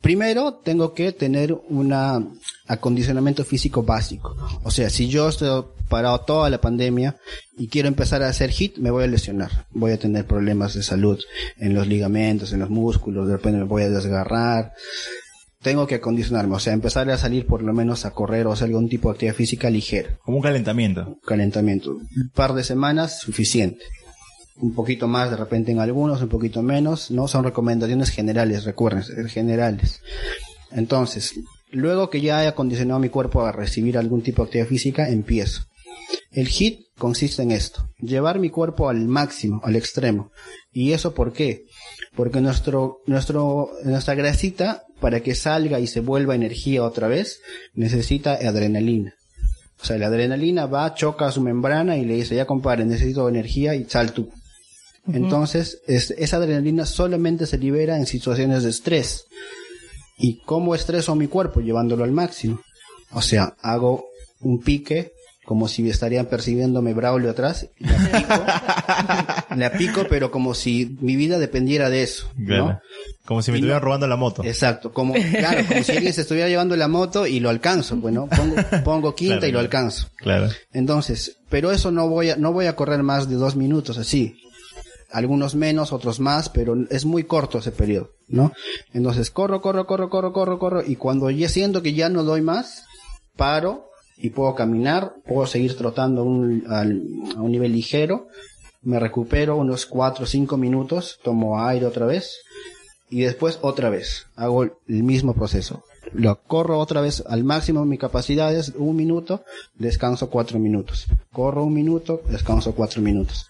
[0.00, 1.92] primero tengo que tener un
[2.66, 4.36] acondicionamiento físico básico.
[4.62, 7.16] O sea, si yo estoy parado toda la pandemia
[7.58, 9.66] y quiero empezar a hacer hit, me voy a lesionar.
[9.70, 11.18] Voy a tener problemas de salud
[11.58, 14.72] en los ligamentos, en los músculos, de repente me voy a desgarrar.
[15.62, 18.68] Tengo que acondicionarme, o sea, empezar a salir por lo menos a correr o hacer
[18.68, 21.18] algún tipo de actividad física ligera Como un calentamiento.
[21.26, 21.90] calentamiento.
[21.96, 23.84] Un par de semanas, suficiente.
[24.60, 27.28] Un poquito más de repente en algunos, un poquito menos, ¿no?
[27.28, 30.02] Son recomendaciones generales, recuerden, ser generales.
[30.70, 31.34] Entonces,
[31.72, 35.62] Luego que ya he acondicionado mi cuerpo a recibir algún tipo de actividad física, empiezo.
[36.32, 40.32] El HIT consiste en esto, llevar mi cuerpo al máximo, al extremo.
[40.72, 41.66] ¿Y eso por qué?
[42.16, 47.40] Porque nuestro, nuestro, nuestra grasita, para que salga y se vuelva energía otra vez,
[47.74, 49.14] necesita adrenalina.
[49.80, 53.28] O sea, la adrenalina va, choca a su membrana y le dice, ya compadre, necesito
[53.28, 54.28] energía y sal tú.
[55.12, 59.24] Entonces, es- esa adrenalina solamente se libera en situaciones de estrés.
[60.18, 61.60] ¿Y cómo estreso mi cuerpo?
[61.60, 62.60] Llevándolo al máximo.
[63.12, 64.04] O sea, hago
[64.40, 65.12] un pique
[65.46, 67.66] como si estarían percibiéndome Braulio atrás.
[67.78, 68.44] La pico,
[69.56, 72.30] la pico, pero como si mi vida dependiera de eso.
[73.24, 74.44] Como si me Y no- estuvieran robando la moto.
[74.44, 77.96] Exacto, como, claro, como si alguien se estuviera llevando la moto y lo alcanzo.
[77.96, 78.54] Bueno, pongo,
[78.84, 80.08] pongo quinta Claro, y lo alcanzo.
[80.16, 80.48] Claro.
[80.72, 84.36] Entonces, pero eso no voy a, no voy a correr más de dos minutos así.
[85.12, 88.52] Algunos menos, otros más, pero es muy corto ese periodo, ¿no?
[88.92, 92.42] Entonces, corro, corro, corro, corro, corro, corro, y cuando ya siento que ya no doy
[92.42, 92.84] más,
[93.36, 96.82] paro y puedo caminar, puedo seguir trotando un, a
[97.40, 98.28] un nivel ligero,
[98.82, 102.38] me recupero unos cuatro o cinco minutos, tomo aire otra vez,
[103.10, 105.82] y después otra vez hago el mismo proceso.
[106.12, 111.06] Lo corro otra vez al máximo de mis capacidades, un minuto, descanso cuatro minutos.
[111.32, 113.48] Corro un minuto, descanso cuatro minutos.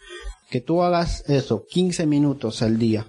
[0.51, 3.07] Que tú hagas eso 15 minutos al día,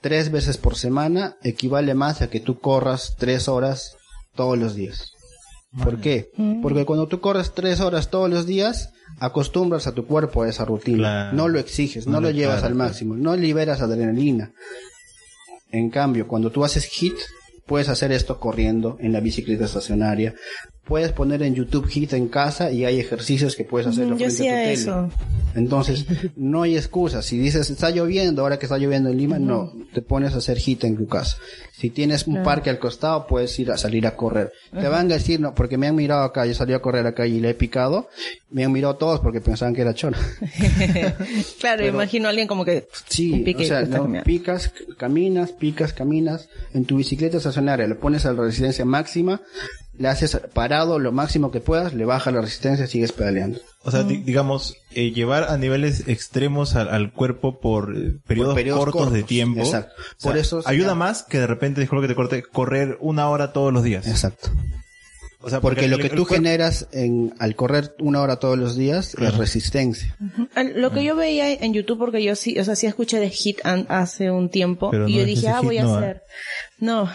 [0.00, 3.96] tres veces por semana, equivale más a que tú corras tres horas
[4.34, 5.12] todos los días.
[5.82, 6.30] ¿Por qué?
[6.60, 10.66] Porque cuando tú corres tres horas todos los días, acostumbras a tu cuerpo a esa
[10.66, 10.98] rutina.
[10.98, 11.36] Claro.
[11.36, 12.88] No lo exiges, no, No lo llevas claro, al claro.
[12.88, 14.52] máximo, no liberas adrenalina.
[15.70, 17.16] En cambio, cuando tú haces HIT,
[17.66, 20.34] puedes hacer esto corriendo en la bicicleta estacionaria.
[20.84, 24.50] Puedes poner en YouTube HIT en casa y hay ejercicios que puedes hacerlo Yo frente
[24.50, 24.72] a tu tele.
[24.72, 25.10] eso.
[25.54, 26.06] Entonces,
[26.36, 27.22] no hay excusa.
[27.22, 29.72] Si dices, está lloviendo, ahora que está lloviendo en Lima, no.
[29.92, 31.36] Te pones a hacer hit en tu casa.
[31.72, 34.52] Si tienes un parque al costado, puedes ir a salir a correr.
[34.72, 37.26] Te van a decir, no, porque me han mirado acá, yo salí a correr acá
[37.26, 38.08] y le he picado.
[38.50, 40.18] Me han mirado todos porque pensaban que era chora.
[41.60, 45.92] claro, imagino a alguien como que Sí, un pique o sea, no, picas, caminas, picas,
[45.92, 46.48] caminas.
[46.72, 49.40] En tu bicicleta estacionaria le pones a la resistencia máxima,
[50.02, 53.60] le haces parado lo máximo que puedas, le baja la resistencia, sigues pedaleando.
[53.84, 58.54] O sea, di- digamos, eh, llevar a niveles extremos al, al cuerpo por eh, periodos,
[58.54, 59.60] periodos cortos, de tiempo.
[59.60, 59.94] exacto.
[59.98, 62.98] O sea, Por eso ayuda llama- más que de repente, disculpa que te corte, correr
[63.00, 64.06] una hora todos los días.
[64.06, 64.50] Exacto.
[65.44, 68.56] O sea, Porque lo que el tú cuerpo- generas en, al correr una hora todos
[68.56, 70.16] los días es resistencia.
[70.76, 73.58] Lo que yo veía en YouTube, porque yo sí, o sea, sí escuché de Hit
[73.64, 76.20] an- hace un tiempo, Pero y no yo dije, ah, hit, voy a ¿eh?
[76.82, 77.08] No,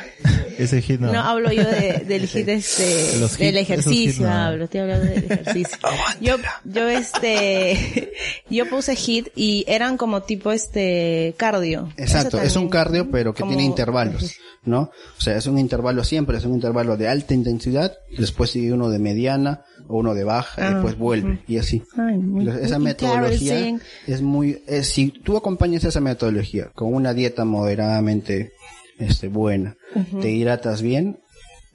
[0.57, 1.11] Ese hit no.
[1.11, 4.31] no, hablo yo de, del hit este, Los hit- del ejercicio, no.
[4.33, 5.77] hablo, estoy hablando del ejercicio.
[6.21, 8.13] yo, yo este,
[8.49, 11.89] yo puse hit y eran como tipo este, cardio.
[11.97, 14.89] Exacto, es un cardio pero que Como- tiene intervalos, ¿no?
[15.17, 18.89] O sea, es un intervalo siempre, es un intervalo de alta intensidad, después sigue uno
[18.89, 21.83] de mediana o uno de baja, Ah, y después vuelve y así.
[21.97, 23.77] Ay, muy- esa muy metodología
[24.07, 28.53] es muy, es- si tú acompañas esa metodología con una dieta moderadamente
[28.99, 29.75] este, buena,
[30.21, 31.19] te hidratas bien,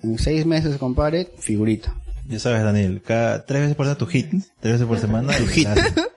[0.02, 1.94] en seis meses, compadre, figurita.
[2.28, 4.30] Ya sabes, Daniel, cada tres veces por semana tu hit,
[4.60, 5.68] tres veces por semana tu hit.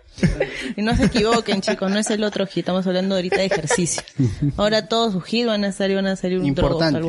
[0.77, 4.02] Y no se equivoquen, chicos, no es el otro hit, estamos hablando ahorita de ejercicio.
[4.57, 7.02] Ahora todos sus hit van a salir, van a salir un Importante.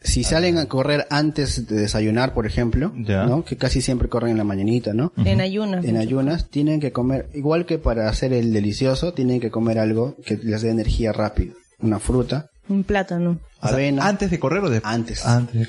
[0.00, 3.24] Si salen a correr antes de desayunar, por ejemplo, Ya.
[3.26, 3.44] ¿no?
[3.44, 5.12] Que casi siempre corren en la mañanita, ¿no?
[5.24, 5.84] En ayunas.
[5.84, 10.16] En ayunas tienen que comer, igual que para hacer el delicioso, tienen que comer algo
[10.24, 11.54] que les dé energía rápido.
[11.78, 13.38] Una fruta, Un plátano.
[13.60, 14.06] O sea, avena.
[14.06, 14.92] ¿Antes de correr o después?
[14.94, 15.26] Antes.
[15.26, 15.68] Antes.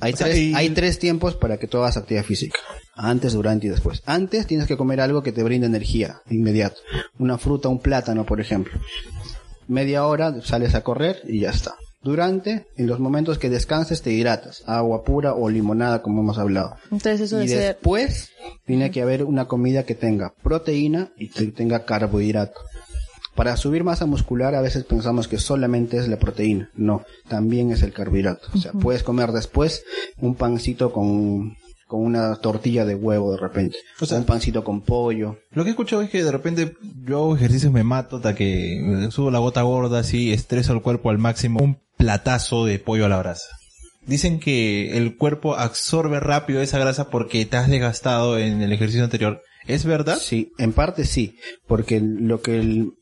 [0.00, 2.58] Hay, o sea, tres, y- hay tres tiempos para que tú hagas actividad física.
[2.94, 4.02] Antes, durante y después.
[4.06, 6.80] Antes tienes que comer algo que te brinde energía inmediato.
[7.18, 8.78] Una fruta, un plátano, por ejemplo.
[9.68, 11.74] Media hora sales a correr y ya está.
[12.02, 14.62] Durante, en los momentos que descanses, te hidratas.
[14.66, 16.76] Agua pura o limonada, como hemos hablado.
[16.84, 17.58] Entonces eso y de ser...
[17.74, 18.30] después
[18.66, 22.58] tiene que haber una comida que tenga proteína y que tenga carbohidrato.
[23.34, 26.70] Para subir masa muscular a veces pensamos que solamente es la proteína.
[26.74, 28.48] No, también es el carbohidrato.
[28.54, 29.84] O sea, puedes comer después
[30.18, 33.76] un pancito con, con una tortilla de huevo de repente.
[34.00, 35.38] O sea- un pancito con pollo.
[35.52, 36.74] Lo que he escuchado es que de repente
[37.06, 41.10] yo hago ejercicios, me mato hasta que subo la gota gorda, así, estreso el cuerpo
[41.10, 43.46] al máximo, un platazo de pollo a la brasa.
[44.06, 49.04] Dicen que el cuerpo absorbe rápido esa grasa porque te has desgastado en el ejercicio
[49.04, 49.42] anterior.
[49.66, 50.18] ¿Es verdad?
[50.18, 51.36] Sí, en parte sí,
[51.68, 52.92] porque lo que el,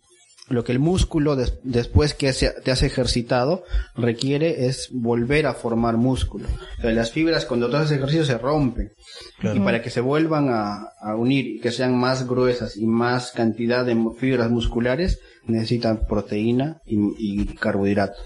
[0.48, 3.64] lo que el músculo des- después que se- te has ejercitado
[3.94, 6.46] requiere es volver a formar músculo.
[6.78, 8.92] O sea, las fibras cuando tú haces ejercicio se rompen.
[9.42, 13.32] Y para que se vuelvan a, a unir y que sean más gruesas y más
[13.32, 18.18] cantidad de fibras musculares, necesitan proteína y, y carbohidratos.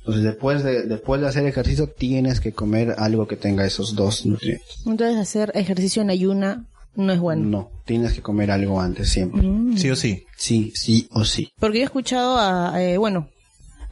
[0.00, 4.26] Entonces, después de, después de hacer ejercicio, tienes que comer algo que tenga esos dos
[4.26, 4.66] nutrientes.
[4.84, 7.44] Entonces hacer ejercicio en ayuna no es bueno.
[7.44, 9.42] No, tienes que comer algo antes siempre.
[9.42, 9.76] Mm.
[9.76, 10.24] Sí o sí.
[10.36, 11.52] Sí, sí o sí.
[11.58, 13.28] Porque yo he escuchado a, eh, bueno,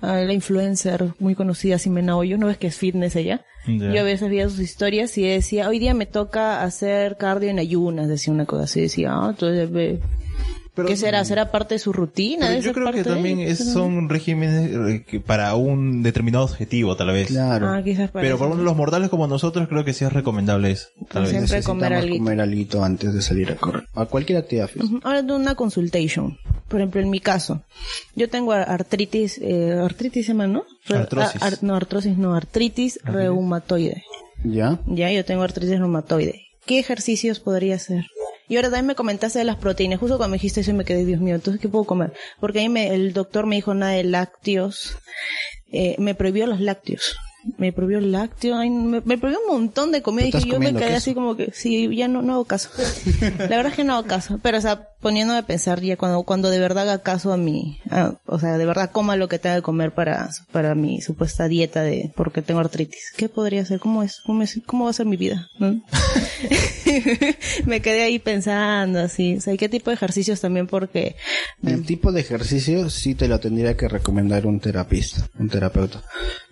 [0.01, 3.45] a la influencer muy conocida, Simena Hoyo, ¿no ves que es fitness ella?
[3.67, 7.59] Yo a veces veía sus historias y decía, hoy día me toca hacer cardio en
[7.59, 10.01] ayunas, decía una cosa así, decía, ah, entonces, ve,
[10.83, 11.25] Pero- ¿qué será?
[11.25, 12.47] ¿Será parte de su rutina?
[12.47, 16.45] Pero ¿Debe yo creo parte que de también es- son regímenes eh, para un determinado
[16.45, 17.29] objetivo, tal vez.
[17.29, 17.69] Claro.
[17.69, 18.39] Ah, quizás para Pero eso.
[18.39, 20.89] por ejemplo, los mortales como nosotros creo que sí es recomendable eso.
[21.11, 21.31] Tal vez.
[21.33, 22.19] Siempre comer alguito.
[22.25, 23.85] comer alguito antes de salir a correr.
[23.95, 24.99] A cualquier actividad física.
[25.03, 26.39] Ahora tengo una consultation.
[26.69, 27.63] Por ejemplo, en mi caso,
[28.15, 30.65] yo tengo ar- artritis, eh, artritis se llama, ¿no?
[30.87, 31.43] Re- Artrosis.
[31.43, 34.05] ar- no, artrosis, no, artritis reumatoide.
[34.45, 34.79] ¿Ya?
[34.87, 36.43] Ya, yo tengo artritis reumatoide.
[36.67, 38.05] ¿Qué ejercicios podría hacer?
[38.51, 40.01] Y ahora también me comentaste de las proteínas.
[40.01, 42.13] Justo cuando me dijiste eso me quedé, Dios mío, entonces, ¿qué puedo comer?
[42.41, 44.99] Porque ahí me, el doctor me dijo nada de lácteos.
[45.71, 47.15] Eh, me prohibió los lácteos.
[47.57, 50.59] Me prohibió el lácteo, ay, me, me prohibió un montón de comida y que yo
[50.59, 50.97] me quedé queso.
[50.97, 52.69] así como que, sí, ya no, no hago caso.
[53.39, 54.39] La verdad es que no hago caso.
[54.43, 57.79] Pero, o sea, poniéndome a pensar ya cuando, cuando de verdad haga caso a mi,
[57.91, 61.49] a- o sea, de verdad coma lo que tenga que comer para, para mi supuesta
[61.49, 63.13] dieta de, porque tengo artritis.
[63.17, 63.81] ¿Qué podría hacer?
[63.81, 64.21] ¿Cómo es?
[64.27, 64.61] ¿Cómo es?
[64.67, 65.49] ¿Cómo va a ser mi vida?
[65.59, 65.81] ¿No?
[67.67, 69.37] me quedé ahí pensando así.
[69.37, 70.67] O sea, ¿y qué tipo de ejercicios también?
[70.67, 71.17] Porque,
[71.63, 76.03] El tipo de ejercicio sí te lo tendría que recomendar un terapista, un terapeuta.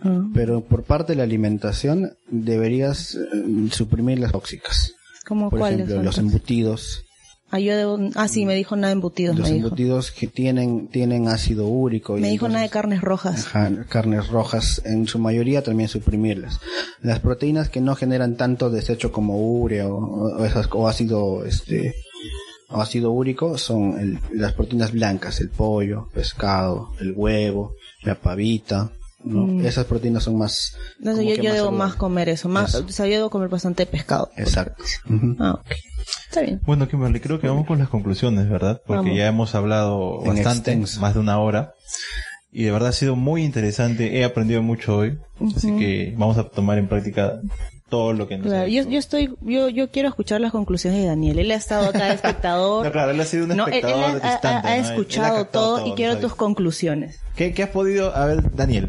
[0.02, 4.92] ah, Pero por parte de la alimentación deberías eh, suprimir las tóxicas.
[5.26, 7.04] ¿cómo Por cuáles ejemplo, los embutidos.
[7.50, 9.66] Ah, yo debo, ah, sí, me dijo nada de embutidos, Los me dijo.
[9.68, 12.18] embutidos que tienen, tienen ácido úrico.
[12.18, 13.46] y Me dijo nada de carnes rojas.
[13.46, 16.60] Ajá, carnes rojas, en su mayoría también suprimirlas.
[17.02, 21.94] Las proteínas que no generan tanto desecho como urea o, o esas, o ácido, este,
[22.68, 27.72] o ácido úrico son el- las proteínas blancas, el pollo, pescado, el huevo,
[28.02, 28.92] la pavita,
[29.24, 29.60] ¿no?
[29.66, 31.78] Esas proteínas son más, Entonces como yo, yo debo saludables.
[31.78, 32.84] más comer eso, más, Eso.
[32.86, 34.30] o sea, yo debo comer bastante pescado.
[34.36, 34.82] Exacto.
[35.40, 35.66] Ah, ok.
[36.28, 36.60] Está bien.
[36.64, 38.80] Bueno, Kimberly, creo que vamos con las conclusiones, ¿verdad?
[38.86, 39.16] Porque Vamos.
[39.18, 41.00] ya hemos hablado En bastante, extenso.
[41.00, 41.72] más de una hora.
[42.50, 44.18] Y de verdad ha sido muy interesante.
[44.18, 45.18] He aprendido mucho hoy.
[45.54, 47.40] Así que vamos a tomar en práctica
[47.88, 48.90] todo lo que nos Claro, ha yo, dicho.
[48.90, 51.38] yo estoy, yo, yo quiero escuchar las conclusiones de Daniel.
[51.38, 52.84] Él ha estado acá de espectador.
[52.88, 54.48] No, claro, él ha sido un No, él, él espectador ha, ha- distante.
[54.48, 54.68] ha ¿no?
[54.68, 57.20] Él- él escuchado todo, y quiero tus conclusiones.
[57.36, 58.88] ¿Qué, ¿Qué has podido, a ver, Daniel?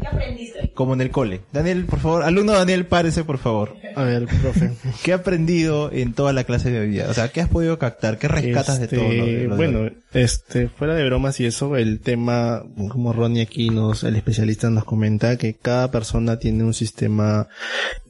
[0.74, 1.40] Como en el cole.
[1.52, 3.76] Daniel, por favor, alumno Daniel, párese, por favor.
[3.94, 4.72] A ver, profe.
[5.04, 7.06] ¿Qué has aprendido en toda la clase de hoy día?
[7.08, 8.18] O sea, ¿qué has podido captar?
[8.18, 11.46] ¿Qué rescatas Este, de todo lo de, lo de bueno, este, fuera de bromas y
[11.46, 16.64] eso, el tema, como Ronnie aquí nos, el especialista nos comenta, que cada persona tiene
[16.64, 17.46] un sistema,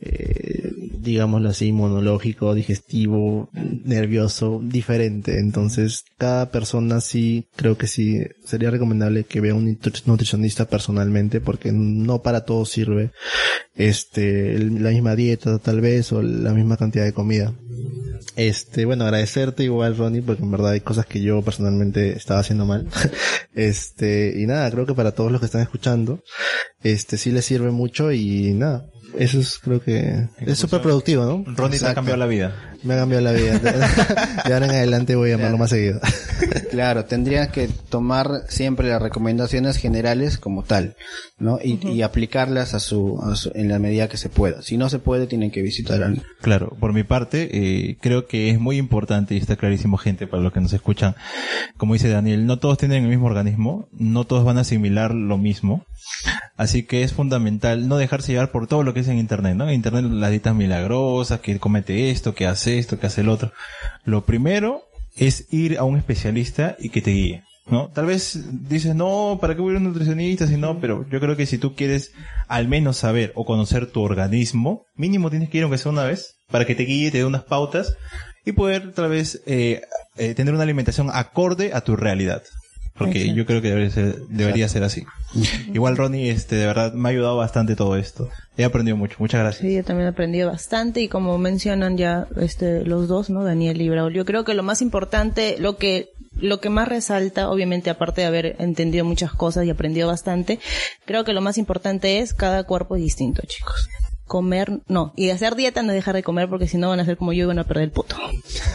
[0.00, 3.50] eh, digámoslo así, inmunológico, digestivo,
[3.84, 5.38] nervioso, diferente.
[5.38, 11.40] Entonces, cada persona sí, creo que sí, sería recomendable que vea un nutri- nutricionista personalmente,
[11.40, 13.10] porque no para todo sirve,
[13.74, 17.52] este, la misma dieta tal vez, o la misma cantidad de comida.
[18.36, 22.66] Este, bueno, agradecerte igual, Ronnie, porque en verdad hay cosas que yo personalmente estaba haciendo
[22.66, 22.86] mal.
[23.52, 26.22] Este, y nada, creo que para todos los que están escuchando,
[26.84, 28.86] este, sí les sirve mucho y nada.
[29.18, 31.44] Eso es, creo que, es súper productivo, ¿no?
[31.54, 32.69] Ronnie te ha cambiado la vida.
[32.82, 33.58] Me ha cambiado la vida.
[34.46, 36.00] De ahora en adelante voy a llamarlo más seguido.
[36.70, 40.94] Claro, tendrías que tomar siempre las recomendaciones generales como tal,
[41.38, 41.58] ¿no?
[41.62, 44.62] Y, y aplicarlas a su, a su- en la medida que se pueda.
[44.62, 48.50] Si no se puede, tienen que visitar al, Claro, por mi parte, eh, creo que
[48.50, 51.16] es muy importante y está clarísimo, gente, para los que nos escuchan.
[51.76, 55.38] Como dice Daniel, no todos tienen el mismo organismo, no todos van a asimilar lo
[55.38, 55.84] mismo.
[56.56, 59.64] Así que es fundamental no dejarse llevar por todo lo que es en Internet, ¿no?
[59.68, 63.52] En Internet las dietas milagrosas, que comete esto, que hace esto, que hace el otro.
[64.04, 64.84] Lo primero
[65.16, 67.44] es ir a un especialista y que te guíe.
[67.66, 67.88] ¿No?
[67.88, 70.46] Tal vez dices, no, ¿para qué voy a ir a un nutricionista?
[70.48, 72.10] Si no, pero yo creo que si tú quieres
[72.48, 76.34] al menos saber o conocer tu organismo, mínimo tienes que ir aunque sea una vez,
[76.50, 77.94] para que te guíe, te dé unas pautas
[78.44, 79.82] y poder tal vez eh,
[80.16, 82.42] eh, tener una alimentación acorde a tu realidad.
[83.00, 83.36] Porque Exacto.
[83.38, 85.06] yo creo que debería ser, debería ser así.
[85.72, 88.28] Igual Ronnie, este, de verdad, me ha ayudado bastante todo esto.
[88.58, 89.16] He aprendido mucho.
[89.20, 89.62] Muchas gracias.
[89.62, 93.42] Sí, yo también he aprendido bastante y como mencionan ya este los dos, ¿no?
[93.42, 97.48] Daniel y Braulio, yo creo que lo más importante, lo que lo que más resalta,
[97.48, 100.58] obviamente aparte de haber entendido muchas cosas y aprendido bastante,
[101.06, 103.88] creo que lo más importante es cada cuerpo es distinto, chicos.
[104.30, 107.16] Comer, no, y hacer dieta no dejar de comer porque si no van a ser
[107.16, 108.14] como yo y van a perder el puto.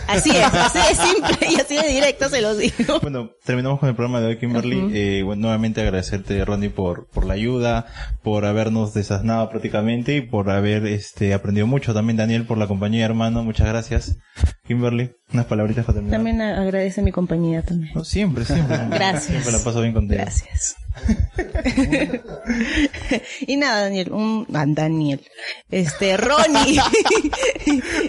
[0.05, 2.99] Así es, así de simple y así de directo se los digo.
[3.01, 4.91] Bueno, terminamos con el programa de hoy, Kimberly.
[4.93, 7.85] Eh, bueno, nuevamente agradecerte, Ronnie, por, por la ayuda,
[8.21, 11.93] por habernos desasnado prácticamente y por haber este, aprendido mucho.
[11.93, 13.41] También, Daniel, por la compañía, hermano.
[13.41, 14.17] Muchas gracias.
[14.67, 16.17] Kimberly, unas palabritas para terminar.
[16.17, 17.93] También agradece mi compañía también.
[17.95, 18.77] No, siempre, siempre.
[18.89, 19.23] Gracias.
[19.23, 20.21] Siempre la paso bien contigo.
[20.21, 20.75] Gracias.
[23.47, 25.21] y nada, Daniel, un, ah, Daniel,
[25.69, 26.79] este, Ronnie.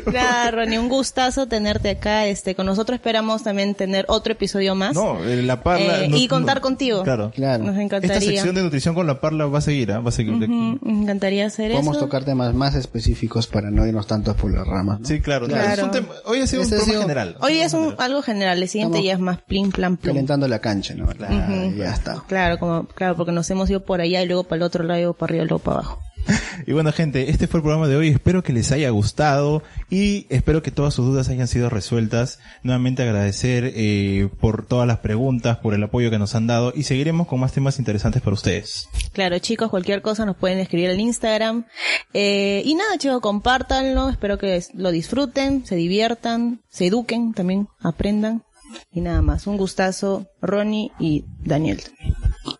[0.13, 4.95] nada, Ronnie, un gustazo tenerte acá, este, con nosotros esperamos también tener otro episodio más.
[4.95, 6.05] No, eh, la parla.
[6.05, 7.03] Eh, no- y contar no- contigo.
[7.03, 7.31] Claro.
[7.35, 7.65] Claro.
[7.65, 8.21] Nos Esta encantaría.
[8.21, 10.01] sección de nutrición con la parla va a seguir, ¿ah?
[10.01, 10.35] va a seguir.
[10.35, 12.05] Ujú, me encantaría hacer Podemos eso.
[12.07, 15.01] tocar temas más específicos para no irnos tanto por las ramas.
[15.01, 15.07] ¿no?
[15.07, 15.47] Sí, claro.
[15.47, 15.73] Claro.
[15.73, 17.37] Es un tema- hoy ha sido Este un programa sido- general.
[17.41, 20.15] Hoy es un, algo general, el siguiente Estamos ya es más plin, plan, plum.
[20.15, 21.09] Calentando la cancha, ¿no?
[21.21, 22.23] Ah, Ya está.
[22.27, 24.99] Claro, como, claro, porque nos hemos ido por allá y luego para el otro lado,
[24.99, 26.01] y luego para arriba y luego para abajo.
[26.67, 28.09] Y bueno, gente, este fue el programa de hoy.
[28.09, 32.41] Espero que les haya gustado y espero que todas sus dudas hayan sido resueltas.
[32.63, 36.85] Nuevamente agradecer eh, por todas las preguntas, por el apoyo que nos han dado y
[36.85, 38.89] seguiremos con más temas interesantes para ustedes.
[39.13, 41.67] Claro, chicos, cualquier cosa nos pueden escribir en Instagram.
[42.13, 44.09] Eh, y nada, chicos, compártanlo.
[44.09, 48.43] Espero que lo disfruten, se diviertan, se eduquen también, aprendan.
[48.91, 49.47] Y nada más.
[49.47, 51.83] Un gustazo, Ronnie y Daniel.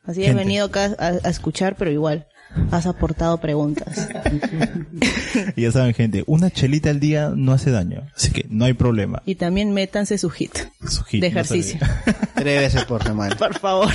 [0.07, 2.27] Así he venido acá a, a escuchar, pero igual
[2.71, 4.09] has aportado preguntas.
[5.57, 8.73] Y ya saben, gente, una chelita al día no hace daño, así que no hay
[8.73, 9.23] problema.
[9.27, 10.53] Y también métanse su hit
[10.89, 11.79] Su hit, de ejercicio.
[12.35, 13.37] Tres veces por semana.
[13.37, 13.91] Por favor.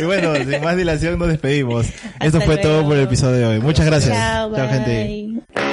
[0.00, 1.86] y bueno, sin más dilación nos despedimos.
[1.86, 3.60] Esto Hasta fue todo por el episodio de hoy.
[3.60, 4.16] Muchas gracias.
[4.16, 5.63] Chao, Chao, gente.